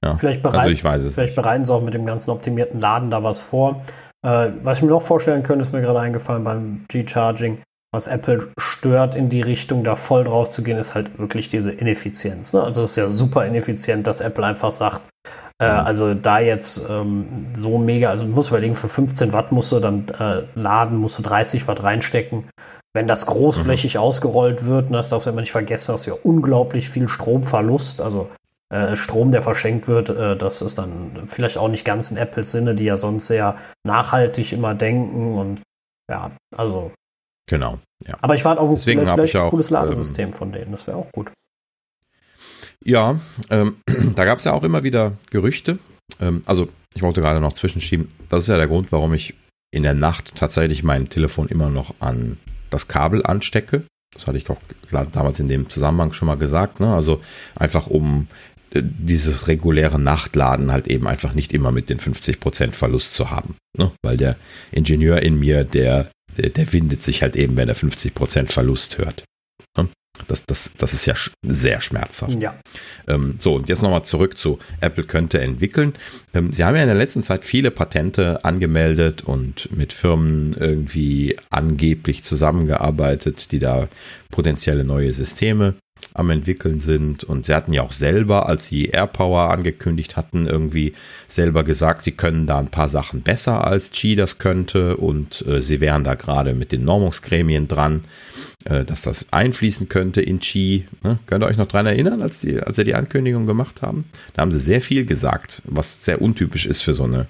[0.04, 2.80] ja, vielleicht, bereiten, also ich weiß es vielleicht bereiten sie auch mit dem ganzen optimierten
[2.80, 3.84] Laden da was vor.
[4.26, 7.62] Äh, was ich mir noch vorstellen könnte, ist mir gerade eingefallen beim G-Charging,
[7.92, 11.72] was Apple stört, in die Richtung da voll drauf zu gehen, ist halt wirklich diese
[11.72, 12.52] Ineffizienz.
[12.52, 12.62] Ne?
[12.62, 15.02] Also es ist ja super ineffizient, dass Apple einfach sagt,
[15.60, 19.72] äh, also da jetzt ähm, so mega, also du musst überlegen, für 15 Watt musst
[19.72, 22.48] du dann äh, laden, musst du 30 Watt reinstecken.
[22.94, 24.00] Wenn das großflächig mhm.
[24.00, 28.00] ausgerollt wird, ne, das darfst du immer nicht vergessen, hast du ja unglaublich viel Stromverlust.
[28.00, 28.28] Also
[28.96, 32.74] Strom, der verschenkt wird, äh, das ist dann vielleicht auch nicht ganz in Apples Sinne,
[32.74, 35.62] die ja sonst sehr nachhaltig immer denken und
[36.10, 36.92] ja, also.
[37.48, 37.78] Genau.
[38.06, 38.16] Ja.
[38.20, 40.96] Aber ich warte auf ein, Deswegen vielleicht, ein cooles Ladesystem ähm, von denen, das wäre
[40.96, 41.30] auch gut.
[42.84, 43.18] Ja,
[43.50, 43.76] ähm,
[44.14, 45.78] da gab es ja auch immer wieder Gerüchte.
[46.20, 48.08] Ähm, also, ich wollte gerade noch zwischenschieben.
[48.28, 49.34] Das ist ja der Grund, warum ich
[49.70, 52.38] in der Nacht tatsächlich mein Telefon immer noch an
[52.70, 53.84] das Kabel anstecke.
[54.14, 54.58] Das hatte ich auch
[55.12, 56.80] damals in dem Zusammenhang schon mal gesagt.
[56.80, 56.92] Ne?
[56.94, 57.20] Also
[57.56, 63.14] einfach um äh, dieses reguläre Nachtladen halt eben einfach nicht immer mit den 50% Verlust
[63.14, 63.56] zu haben.
[63.76, 63.92] Ne?
[64.02, 64.36] Weil der
[64.72, 69.24] Ingenieur in mir, der, der, der windet sich halt eben, wenn er 50% Verlust hört.
[69.76, 69.88] Ne?
[70.26, 71.14] Das, das, das ist ja
[71.46, 72.42] sehr schmerzhaft.
[72.42, 72.58] Ja.
[73.06, 75.94] Ähm, so, und jetzt nochmal zurück zu Apple könnte entwickeln.
[76.34, 81.36] Ähm, sie haben ja in der letzten Zeit viele Patente angemeldet und mit Firmen irgendwie
[81.50, 83.88] angeblich zusammengearbeitet, die da
[84.30, 85.74] potenzielle neue Systeme
[86.18, 87.24] am entwickeln sind.
[87.24, 90.94] Und sie hatten ja auch selber, als sie AirPower angekündigt hatten, irgendwie
[91.26, 94.96] selber gesagt, sie können da ein paar Sachen besser als Qi das könnte.
[94.96, 98.04] Und äh, sie wären da gerade mit den Normungsgremien dran,
[98.64, 100.86] äh, dass das einfließen könnte in Qi.
[101.02, 101.18] Ne?
[101.26, 104.04] Könnt ihr euch noch dran erinnern, als, die, als sie die Ankündigung gemacht haben?
[104.34, 107.26] Da haben sie sehr viel gesagt, was sehr untypisch ist für so eine,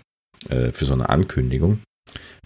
[0.48, 1.80] äh, für so eine Ankündigung.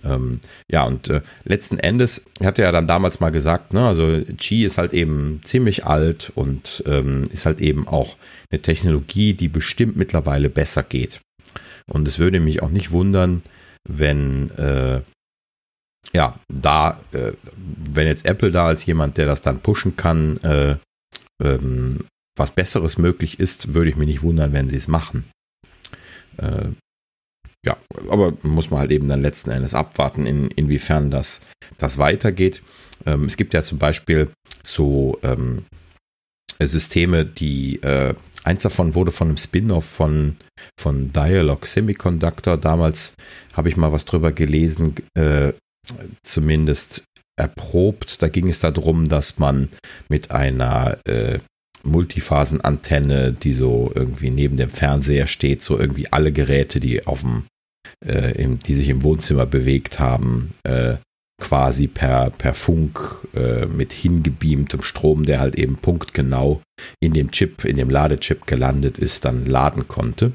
[0.05, 4.21] Ähm, ja, und äh, letzten Endes hat er ja dann damals mal gesagt, ne, also
[4.39, 8.17] Qi ist halt eben ziemlich alt und ähm, ist halt eben auch
[8.51, 11.21] eine Technologie, die bestimmt mittlerweile besser geht.
[11.87, 13.43] Und es würde mich auch nicht wundern,
[13.89, 15.03] wenn äh,
[16.13, 20.77] ja, da, äh, wenn jetzt Apple da als jemand, der das dann pushen kann, äh,
[21.43, 22.05] ähm,
[22.37, 25.25] was Besseres möglich ist, würde ich mich nicht wundern, wenn sie es machen.
[26.39, 26.71] Äh,
[27.65, 27.77] ja,
[28.09, 31.41] aber muss man halt eben dann letzten Endes abwarten, in, inwiefern das,
[31.79, 32.63] das weitergeht.
[33.07, 34.31] Ähm, es gibt ja zum Beispiel
[34.65, 35.65] so ähm,
[36.61, 38.15] Systeme, die äh,
[38.45, 40.37] eins davon wurde von einem Spin-off von,
[40.79, 42.57] von Dialog Semiconductor.
[42.57, 43.15] Damals
[43.53, 45.53] habe ich mal was drüber gelesen, äh,
[46.23, 47.05] zumindest
[47.37, 48.23] erprobt.
[48.23, 49.69] Da ging es darum, dass man
[50.09, 51.39] mit einer äh,
[51.85, 57.45] Multiphasenantenne, die so irgendwie neben dem Fernseher steht, so irgendwie alle Geräte, die auf dem
[58.07, 60.97] äh, im, die sich im Wohnzimmer bewegt haben, äh,
[61.41, 66.63] quasi per, per Funk äh, mit hingebeamtem Strom, der halt eben punktgenau
[67.01, 70.33] in dem Chip, in dem Ladechip gelandet ist, dann laden konnte.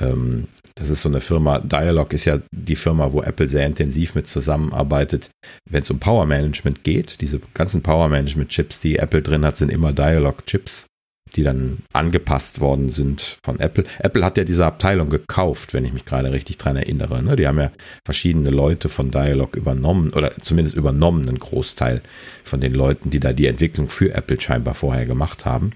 [0.00, 4.14] Ähm, das ist so eine Firma, Dialog ist ja die Firma, wo Apple sehr intensiv
[4.14, 5.30] mit zusammenarbeitet,
[5.70, 7.22] wenn es um Power Management geht.
[7.22, 10.86] Diese ganzen Power Management Chips, die Apple drin hat, sind immer Dialog Chips
[11.36, 13.84] die dann angepasst worden sind von Apple.
[13.98, 17.22] Apple hat ja diese Abteilung gekauft, wenn ich mich gerade richtig dran erinnere.
[17.22, 17.36] Ne?
[17.36, 17.70] Die haben ja
[18.04, 22.02] verschiedene Leute von Dialog übernommen oder zumindest übernommen einen Großteil
[22.44, 25.72] von den Leuten, die da die Entwicklung für Apple scheinbar vorher gemacht haben.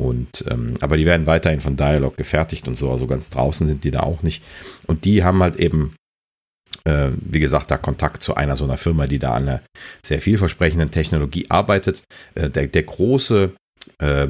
[0.00, 3.82] Und ähm, aber die werden weiterhin von Dialog gefertigt und so, also ganz draußen sind
[3.82, 4.44] die da auch nicht.
[4.86, 5.96] Und die haben halt eben
[6.84, 9.62] äh, wie gesagt, da Kontakt zu einer so einer Firma, die da an einer
[10.02, 12.02] sehr vielversprechenden Technologie arbeitet.
[12.34, 13.52] Äh, der, der große
[13.98, 14.28] äh,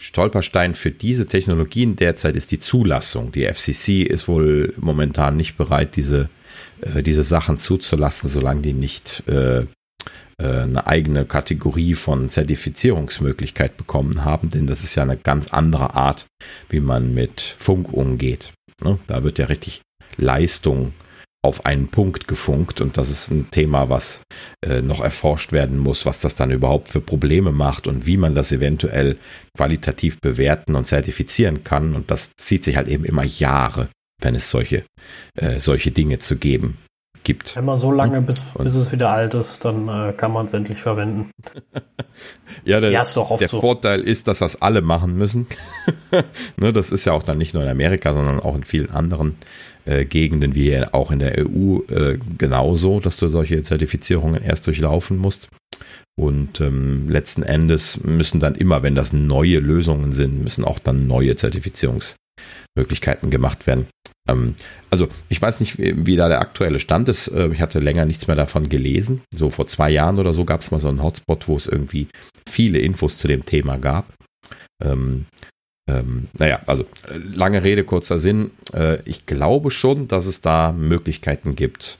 [0.00, 3.32] Stolperstein für diese Technologien derzeit ist die Zulassung.
[3.32, 6.30] Die FCC ist wohl momentan nicht bereit, diese,
[6.80, 9.66] äh, diese Sachen zuzulassen, solange die nicht äh, äh,
[10.38, 16.26] eine eigene Kategorie von Zertifizierungsmöglichkeit bekommen haben, denn das ist ja eine ganz andere Art,
[16.70, 18.54] wie man mit Funk umgeht.
[18.82, 18.98] Ne?
[19.06, 19.82] Da wird ja richtig
[20.16, 20.94] Leistung
[21.42, 24.22] auf einen Punkt gefunkt und das ist ein Thema, was
[24.64, 28.34] äh, noch erforscht werden muss, was das dann überhaupt für Probleme macht und wie man
[28.34, 29.16] das eventuell
[29.56, 33.88] qualitativ bewerten und zertifizieren kann und das zieht sich halt eben immer Jahre,
[34.20, 34.84] wenn es solche,
[35.34, 36.76] äh, solche Dinge zu geben
[37.24, 37.56] gibt.
[37.56, 40.80] Immer so lange, bis, bis es wieder alt ist, dann äh, kann man es endlich
[40.80, 41.30] verwenden.
[42.64, 43.60] ja, der, ja, der so.
[43.60, 45.46] Vorteil ist, dass das alle machen müssen.
[46.56, 49.36] ne, das ist ja auch dann nicht nur in Amerika, sondern auch in vielen anderen
[49.84, 55.16] äh, Gegenden wie auch in der EU äh, genauso, dass du solche Zertifizierungen erst durchlaufen
[55.16, 55.48] musst.
[56.18, 61.06] Und ähm, letzten Endes müssen dann immer, wenn das neue Lösungen sind, müssen auch dann
[61.06, 63.86] neue Zertifizierungsmöglichkeiten gemacht werden.
[64.28, 64.54] Ähm,
[64.90, 67.28] also ich weiß nicht, wie, wie, da der aktuelle Stand ist.
[67.28, 69.22] Äh, ich hatte länger nichts mehr davon gelesen.
[69.34, 72.08] So vor zwei Jahren oder so gab es mal so einen Hotspot, wo es irgendwie
[72.48, 74.12] viele Infos zu dem Thema gab.
[74.82, 75.26] Ähm,
[75.90, 78.50] ähm, naja, also äh, lange Rede, kurzer Sinn.
[78.72, 81.98] Äh, ich glaube schon, dass es da Möglichkeiten gibt,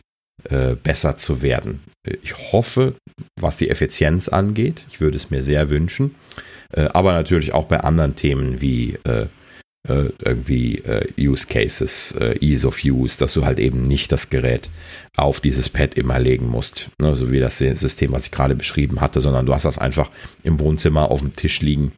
[0.49, 1.81] äh, besser zu werden.
[2.23, 2.95] Ich hoffe,
[3.39, 4.87] was die Effizienz angeht.
[4.89, 6.15] Ich würde es mir sehr wünschen.
[6.73, 9.27] Äh, aber natürlich auch bei anderen Themen wie äh,
[9.89, 10.83] äh, irgendwie
[11.19, 14.69] Use Cases, Ease of Use, dass du halt eben nicht das Gerät
[15.17, 19.01] auf dieses Pad immer legen musst, ne, so wie das System, was ich gerade beschrieben
[19.01, 20.11] hatte, sondern du hast das einfach
[20.43, 21.93] im Wohnzimmer auf dem Tisch liegen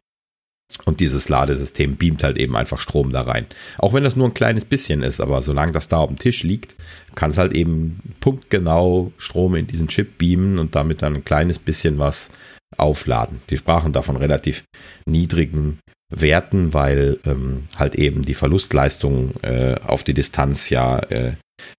[0.85, 3.45] und dieses Ladesystem beamt halt eben einfach Strom da rein.
[3.77, 6.43] Auch wenn das nur ein kleines bisschen ist, aber solange das da auf dem Tisch
[6.43, 6.75] liegt,
[7.15, 11.59] kann es halt eben punktgenau Strom in diesen Chip beamen und damit dann ein kleines
[11.59, 12.31] bisschen was
[12.77, 13.41] aufladen.
[13.49, 14.63] Die sprachen davon relativ
[15.05, 15.79] niedrigen
[16.09, 21.33] Werten, weil ähm, halt eben die Verlustleistung äh, auf die Distanz ja äh,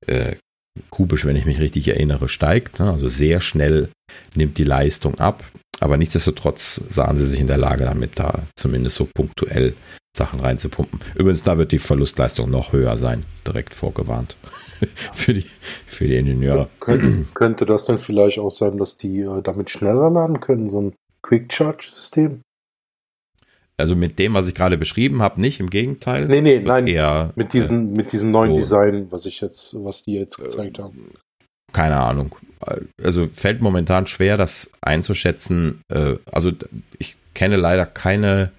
[0.06, 0.36] äh,
[0.90, 2.80] kubisch, wenn ich mich richtig erinnere, steigt.
[2.80, 2.90] Ne?
[2.90, 3.90] Also sehr schnell
[4.34, 5.44] nimmt die Leistung ab.
[5.84, 9.74] Aber nichtsdestotrotz sahen sie sich in der Lage, damit da zumindest so punktuell
[10.16, 10.98] Sachen reinzupumpen.
[11.14, 14.38] Übrigens, da wird die Verlustleistung noch höher sein, direkt vorgewarnt.
[15.12, 15.44] für, die,
[15.84, 16.70] für die Ingenieure.
[16.80, 20.80] Könnte, könnte das dann vielleicht auch sein, dass die äh, damit schneller laden können, so
[20.80, 22.40] ein Quick-Charge-System?
[23.76, 26.28] Also mit dem, was ich gerade beschrieben habe, nicht, im Gegenteil.
[26.28, 26.86] Nee, nee, nein.
[26.86, 30.38] Eher, mit, diesem, äh, mit diesem neuen so, Design, was ich jetzt, was die jetzt
[30.38, 31.10] gezeigt äh, haben.
[31.74, 32.34] Keine Ahnung
[33.02, 35.82] also fällt momentan schwer, das einzuschätzen.
[35.88, 36.52] Äh, also
[36.98, 38.52] ich kenne leider keine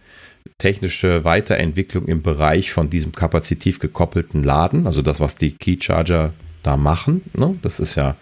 [0.57, 6.33] technische Weiterentwicklung im Bereich von diesem kapazitiv gekoppelten Laden, also das, was die Key Charger
[6.63, 7.23] da machen.
[7.33, 7.57] Ne?
[7.61, 8.15] Das ist ja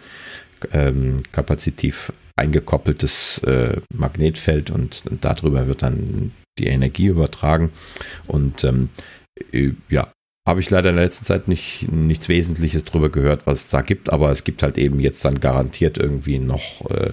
[0.72, 7.70] ähm, kapazitiv eingekoppeltes äh, Magnetfeld und, und, darüber wird dann die Energie übertragen.
[8.26, 8.90] Und ähm,
[9.52, 10.08] äh, ja,
[10.46, 13.80] habe ich leider in der letzten Zeit nicht, nichts Wesentliches drüber gehört, was es da
[13.80, 17.12] gibt, aber es gibt halt eben jetzt dann garantiert irgendwie noch äh,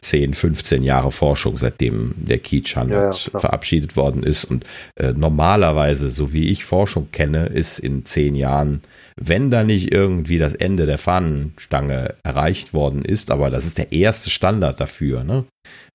[0.00, 4.46] 10, 15 Jahre Forschung, seitdem der Key-Standard ja, ja, verabschiedet worden ist.
[4.46, 4.64] Und
[4.96, 8.80] äh, normalerweise, so wie ich Forschung kenne, ist in 10 Jahren,
[9.20, 13.92] wenn da nicht irgendwie das Ende der Fahnenstange erreicht worden ist, aber das ist der
[13.92, 15.44] erste Standard dafür, ne?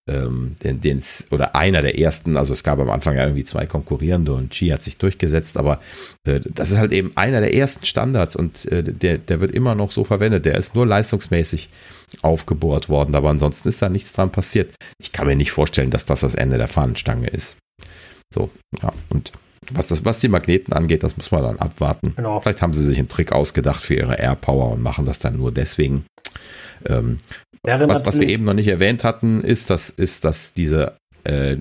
[0.08, 3.66] Ähm, den, den's, oder einer der ersten, also es gab am Anfang ja irgendwie zwei
[3.66, 5.80] konkurrierende und Chi hat sich durchgesetzt, aber
[6.26, 9.76] äh, das ist halt eben einer der ersten Standards und äh, der, der wird immer
[9.76, 10.46] noch so verwendet.
[10.46, 11.70] Der ist nur leistungsmäßig
[12.22, 14.74] aufgebohrt worden, aber ansonsten ist da nichts dran passiert.
[15.00, 17.58] Ich kann mir nicht vorstellen, dass das das Ende der Fahnenstange ist.
[18.34, 18.50] So,
[18.82, 19.32] ja, und
[19.72, 22.14] was, das, was die Magneten angeht, das muss man dann abwarten.
[22.16, 22.40] Genau.
[22.40, 25.38] Vielleicht haben sie sich einen Trick ausgedacht für ihre Air Power und machen das dann
[25.38, 26.06] nur deswegen.
[26.86, 27.18] Ähm,
[27.68, 31.58] was, was, wir eben noch nicht erwähnt hatten, ist, dass, ist, dass diese, äh,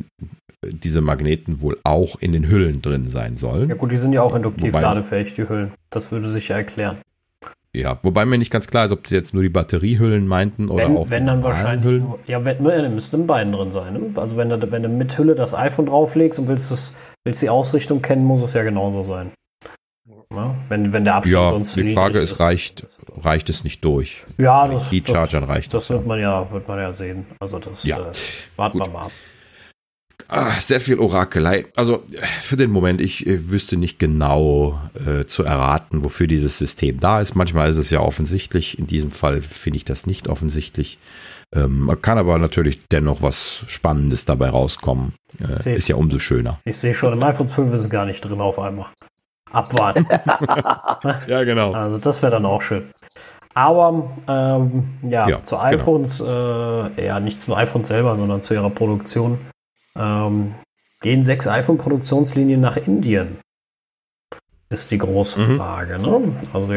[0.64, 3.68] diese Magneten wohl auch in den Hüllen drin sein sollen.
[3.68, 5.72] Ja gut, die sind ja auch induktiv wobei, ladefähig, die Hüllen.
[5.90, 6.98] Das würde sich ja erklären.
[7.74, 10.84] Ja, wobei mir nicht ganz klar ist, ob sie jetzt nur die Batteriehüllen meinten oder
[10.84, 12.02] wenn, auch wenn dann wahrscheinlich Hüllen.
[12.04, 13.92] Nur, ja, wenn, ja, müssten in beiden drin sein.
[13.92, 14.00] Ne?
[14.14, 17.50] Also wenn du, wenn du mit Hülle das iPhone drauflegst und willst, das, willst die
[17.50, 19.32] Ausrichtung kennen, muss es ja genauso sein.
[20.34, 22.84] Ja, wenn, wenn der Abstand ja, sonst die Frage ist, reicht,
[23.16, 24.24] reicht es nicht durch?
[24.38, 25.88] Ja, das, die Chargern das, reicht das.
[25.88, 27.26] wird man ja, wird man ja sehen.
[27.38, 27.98] Also das ja.
[27.98, 28.12] äh,
[28.56, 29.12] warten wir mal ab.
[30.28, 31.66] Ach, sehr viel Orakelei.
[31.76, 32.02] Also
[32.42, 37.20] für den Moment, ich äh, wüsste nicht genau äh, zu erraten, wofür dieses System da
[37.20, 37.36] ist.
[37.36, 38.78] Manchmal ist es ja offensichtlich.
[38.78, 40.98] In diesem Fall finde ich das nicht offensichtlich.
[41.54, 45.14] Ähm, man kann aber natürlich dennoch was Spannendes dabei rauskommen.
[45.64, 46.58] Äh, ist ja umso schöner.
[46.64, 48.86] Ich sehe schon, im iPhone 5 ist es gar nicht drin auf einmal
[49.56, 50.06] abwarten.
[51.26, 51.72] ja, genau.
[51.72, 52.90] Also das wäre dann auch schön.
[53.54, 55.66] Aber ähm, ja, ja, zu genau.
[55.66, 56.88] iPhones, genau.
[56.98, 59.38] äh, ja nicht zum iPhone selber, sondern zu ihrer Produktion,
[59.96, 60.54] ähm,
[61.00, 63.38] gehen sechs iPhone-Produktionslinien nach Indien.
[64.68, 65.56] Ist die große mhm.
[65.56, 65.98] Frage.
[65.98, 66.36] Ne?
[66.52, 66.70] Also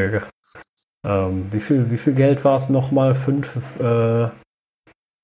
[1.04, 3.14] ähm, wie, viel, wie viel Geld war es nochmal?
[3.14, 4.30] Fünf äh,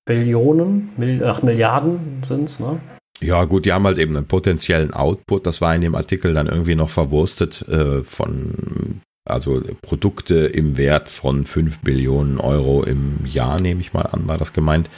[0.04, 0.92] Billionen?
[0.96, 2.80] Mil ach, Milliarden sind es, ne?
[3.20, 6.46] Ja, gut, die haben halt eben einen potenziellen Output, das war in dem Artikel dann
[6.46, 13.60] irgendwie noch verwurstet, äh, von, also Produkte im Wert von 5 Billionen Euro im Jahr,
[13.60, 14.90] nehme ich mal an, war das gemeint,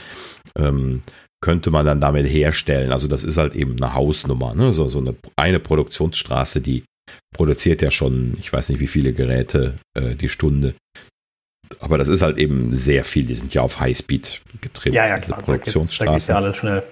[0.56, 1.02] ähm,
[1.40, 2.90] könnte man dann damit herstellen.
[2.90, 4.72] Also das ist halt eben eine Hausnummer, ne?
[4.72, 6.82] so, so eine, eine Produktionsstraße, die
[7.32, 10.74] produziert ja schon, ich weiß nicht wie viele Geräte äh, die Stunde.
[11.80, 13.26] Aber das ist halt eben sehr viel.
[13.26, 14.96] Die sind ja auf Highspeed getrimmt.
[14.96, 15.38] Ja, ja, klar.
[15.38, 16.04] Produktionsstraße.
[16.06, 16.90] Da geht ja alles schnell.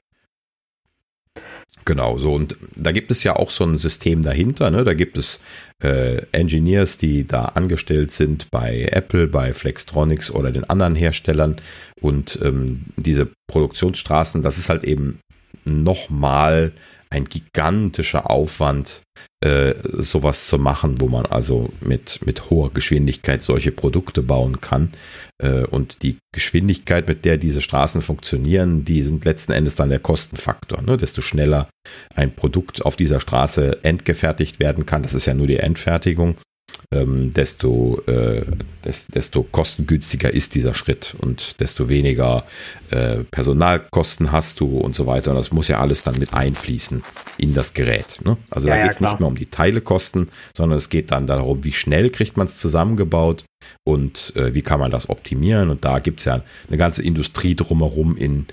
[1.86, 4.72] Genau, so und da gibt es ja auch so ein System dahinter.
[4.72, 4.82] Ne?
[4.82, 5.38] Da gibt es
[5.80, 11.56] äh, Engineers, die da angestellt sind bei Apple, bei Flextronics oder den anderen Herstellern.
[12.00, 15.20] Und ähm, diese Produktionsstraßen, das ist halt eben
[15.64, 16.72] nochmal
[17.10, 19.02] ein gigantischer Aufwand,
[19.42, 24.90] äh, sowas zu machen, wo man also mit, mit hoher Geschwindigkeit solche Produkte bauen kann.
[25.42, 30.00] Äh, und die Geschwindigkeit, mit der diese Straßen funktionieren, die sind letzten Endes dann der
[30.00, 30.82] Kostenfaktor.
[30.82, 30.96] Ne?
[30.96, 31.68] Desto schneller
[32.14, 36.36] ein Produkt auf dieser Straße endgefertigt werden kann, das ist ja nur die Endfertigung,
[36.92, 38.42] ähm, desto, äh,
[38.84, 42.44] des, desto kostengünstiger ist dieser Schritt und desto weniger
[42.90, 45.32] äh, Personalkosten hast du und so weiter.
[45.32, 47.02] Und das muss ja alles dann mit einfließen
[47.38, 48.20] in das Gerät.
[48.24, 48.36] Ne?
[48.50, 51.26] Also ja, da geht es ja, nicht mehr um die Teilekosten, sondern es geht dann
[51.26, 53.44] darum, wie schnell kriegt man es zusammengebaut
[53.84, 55.70] und äh, wie kann man das optimieren.
[55.70, 58.46] Und da gibt es ja eine ganze Industrie drumherum in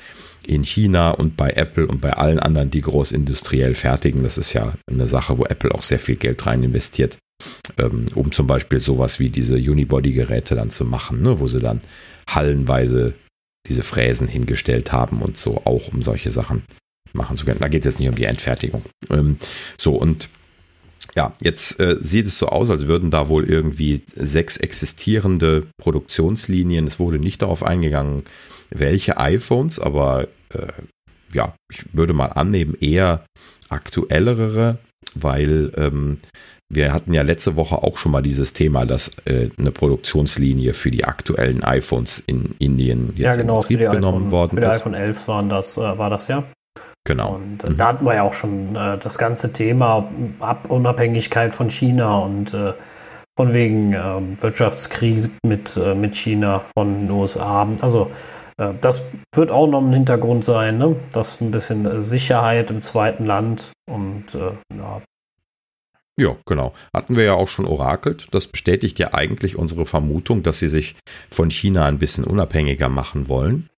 [0.45, 4.23] in China und bei Apple und bei allen anderen, die großindustriell fertigen.
[4.23, 7.17] Das ist ja eine Sache, wo Apple auch sehr viel Geld rein investiert
[7.77, 11.81] ähm, um zum Beispiel sowas wie diese Unibody-Geräte dann zu machen, ne, wo sie dann
[12.29, 13.15] hallenweise
[13.67, 16.63] diese Fräsen hingestellt haben und so auch um solche Sachen
[17.13, 17.59] machen zu können.
[17.59, 18.83] Da geht es jetzt nicht um die Endfertigung.
[19.09, 19.37] Ähm,
[19.77, 20.29] so und
[21.15, 26.87] ja, jetzt äh, sieht es so aus, als würden da wohl irgendwie sechs existierende Produktionslinien.
[26.87, 28.23] Es wurde nicht darauf eingegangen,
[28.71, 30.67] welche iPhones, aber äh,
[31.33, 33.25] ja, ich würde mal annehmen, eher
[33.69, 34.79] aktuellere,
[35.13, 36.17] weil ähm,
[36.75, 40.91] wir hatten ja letzte Woche auch schon mal dieses Thema, dass äh, eine Produktionslinie für
[40.91, 44.67] die aktuellen iPhones in Indien jetzt ja, genau, in Betrieb genommen iPhone, worden für die
[44.67, 44.81] ist.
[44.81, 46.43] iPhone 11 waren das, äh, war das ja.
[47.05, 47.35] Genau.
[47.35, 47.77] Und äh, mhm.
[47.77, 50.09] da hatten wir ja auch schon äh, das ganze Thema
[50.39, 52.73] Ab Unabhängigkeit von China und äh,
[53.37, 57.67] von wegen ähm, Wirtschaftskrieg mit, äh, mit China von den USA.
[57.81, 58.11] Also
[58.81, 60.95] das wird auch noch ein Hintergrund sein, ne?
[61.11, 65.01] Das ein bisschen Sicherheit im zweiten Land und ja.
[66.19, 66.73] Ja, genau.
[66.93, 68.27] Hatten wir ja auch schon orakelt.
[68.31, 70.95] Das bestätigt ja eigentlich unsere Vermutung, dass sie sich
[71.31, 73.69] von China ein bisschen unabhängiger machen wollen.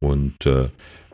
[0.00, 0.68] Und äh,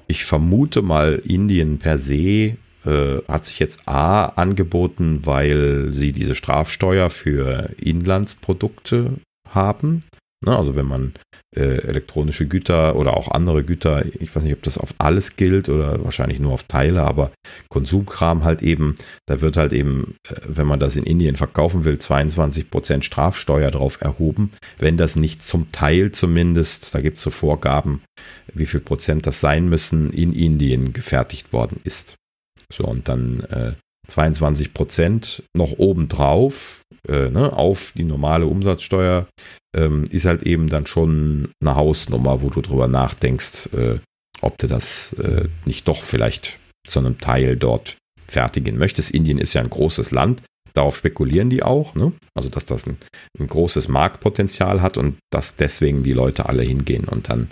[0.07, 6.35] ich vermute mal, Indien per se äh, hat sich jetzt A angeboten, weil sie diese
[6.35, 9.15] Strafsteuer für Inlandsprodukte
[9.49, 10.01] haben.
[10.43, 11.13] Ne, also wenn man
[11.55, 15.69] äh, elektronische Güter oder auch andere Güter, ich weiß nicht, ob das auf alles gilt
[15.69, 17.31] oder wahrscheinlich nur auf Teile, aber
[17.69, 18.95] Konsumkram halt eben,
[19.27, 24.01] da wird halt eben, äh, wenn man das in Indien verkaufen will, 22% Strafsteuer drauf
[24.01, 24.53] erhoben.
[24.79, 28.01] Wenn das nicht zum Teil zumindest, da gibt es so Vorgaben,
[28.55, 32.17] wie viel Prozent das sein müssen, in Indien gefertigt worden ist.
[32.73, 33.73] So, und dann äh,
[34.09, 39.27] 22 Prozent noch obendrauf äh, ne, auf die normale Umsatzsteuer
[39.77, 43.99] ähm, ist halt eben dann schon eine Hausnummer, wo du drüber nachdenkst, äh,
[44.43, 47.97] ob du das äh, nicht doch vielleicht zu einem Teil dort
[48.27, 49.11] fertigen möchtest.
[49.11, 52.13] Indien ist ja ein großes Land, darauf spekulieren die auch, ne?
[52.35, 52.99] also dass das ein,
[53.39, 57.51] ein, großes Marktpotenzial hat und dass deswegen die Leute alle hingehen und dann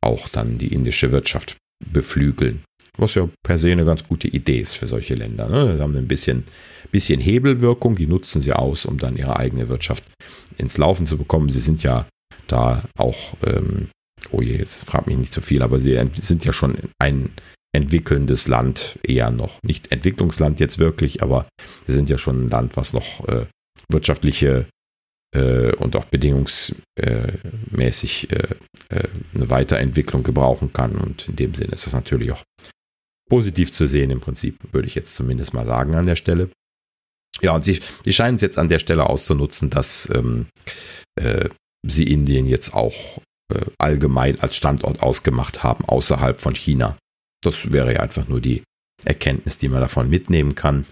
[0.00, 2.62] auch dann die indische Wirtschaft beflügeln.
[3.00, 5.48] Was ja per se eine ganz gute Idee ist für solche Länder.
[5.48, 5.76] Ne?
[5.76, 6.44] Sie haben ein bisschen,
[6.90, 10.04] bisschen Hebelwirkung, die nutzen sie aus, um dann ihre eigene Wirtschaft
[10.58, 11.48] ins Laufen zu bekommen.
[11.48, 12.06] Sie sind ja
[12.46, 13.88] da auch, ähm,
[14.30, 17.32] oh je, jetzt fragt mich nicht so viel, aber sie sind ja schon ein
[17.72, 19.62] entwickelndes Land eher noch.
[19.62, 21.48] Nicht Entwicklungsland jetzt wirklich, aber
[21.86, 23.46] sie sind ja schon ein Land, was noch äh,
[23.88, 24.66] wirtschaftliche
[25.34, 28.54] äh, und auch bedingungsmäßig äh,
[28.88, 30.96] äh, eine Weiterentwicklung gebrauchen kann.
[30.96, 32.42] Und in dem Sinne ist das natürlich auch
[33.30, 36.50] positiv zu sehen im Prinzip, würde ich jetzt zumindest mal sagen an der Stelle.
[37.40, 40.48] Ja, und sie, sie scheinen es jetzt an der Stelle auszunutzen, dass ähm,
[41.18, 41.48] äh,
[41.86, 46.98] sie Indien jetzt auch äh, allgemein als Standort ausgemacht haben, außerhalb von China.
[47.42, 48.62] Das wäre ja einfach nur die
[49.04, 50.84] Erkenntnis, die man davon mitnehmen kann.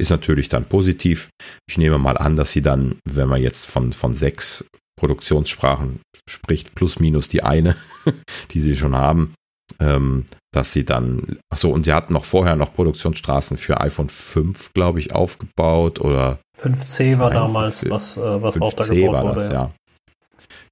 [0.00, 1.28] Ist natürlich dann positiv.
[1.68, 4.64] Ich nehme mal an, dass sie dann, wenn man jetzt von, von sechs
[4.98, 7.76] Produktionssprachen spricht, plus minus die eine,
[8.52, 9.34] die sie schon haben,
[9.78, 14.72] ähm, dass sie dann, achso, und sie hatten noch vorher noch Produktionsstraßen für iPhone 5,
[14.72, 19.34] glaube ich, aufgebaut oder 5C war damals, was, äh, was 5C auch da gebaut war
[19.34, 19.52] das, ja.
[19.52, 19.70] ja.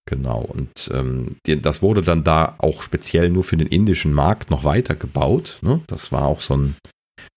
[0.09, 4.51] Genau, und ähm, die, das wurde dann da auch speziell nur für den indischen Markt
[4.51, 5.59] noch weiter gebaut.
[5.61, 5.83] Ne?
[5.87, 6.77] Das war auch so ein,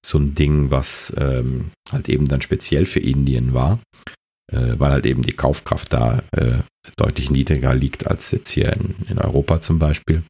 [0.05, 3.79] so ein Ding, was ähm, halt eben dann speziell für Indien war,
[4.53, 6.59] äh, weil halt eben die Kaufkraft da äh,
[6.95, 10.23] deutlich niedriger liegt als jetzt hier in, in Europa zum Beispiel.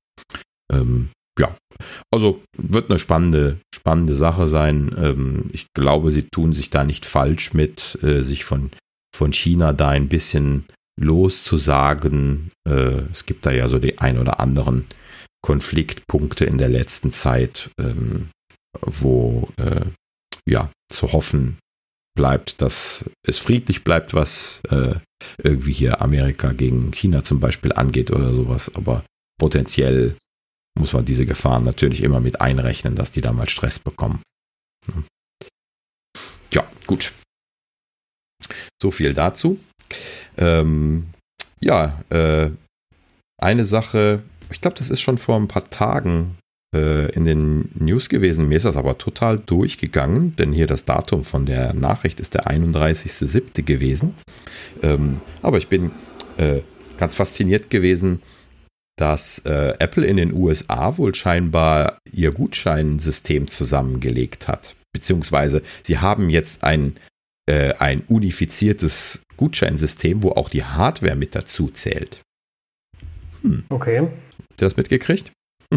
[0.74, 1.10] Ähm,
[1.42, 1.58] ja,
[2.14, 4.96] also wird eine spannende, spannende Sache sein.
[4.98, 8.72] Ähm, ich glaube, sie tun sich da nicht falsch mit, äh, sich von,
[9.16, 10.66] von China da ein bisschen
[11.00, 12.52] loszusagen.
[12.68, 14.86] Äh, es gibt da ja so die ein oder anderen
[15.44, 18.30] Konfliktpunkte in der letzten Zeit, ähm,
[18.86, 19.86] wo äh,
[20.48, 21.58] ja zu hoffen
[22.16, 24.96] bleibt, dass es friedlich bleibt, was äh,
[25.42, 28.72] irgendwie hier Amerika gegen China zum Beispiel angeht oder sowas.
[28.76, 29.04] Aber
[29.40, 30.18] potenziell
[30.78, 34.22] muss man diese Gefahren natürlich immer mit einrechnen, dass die da mal Stress bekommen.
[36.52, 37.14] Ja, gut.
[38.82, 39.60] So viel dazu.
[40.38, 41.08] Ähm,
[41.60, 42.50] ja, äh,
[43.40, 46.38] eine Sache, ich glaube, das ist schon vor ein paar Tagen
[46.76, 48.48] äh, in den News gewesen.
[48.48, 52.48] Mir ist das aber total durchgegangen, denn hier das Datum von der Nachricht ist der
[52.48, 53.64] 31.07.
[53.64, 54.16] gewesen.
[54.82, 55.92] Ähm, aber ich bin
[56.38, 56.62] äh,
[56.98, 58.22] ganz fasziniert gewesen,
[59.02, 64.76] dass äh, Apple in den USA wohl scheinbar ihr Gutscheinsystem zusammengelegt hat.
[64.94, 66.94] Beziehungsweise sie haben jetzt ein,
[67.50, 72.22] äh, ein unifiziertes Gutscheinsystem, wo auch die Hardware mit dazu zählt.
[73.42, 73.64] Hm.
[73.70, 74.02] Okay.
[74.02, 75.32] Habt ihr das mitgekriegt?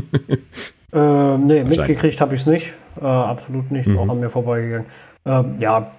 [0.92, 2.74] äh, nee, mitgekriegt habe ich es nicht.
[3.00, 3.88] Äh, absolut nicht.
[3.88, 3.98] Mhm.
[3.98, 4.86] Auch an mir vorbeigegangen.
[5.24, 5.92] Äh, ja,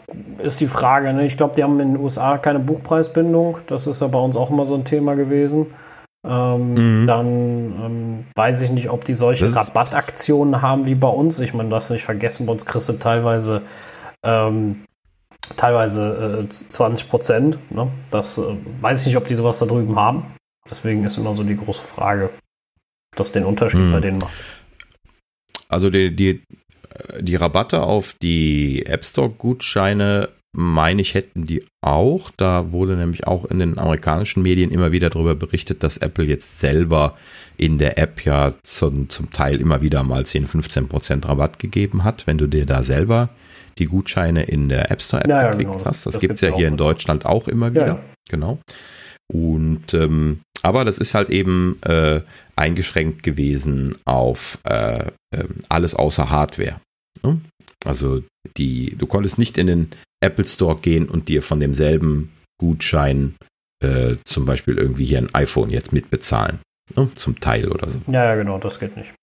[0.43, 1.11] ist die Frage.
[1.11, 1.25] Ne?
[1.25, 3.57] Ich glaube, die haben in den USA keine Buchpreisbindung.
[3.65, 5.73] Das ist ja bei uns auch immer so ein Thema gewesen.
[6.27, 7.07] Ähm, mhm.
[7.07, 11.39] Dann ähm, weiß ich nicht, ob die solche Rabattaktionen haben wie bei uns.
[11.39, 13.61] Ich meine, das nicht vergessen, bei uns kriegst du teilweise
[14.23, 14.85] ähm,
[15.55, 17.71] teilweise äh, 20 Prozent.
[17.71, 17.91] Ne?
[18.09, 20.35] Das äh, weiß ich nicht, ob die sowas da drüben haben.
[20.69, 23.91] Deswegen ist immer so die große Frage, ob das den Unterschied mhm.
[23.91, 24.33] bei denen macht.
[25.69, 26.43] Also die, die,
[27.19, 32.31] die Rabatte auf die App Store-Gutscheine meine ich, hätten die auch.
[32.37, 36.59] Da wurde nämlich auch in den amerikanischen Medien immer wieder darüber berichtet, dass Apple jetzt
[36.59, 37.17] selber
[37.57, 42.03] in der App ja zum, zum Teil immer wieder mal 10, 15 Prozent Rabatt gegeben
[42.03, 43.29] hat, wenn du dir da selber
[43.77, 45.85] die Gutscheine in der App Store App ja, geklickt genau.
[45.85, 46.05] hast.
[46.05, 47.87] Das, das gibt es ja hier in Deutschland auch immer wieder.
[47.87, 47.99] Ja,
[48.29, 48.59] Genau.
[49.31, 52.21] Und ähm, aber das ist halt eben äh,
[52.55, 56.79] eingeschränkt gewesen auf äh, äh, alles außer Hardware.
[57.23, 57.39] Ne?
[57.85, 58.23] Also
[58.57, 59.89] die, du konntest nicht in den
[60.25, 63.35] Apple Store gehen und dir von demselben Gutschein
[63.83, 66.59] äh, zum Beispiel irgendwie hier ein iPhone jetzt mitbezahlen.
[66.95, 67.09] Ne?
[67.15, 68.01] Zum Teil oder so.
[68.07, 69.13] Ja, ja, genau, das geht nicht.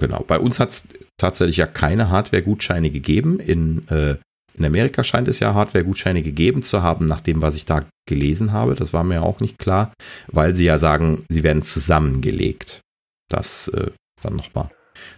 [0.00, 0.24] Genau.
[0.26, 0.88] Bei uns hat es
[1.18, 3.38] tatsächlich ja keine Hardware-Gutscheine gegeben.
[3.38, 4.16] In, äh,
[4.54, 8.52] in Amerika scheint es ja Hardware-Gutscheine gegeben zu haben, nach dem, was ich da gelesen
[8.52, 8.74] habe.
[8.74, 9.92] Das war mir auch nicht klar,
[10.28, 12.80] weil sie ja sagen, sie werden zusammengelegt.
[13.28, 13.90] Das äh,
[14.22, 14.70] dann nochmal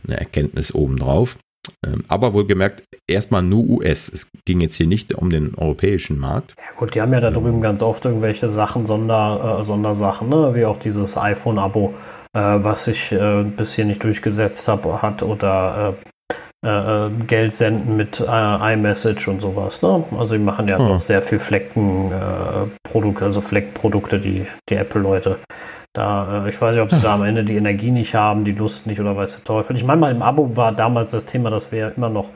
[0.07, 1.39] eine Erkenntnis obendrauf.
[1.85, 4.11] Ähm, aber wohlgemerkt, erstmal nur US.
[4.13, 6.55] Es ging jetzt hier nicht um den europäischen Markt.
[6.59, 10.55] Ja gut, die haben ja da drüben ganz oft irgendwelche Sachen, Sonder, äh, Sondersachen, ne?
[10.55, 11.95] wie auch dieses iPhone-Abo,
[12.33, 15.95] äh, was sich äh, bis hier nicht durchgesetzt hab, hat oder
[16.63, 19.83] äh, äh, Geld senden mit äh, iMessage und sowas.
[19.83, 20.05] Ne?
[20.19, 20.87] Also die machen ja hm.
[20.87, 25.39] noch sehr viel Fleckenprodukte, also Fleckprodukte, die, die Apple-Leute.
[25.95, 28.53] Da, äh, ich weiß nicht, ob sie da am Ende die Energie nicht haben, die
[28.53, 29.77] Lust nicht oder weiß der Teufel.
[29.77, 32.31] Ich meine mal, im Abo war damals das Thema, dass wir immer noch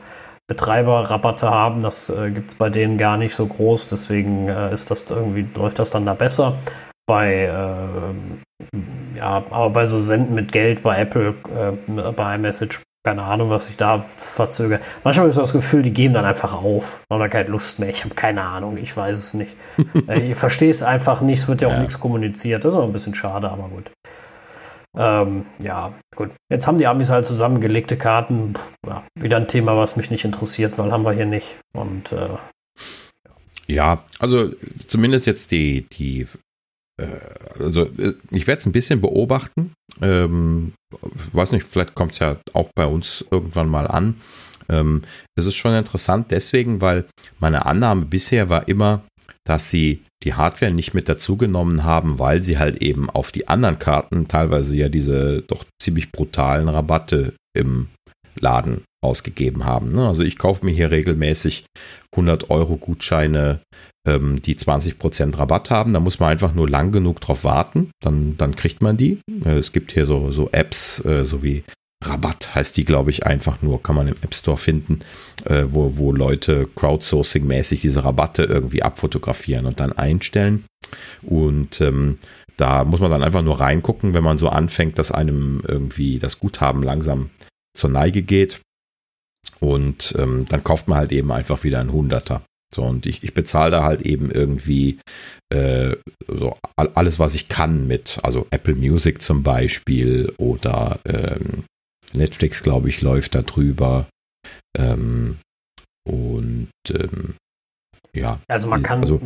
[0.47, 1.81] Betreiberrabatte haben.
[1.81, 5.45] Das äh, gibt es bei denen gar nicht so groß, deswegen äh, ist das irgendwie,
[5.55, 6.57] läuft das dann da besser.
[7.05, 13.23] Bei äh, ja, aber bei so Senden mit Geld bei Apple, äh, bei iMessage keine
[13.23, 14.81] Ahnung, was ich da verzögere.
[15.03, 17.01] Manchmal habe ich so das Gefühl, die geben dann einfach auf.
[17.09, 17.89] Haben da keine Lust mehr.
[17.89, 18.77] Ich habe keine Ahnung.
[18.77, 19.55] Ich weiß es nicht.
[20.07, 21.39] Äh, ich verstehe es einfach nicht.
[21.39, 21.79] Es wird ja auch ja.
[21.79, 22.63] nichts kommuniziert.
[22.63, 23.91] Das ist auch ein bisschen schade, aber gut.
[24.97, 26.31] Ähm, ja, gut.
[26.49, 28.53] Jetzt haben die Amis halt zusammengelegte Karten.
[28.53, 31.57] Puh, ja, wieder ein Thema, was mich nicht interessiert, weil haben wir hier nicht.
[31.73, 32.29] Und äh,
[33.67, 34.49] ja, also
[34.87, 36.27] zumindest jetzt die, die
[37.59, 39.73] also äh, ich werde es ein bisschen beobachten.
[40.01, 40.73] Ähm,
[41.33, 44.15] weiß nicht, vielleicht kommt es ja auch bei uns irgendwann mal an.
[44.69, 45.03] Ähm,
[45.35, 47.05] es ist schon interessant deswegen, weil
[47.39, 49.03] meine Annahme bisher war immer,
[49.45, 53.79] dass sie die Hardware nicht mit dazugenommen haben, weil sie halt eben auf die anderen
[53.79, 57.87] Karten teilweise ja diese doch ziemlich brutalen Rabatte im
[58.41, 59.93] Laden ausgegeben haben.
[59.93, 60.07] Ne?
[60.07, 61.65] Also ich kaufe mir hier regelmäßig
[62.11, 63.61] 100 Euro Gutscheine,
[64.07, 65.93] ähm, die 20% Rabatt haben.
[65.93, 69.19] Da muss man einfach nur lang genug drauf warten, dann, dann kriegt man die.
[69.45, 71.63] Äh, es gibt hier so, so Apps, äh, so wie
[72.03, 74.99] Rabatt heißt die, glaube ich, einfach nur, kann man im App Store finden,
[75.45, 80.65] äh, wo, wo Leute crowdsourcing-mäßig diese Rabatte irgendwie abfotografieren und dann einstellen.
[81.21, 82.17] Und ähm,
[82.55, 86.39] da muss man dann einfach nur reingucken, wenn man so anfängt, dass einem irgendwie das
[86.39, 87.29] Guthaben langsam
[87.75, 88.61] zur Neige geht.
[89.59, 92.43] Und ähm, dann kauft man halt eben einfach wieder ein Hunderter.
[92.73, 94.99] So, und ich, ich bezahle da halt eben irgendwie
[95.51, 95.95] äh,
[96.27, 101.65] so alles, was ich kann mit, also Apple Music zum Beispiel oder ähm,
[102.13, 104.07] Netflix, glaube ich, läuft da drüber.
[104.77, 105.39] Ähm,
[106.07, 107.35] und ähm,
[108.13, 108.39] ja.
[108.47, 109.19] Also man kann, also,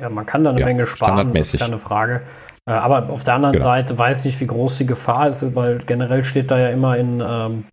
[0.00, 2.22] ja, man kann da eine ja, Menge sparen, das ist keine Frage.
[2.66, 3.64] Äh, aber auf der anderen genau.
[3.64, 7.22] Seite weiß ich, wie groß die Gefahr ist, weil generell steht da ja immer in
[7.24, 7.64] ähm,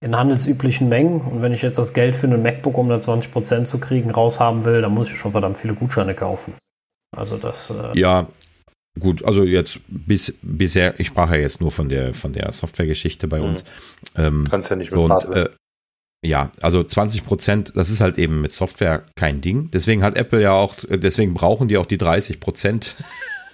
[0.00, 1.20] in handelsüblichen Mengen.
[1.20, 4.64] Und wenn ich jetzt das Geld für ein MacBook, um da 20% zu kriegen, raushaben
[4.64, 6.54] will, dann muss ich schon verdammt viele Gutscheine kaufen.
[7.16, 7.70] Also das.
[7.70, 8.26] Äh ja,
[8.98, 13.26] gut, also jetzt bis, bisher, ich sprach ja jetzt nur von der, von der Softwaregeschichte
[13.26, 13.44] bei mhm.
[13.44, 13.64] uns.
[14.16, 15.48] Ähm, Kannst ja nicht mit und, äh,
[16.24, 19.70] ja, also 20 Prozent, das ist halt eben mit Software kein Ding.
[19.72, 22.96] Deswegen hat Apple ja auch, deswegen brauchen die auch die 30 Prozent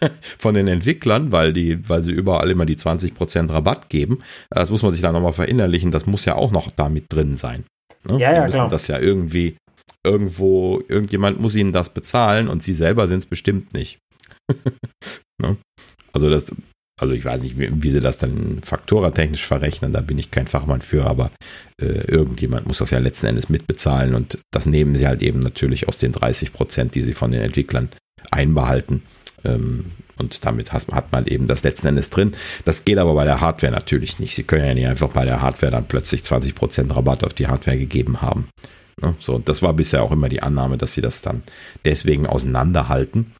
[0.38, 4.20] von den Entwicklern, weil die, weil sie überall immer die 20% Rabatt geben.
[4.50, 5.90] Das muss man sich dann nochmal verinnerlichen.
[5.90, 7.64] Das muss ja auch noch damit drin sein.
[8.08, 8.18] Ne?
[8.18, 8.68] Ja, ja, klar.
[8.68, 9.56] Das ja irgendwie
[10.06, 13.98] irgendwo, irgendjemand muss ihnen das bezahlen und sie selber sind es bestimmt nicht.
[15.42, 15.56] ne?
[16.12, 16.54] Also das,
[17.00, 20.46] also ich weiß nicht, wie, wie sie das dann faktoratechnisch verrechnen, da bin ich kein
[20.46, 21.30] Fachmann für, aber
[21.80, 25.88] äh, irgendjemand muss das ja letzten Endes mitbezahlen und das nehmen sie halt eben natürlich
[25.88, 27.90] aus den 30 Prozent, die sie von den Entwicklern
[28.30, 29.02] einbehalten.
[29.44, 32.32] Ähm, und damit hat man eben das letzten Endes drin.
[32.64, 34.36] Das geht aber bei der Hardware natürlich nicht.
[34.36, 37.76] Sie können ja nicht einfach bei der Hardware dann plötzlich 20% Rabatt auf die Hardware
[37.76, 38.48] gegeben haben.
[39.02, 39.16] Ne?
[39.18, 41.42] So, und das war bisher auch immer die Annahme, dass sie das dann
[41.84, 43.32] deswegen auseinanderhalten.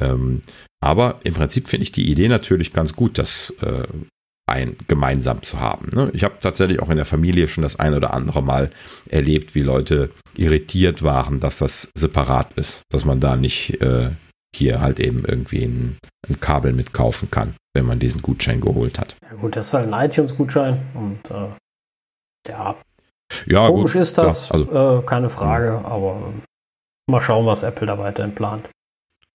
[0.00, 0.42] Ähm,
[0.82, 3.86] aber im Prinzip finde ich die Idee natürlich ganz gut, das äh,
[4.50, 5.88] ein, gemeinsam zu haben.
[5.94, 6.10] Ne?
[6.12, 8.70] Ich habe tatsächlich auch in der Familie schon das ein oder andere Mal
[9.08, 14.10] erlebt, wie Leute irritiert waren, dass das separat ist, dass man da nicht äh,
[14.54, 15.98] hier halt eben irgendwie ein,
[16.28, 19.16] ein, Kabel mitkaufen kann, wenn man diesen Gutschein geholt hat.
[19.22, 21.48] Ja gut, das ist halt ein iTunes-Gutschein und äh,
[22.48, 22.74] ja.
[23.46, 23.68] ja.
[23.68, 26.32] Komisch gut, ist das, ja, also, äh, keine Frage, aber
[27.08, 28.68] mal schauen, was Apple da weiterhin plant.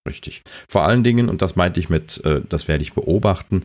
[0.08, 0.42] Richtig.
[0.70, 3.64] Vor allen Dingen, und das meinte ich mit, äh, das werde ich beobachten,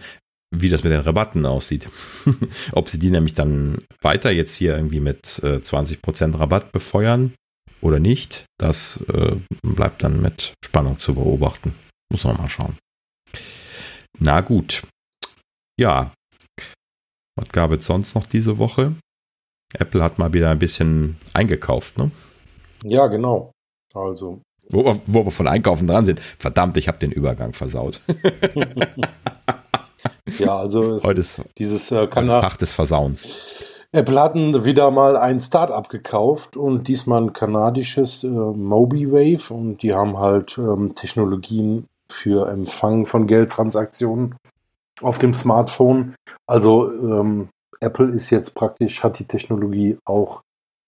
[0.55, 1.89] wie das mit den Rabatten aussieht.
[2.73, 7.33] Ob sie die nämlich dann weiter jetzt hier irgendwie mit äh, 20% Rabatt befeuern
[7.81, 11.75] oder nicht, das äh, bleibt dann mit Spannung zu beobachten.
[12.11, 12.77] Muss man mal schauen.
[14.19, 14.83] Na gut.
[15.79, 16.13] Ja.
[17.37, 18.95] Was gab es sonst noch diese Woche?
[19.75, 22.11] Apple hat mal wieder ein bisschen eingekauft, ne?
[22.85, 23.53] Ja, genau.
[23.95, 24.43] Also.
[24.73, 26.21] Wo, wo wir von Einkaufen dran sind.
[26.21, 28.01] Verdammt, ich habe den Übergang versaut.
[30.39, 33.27] ja, also heute ist dieses äh, Tag des Versauens.
[33.93, 39.93] Apple hatten wieder mal ein Startup gekauft und diesmal ein kanadisches äh, MobiWave und die
[39.93, 44.35] haben halt ähm, Technologien für Empfang von Geldtransaktionen
[45.03, 46.15] auf dem Smartphone.
[46.47, 47.51] Also ähm,
[47.81, 50.41] Apple ist jetzt praktisch, hat die Technologie auch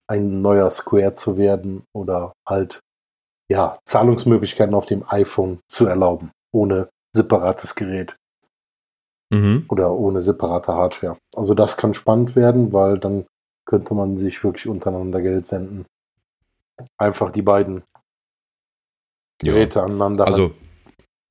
[0.07, 2.79] ein neuer Square zu werden oder halt
[3.51, 8.15] ja Zahlungsmöglichkeiten auf dem iPhone zu erlauben, ohne separates Gerät
[9.31, 9.65] mhm.
[9.69, 11.17] oder ohne separate Hardware.
[11.35, 13.25] Also das kann spannend werden, weil dann
[13.65, 15.85] könnte man sich wirklich untereinander Geld senden.
[16.97, 17.83] Einfach die beiden
[19.39, 19.85] Geräte ja.
[19.85, 20.27] aneinander.
[20.27, 20.51] Also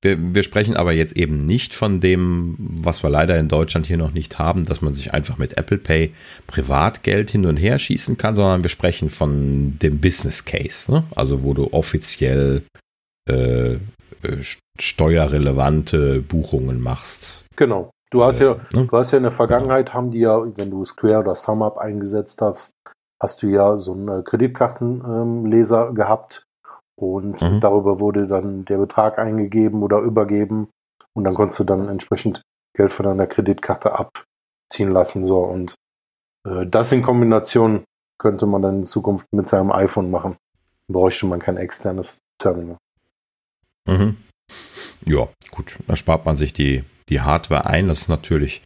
[0.05, 3.97] wir, wir, sprechen aber jetzt eben nicht von dem, was wir leider in Deutschland hier
[3.97, 6.13] noch nicht haben, dass man sich einfach mit Apple Pay
[6.47, 11.03] Privatgeld hin und her schießen kann, sondern wir sprechen von dem Business Case, ne?
[11.15, 12.63] also wo du offiziell
[13.27, 13.79] äh, äh,
[14.79, 17.45] steuerrelevante Buchungen machst.
[17.55, 17.89] Genau.
[18.11, 18.85] Du hast ja, äh, ne?
[18.85, 22.41] du hast ja in der Vergangenheit haben die ja, wenn du Square oder SumUp eingesetzt
[22.41, 22.73] hast,
[23.19, 26.44] hast du ja so einen Kreditkartenleser ähm, gehabt
[26.97, 27.59] und mhm.
[27.59, 30.69] darüber wurde dann der Betrag eingegeben oder übergeben
[31.13, 32.41] und dann konntest du dann entsprechend
[32.75, 35.75] Geld von deiner Kreditkarte abziehen lassen so und
[36.45, 37.83] äh, das in Kombination
[38.17, 40.37] könnte man dann in Zukunft mit seinem iPhone machen.
[40.87, 42.77] Bräuchte man kein externes Terminal.
[43.87, 44.17] Mhm.
[45.05, 45.77] Ja, gut.
[45.87, 47.87] Da spart man sich die, die Hardware ein.
[47.87, 48.61] Das ist natürlich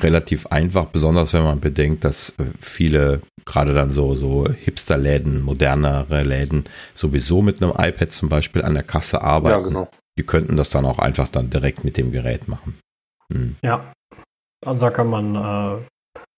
[0.00, 6.22] relativ einfach, besonders wenn man bedenkt, dass äh, viele, gerade dann so, so Hipster-Läden, modernere
[6.22, 6.64] Läden,
[6.94, 9.62] sowieso mit einem iPad zum Beispiel an der Kasse arbeiten.
[9.62, 9.88] Ja, genau.
[10.18, 12.78] Die könnten das dann auch einfach dann direkt mit dem Gerät machen.
[13.32, 13.56] Hm.
[13.62, 13.92] Ja,
[14.64, 15.84] also da kann man, äh,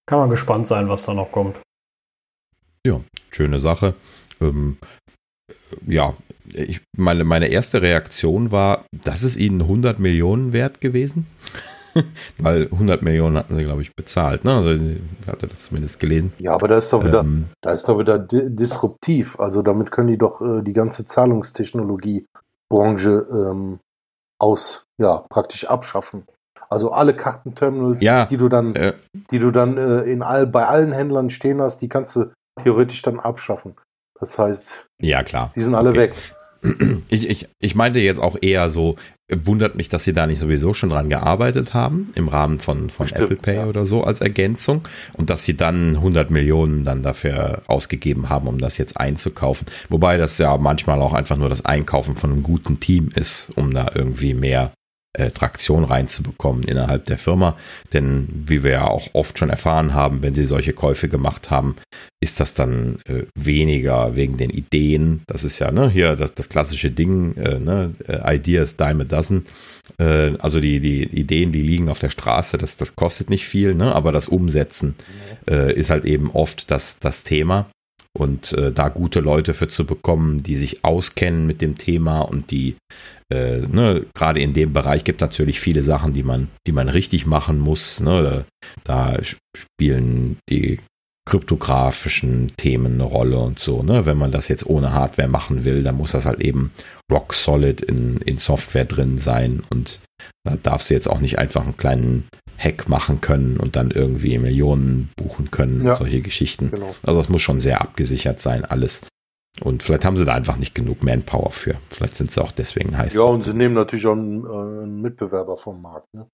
[0.06, 1.60] kann man gespannt sein, was da noch kommt.
[2.86, 3.94] Ja, schöne Sache.
[4.40, 4.78] Ähm,
[5.86, 6.14] ja,
[6.52, 11.26] ich, meine, meine erste Reaktion war, das ist ihnen 100 Millionen wert gewesen.
[12.38, 14.44] Weil 100 Millionen hatten sie, glaube ich, bezahlt.
[14.44, 14.54] Ne?
[14.54, 16.32] Also, ich hatte das zumindest gelesen.
[16.38, 19.38] Ja, aber da ist doch wieder, ähm, da ist doch wieder di disruptiv.
[19.40, 23.80] Also, damit können die doch äh, die ganze Zahlungstechnologie-Branche ähm,
[24.38, 26.24] aus, ja, praktisch abschaffen.
[26.72, 28.94] Also alle Kartenterminals, ja, die du dann, äh,
[29.30, 32.32] die du dann äh, in all, bei allen Händlern stehen hast, die kannst du
[32.62, 33.74] theoretisch dann abschaffen.
[34.18, 35.98] Das heißt, ja klar, die sind alle okay.
[35.98, 36.14] weg.
[37.08, 38.94] Ich, ich, ich meinte jetzt auch eher so,
[39.44, 43.08] wundert mich, dass sie da nicht sowieso schon dran gearbeitet haben, im Rahmen von, von
[43.08, 43.66] Stimmt, Apple Pay ja.
[43.66, 48.58] oder so als Ergänzung und dass sie dann 100 Millionen dann dafür ausgegeben haben, um
[48.58, 49.66] das jetzt einzukaufen.
[49.88, 53.72] Wobei das ja manchmal auch einfach nur das Einkaufen von einem guten Team ist, um
[53.72, 54.72] da irgendwie mehr
[55.14, 57.56] äh, Traktion reinzubekommen innerhalb der Firma.
[57.92, 61.76] Denn wie wir ja auch oft schon erfahren haben, wenn sie solche Käufe gemacht haben,
[62.20, 65.22] ist das dann äh, weniger wegen den Ideen.
[65.26, 69.06] Das ist ja ne, hier das, das klassische Ding, äh, ne, äh, Ideas dime a
[69.06, 69.44] dozen.
[69.98, 73.74] Äh, also die, die Ideen, die liegen auf der Straße, das, das kostet nicht viel,
[73.74, 74.94] ne, aber das Umsetzen
[75.50, 77.66] äh, ist halt eben oft das, das Thema.
[78.18, 82.50] Und äh, da gute Leute für zu bekommen, die sich auskennen mit dem Thema und
[82.50, 82.76] die
[83.32, 87.26] äh, ne, gerade in dem Bereich gibt natürlich viele Sachen, die man, die man richtig
[87.26, 88.00] machen muss.
[88.00, 88.44] Ne?
[88.84, 89.16] Da,
[89.56, 90.78] spielen die
[91.28, 93.82] kryptografischen Themen eine Rolle und so.
[93.82, 94.06] Ne?
[94.06, 96.72] Wenn man das jetzt ohne Hardware machen will, dann muss das halt eben
[97.10, 100.00] rock solid in, in Software drin sein und
[100.44, 104.38] da darfst du jetzt auch nicht einfach einen kleinen Hack machen können und dann irgendwie
[104.38, 106.70] Millionen buchen können, ja, solche Geschichten.
[106.70, 106.94] Genau.
[107.02, 109.02] Also das muss schon sehr abgesichert sein, alles.
[109.60, 111.74] Und vielleicht haben sie da einfach nicht genug Manpower für.
[111.90, 113.14] Vielleicht sind sie auch deswegen heiß.
[113.14, 116.06] Ja, und sie nehmen natürlich auch einen, äh, einen Mitbewerber vom Markt.
[116.14, 116.26] Ne?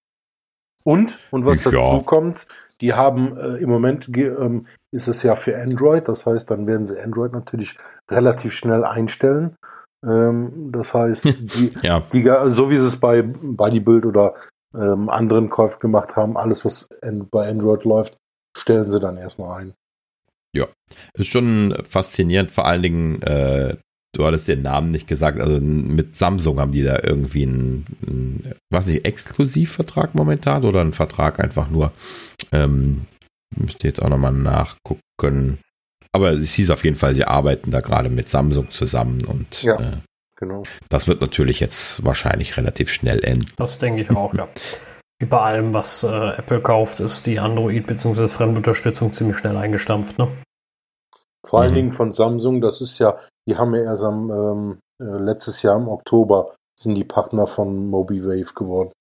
[0.83, 1.71] Und, und was ja.
[1.71, 2.47] dazu kommt,
[2.81, 6.85] die haben äh, im Moment ähm, ist es ja für Android, das heißt, dann werden
[6.85, 7.77] sie Android natürlich
[8.09, 9.55] relativ schnell einstellen.
[10.05, 12.01] Ähm, das heißt, die, ja.
[12.13, 14.35] die, so wie sie es bei Bodybuild oder
[14.73, 16.87] ähm, anderen Käufen gemacht haben, alles, was
[17.31, 18.17] bei Android läuft,
[18.57, 19.73] stellen sie dann erstmal ein.
[20.55, 20.67] Ja,
[21.13, 23.77] ist schon faszinierend, vor allen Dingen, äh,
[24.15, 28.53] du hattest den Namen nicht gesagt, also mit Samsung haben die da irgendwie einen, einen
[28.71, 31.91] was nicht, Exklusivvertrag momentan oder einen Vertrag einfach nur,
[32.51, 33.05] ähm,
[33.55, 35.59] müsste jetzt auch nochmal nachgucken.
[36.11, 39.79] Aber es hieß auf jeden Fall, sie arbeiten da gerade mit Samsung zusammen und ja,
[39.79, 39.97] äh,
[40.39, 40.63] genau.
[40.89, 43.51] das wird natürlich jetzt wahrscheinlich relativ schnell enden.
[43.57, 44.47] Das denke ich auch, ja.
[45.21, 48.29] Wie bei allem, was äh, Apple kauft, ist die Android- bzw.
[48.29, 50.31] Fremdunterstützung ziemlich schnell eingestampft, ne?
[51.45, 51.75] Vor allen mhm.
[51.75, 55.77] Dingen von Samsung, das ist ja, die haben ja erst am ähm, äh, letztes Jahr
[55.77, 58.91] im Oktober sind die Partner von MobiWave geworden.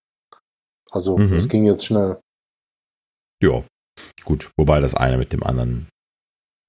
[0.91, 1.35] Also mhm.
[1.35, 2.19] es ging jetzt schnell.
[3.43, 3.63] Ja,
[4.25, 4.51] gut.
[4.57, 5.89] Wobei das eine mit dem anderen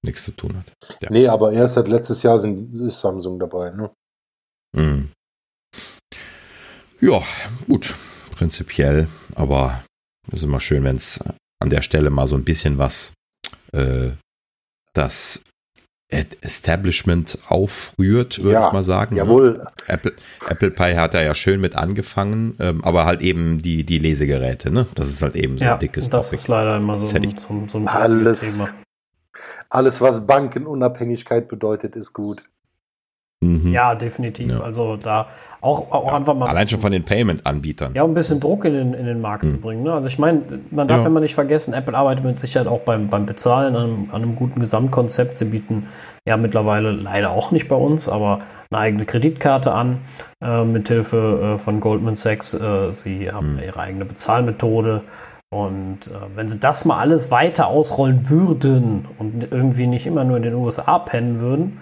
[0.04, 0.72] nichts zu tun hat.
[1.00, 1.10] Ja.
[1.10, 3.90] Nee, aber erst seit letztes Jahr sind, ist Samsung dabei, ne?
[4.72, 5.10] Mhm.
[7.00, 7.22] Ja,
[7.66, 7.94] gut.
[8.34, 9.82] Prinzipiell, aber
[10.28, 11.20] es ist immer schön, wenn es
[11.60, 13.12] an der Stelle mal so ein bisschen was
[13.72, 14.10] äh,
[14.92, 15.42] das
[16.10, 19.14] Establishment aufrührt, würde ja, ich mal sagen.
[19.14, 19.20] Ne?
[19.20, 19.64] Jawohl.
[19.86, 20.12] Apple,
[20.48, 24.72] Apple Pie hat da ja schön mit angefangen, ähm, aber halt eben die, die Lesegeräte,
[24.72, 24.86] ne?
[24.96, 26.34] Das ist halt eben so ja, ein dickes Das Topic.
[26.40, 28.70] ist leider immer so, ein, so, so ein alles, Thema.
[29.68, 32.49] Alles, was Bankenunabhängigkeit bedeutet, ist gut.
[33.42, 33.72] Mhm.
[33.72, 34.50] Ja, definitiv.
[34.50, 34.60] Ja.
[34.60, 35.28] Also da
[35.62, 36.48] auch, auch ja, einfach mal.
[36.48, 37.94] Allein schon von den Payment-Anbietern.
[37.94, 39.48] Ja, um ein bisschen Druck in den, in den Markt mhm.
[39.48, 39.82] zu bringen.
[39.82, 39.92] Ne?
[39.94, 41.06] Also ich meine, man darf ja.
[41.06, 44.36] immer nicht vergessen, Apple arbeitet mit Sicherheit auch beim, beim Bezahlen an einem, an einem
[44.36, 45.38] guten Gesamtkonzept.
[45.38, 45.86] Sie bieten
[46.26, 48.40] ja mittlerweile leider auch nicht bei uns, aber
[48.70, 49.98] eine eigene Kreditkarte an,
[50.42, 52.52] äh, mit Hilfe äh, von Goldman Sachs.
[52.52, 53.62] Äh, sie haben mhm.
[53.62, 55.02] ihre eigene Bezahlmethode.
[55.48, 60.36] Und äh, wenn sie das mal alles weiter ausrollen würden und irgendwie nicht immer nur
[60.36, 61.80] in den USA pennen würden,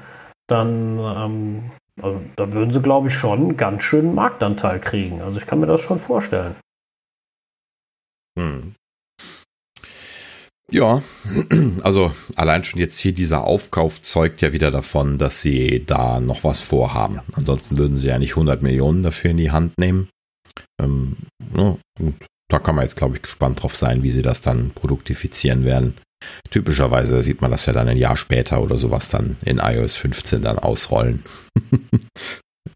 [0.48, 1.70] dann, ähm,
[2.02, 5.20] also da würden sie, glaube ich, schon einen ganz schönen Marktanteil kriegen.
[5.20, 6.56] Also ich kann mir das schon vorstellen.
[8.38, 8.74] Hm.
[10.70, 11.02] Ja,
[11.82, 16.44] also allein schon jetzt hier dieser Aufkauf zeugt ja wieder davon, dass sie da noch
[16.44, 17.20] was vorhaben.
[17.32, 20.08] Ansonsten würden sie ja nicht 100 Millionen dafür in die Hand nehmen.
[20.80, 21.16] Ähm,
[21.56, 21.76] ja,
[22.48, 25.94] da kann man jetzt, glaube ich, gespannt drauf sein, wie sie das dann produktifizieren werden.
[26.50, 30.42] Typischerweise sieht man das ja dann ein Jahr später oder sowas dann in iOS 15
[30.42, 31.24] dann ausrollen.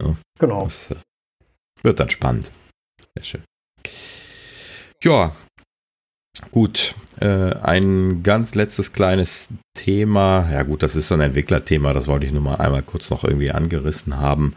[0.00, 0.64] ja, genau.
[0.64, 0.96] Das äh,
[1.82, 2.52] wird dann spannend.
[3.16, 3.42] Sehr schön.
[5.02, 5.34] Ja,
[6.50, 6.94] gut.
[7.20, 10.48] Äh, ein ganz letztes kleines Thema.
[10.50, 11.92] Ja gut, das ist so ein Entwicklerthema.
[11.92, 14.54] Das wollte ich nur mal einmal kurz noch irgendwie angerissen haben.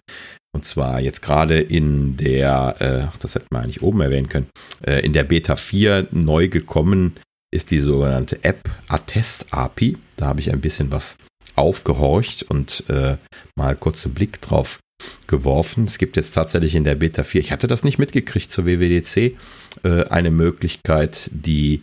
[0.54, 4.48] Und zwar jetzt gerade in der, äh, das hätten wir eigentlich oben erwähnen können,
[4.86, 7.18] äh, in der Beta 4 neu gekommen
[7.54, 9.98] ist die sogenannte App Attest API.
[10.18, 11.18] Da habe ich ein bisschen was
[11.56, 13.18] aufgehorcht und äh,
[13.56, 14.80] mal kurz einen Blick drauf
[15.28, 15.86] geworfen.
[15.86, 19.38] Es gibt jetzt tatsächlich in der Beta 4, ich hatte das nicht mitgekriegt zur WWDC,
[19.84, 21.82] äh, eine Möglichkeit, die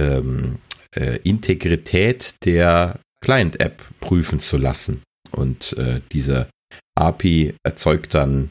[0.00, 0.58] ähm,
[0.96, 5.02] äh, Integrität der Client-App prüfen zu lassen.
[5.30, 6.48] Und äh, diese
[6.94, 8.50] API erzeugt dann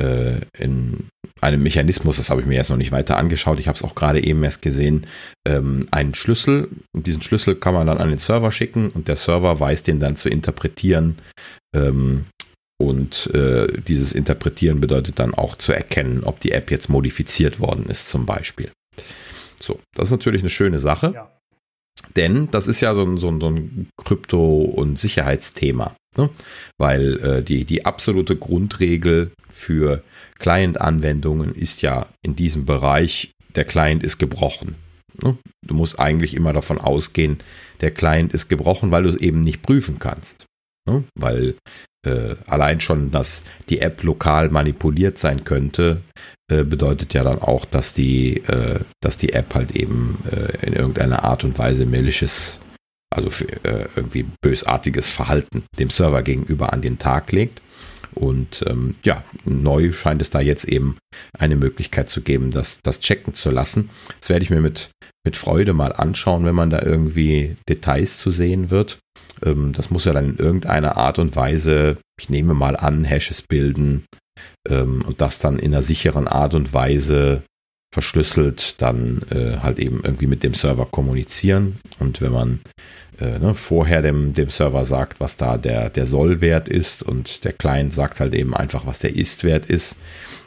[0.00, 1.08] äh, in
[1.40, 3.94] einem Mechanismus, das habe ich mir jetzt noch nicht weiter angeschaut, ich habe es auch
[3.94, 5.06] gerade eben erst gesehen,
[5.46, 6.68] ähm, einen Schlüssel.
[6.94, 10.00] Und diesen Schlüssel kann man dann an den Server schicken und der Server weiß den
[10.00, 11.16] dann zu interpretieren.
[11.74, 12.26] Ähm,
[12.80, 17.86] und äh, dieses Interpretieren bedeutet dann auch zu erkennen, ob die App jetzt modifiziert worden
[17.86, 18.70] ist, zum Beispiel.
[19.60, 21.12] So, das ist natürlich eine schöne Sache.
[21.14, 21.30] Ja.
[22.16, 25.94] Denn das ist ja so ein, so ein, so ein Krypto- und Sicherheitsthema.
[26.16, 26.30] Ne?
[26.78, 30.02] Weil äh, die, die absolute Grundregel für
[30.38, 34.76] Client-Anwendungen ist ja in diesem Bereich, der Client ist gebrochen.
[35.22, 35.36] Ne?
[35.66, 37.38] Du musst eigentlich immer davon ausgehen,
[37.80, 40.46] der Client ist gebrochen, weil du es eben nicht prüfen kannst.
[40.88, 41.04] Ne?
[41.14, 41.56] Weil
[42.04, 46.02] äh, allein schon, dass die App lokal manipuliert sein könnte,
[46.50, 50.74] äh, bedeutet ja dann auch, dass die, äh, dass die App halt eben äh, in
[50.74, 52.60] irgendeiner Art und Weise malicious
[53.14, 57.62] also für, äh, irgendwie bösartiges Verhalten dem Server gegenüber an den Tag legt.
[58.14, 60.96] Und ähm, ja, neu scheint es da jetzt eben
[61.36, 63.90] eine Möglichkeit zu geben, das, das checken zu lassen.
[64.20, 64.90] Das werde ich mir mit,
[65.24, 68.98] mit Freude mal anschauen, wenn man da irgendwie Details zu sehen wird.
[69.44, 73.42] Ähm, das muss ja dann in irgendeiner Art und Weise, ich nehme mal an, Hashes
[73.42, 74.04] bilden
[74.68, 77.42] ähm, und das dann in einer sicheren Art und Weise
[77.92, 81.76] verschlüsselt dann äh, halt eben irgendwie mit dem Server kommunizieren.
[82.00, 82.60] Und wenn man
[83.20, 87.52] äh, ne, vorher dem, dem Server sagt, was da der, der Sollwert ist und der
[87.52, 89.96] Client sagt halt eben einfach, was der Ist-Wert ist,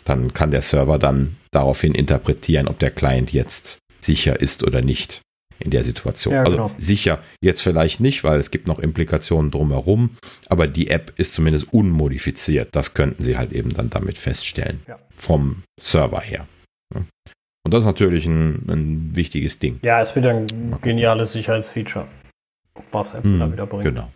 [0.05, 5.21] dann kann der Server dann daraufhin interpretieren, ob der Client jetzt sicher ist oder nicht
[5.59, 6.35] in der Situation.
[6.35, 6.71] Ja, also genau.
[6.77, 10.11] sicher jetzt vielleicht nicht, weil es gibt noch Implikationen drumherum,
[10.49, 12.69] aber die App ist zumindest unmodifiziert.
[12.73, 14.81] Das könnten sie halt eben dann damit feststellen.
[14.87, 14.99] Ja.
[15.15, 16.47] Vom Server her.
[16.93, 19.79] Und das ist natürlich ein, ein wichtiges Ding.
[19.81, 22.07] Ja, es wird ein geniales Sicherheitsfeature
[22.91, 23.83] was Apple hm, da wieder bringt.
[23.83, 24.11] Genau.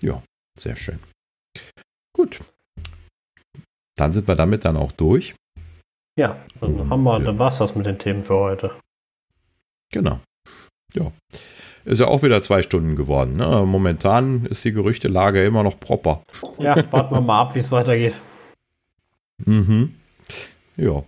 [0.00, 0.22] Ja,
[0.58, 0.98] sehr schön.
[2.14, 2.40] Gut.
[3.96, 5.34] Dann sind wir damit dann auch durch.
[6.18, 8.72] Ja, dann Und, haben wir, dann war es das mit den Themen für heute.
[9.92, 10.20] Genau.
[10.94, 11.12] Ja.
[11.84, 13.34] Ist ja auch wieder zwei Stunden geworden.
[13.34, 13.64] Ne?
[13.64, 16.22] Momentan ist die Gerüchtelage immer noch proper.
[16.58, 18.14] Ja, warten wir mal ab, wie es weitergeht.
[19.44, 19.94] Mhm.
[20.78, 21.04] Ja.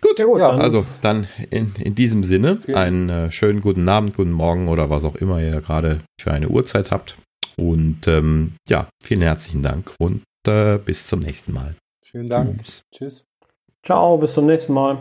[0.00, 4.14] Gut, ja, gut dann also dann in, in diesem Sinne einen äh, schönen guten Abend,
[4.14, 7.16] guten Morgen oder was auch immer ihr gerade für eine Uhrzeit habt.
[7.56, 11.74] Und ähm, ja, vielen herzlichen Dank und äh, bis zum nächsten Mal.
[12.02, 12.62] Vielen Dank.
[12.92, 13.24] Tschüss.
[13.82, 14.98] Ciao, bis zum nächsten Mal.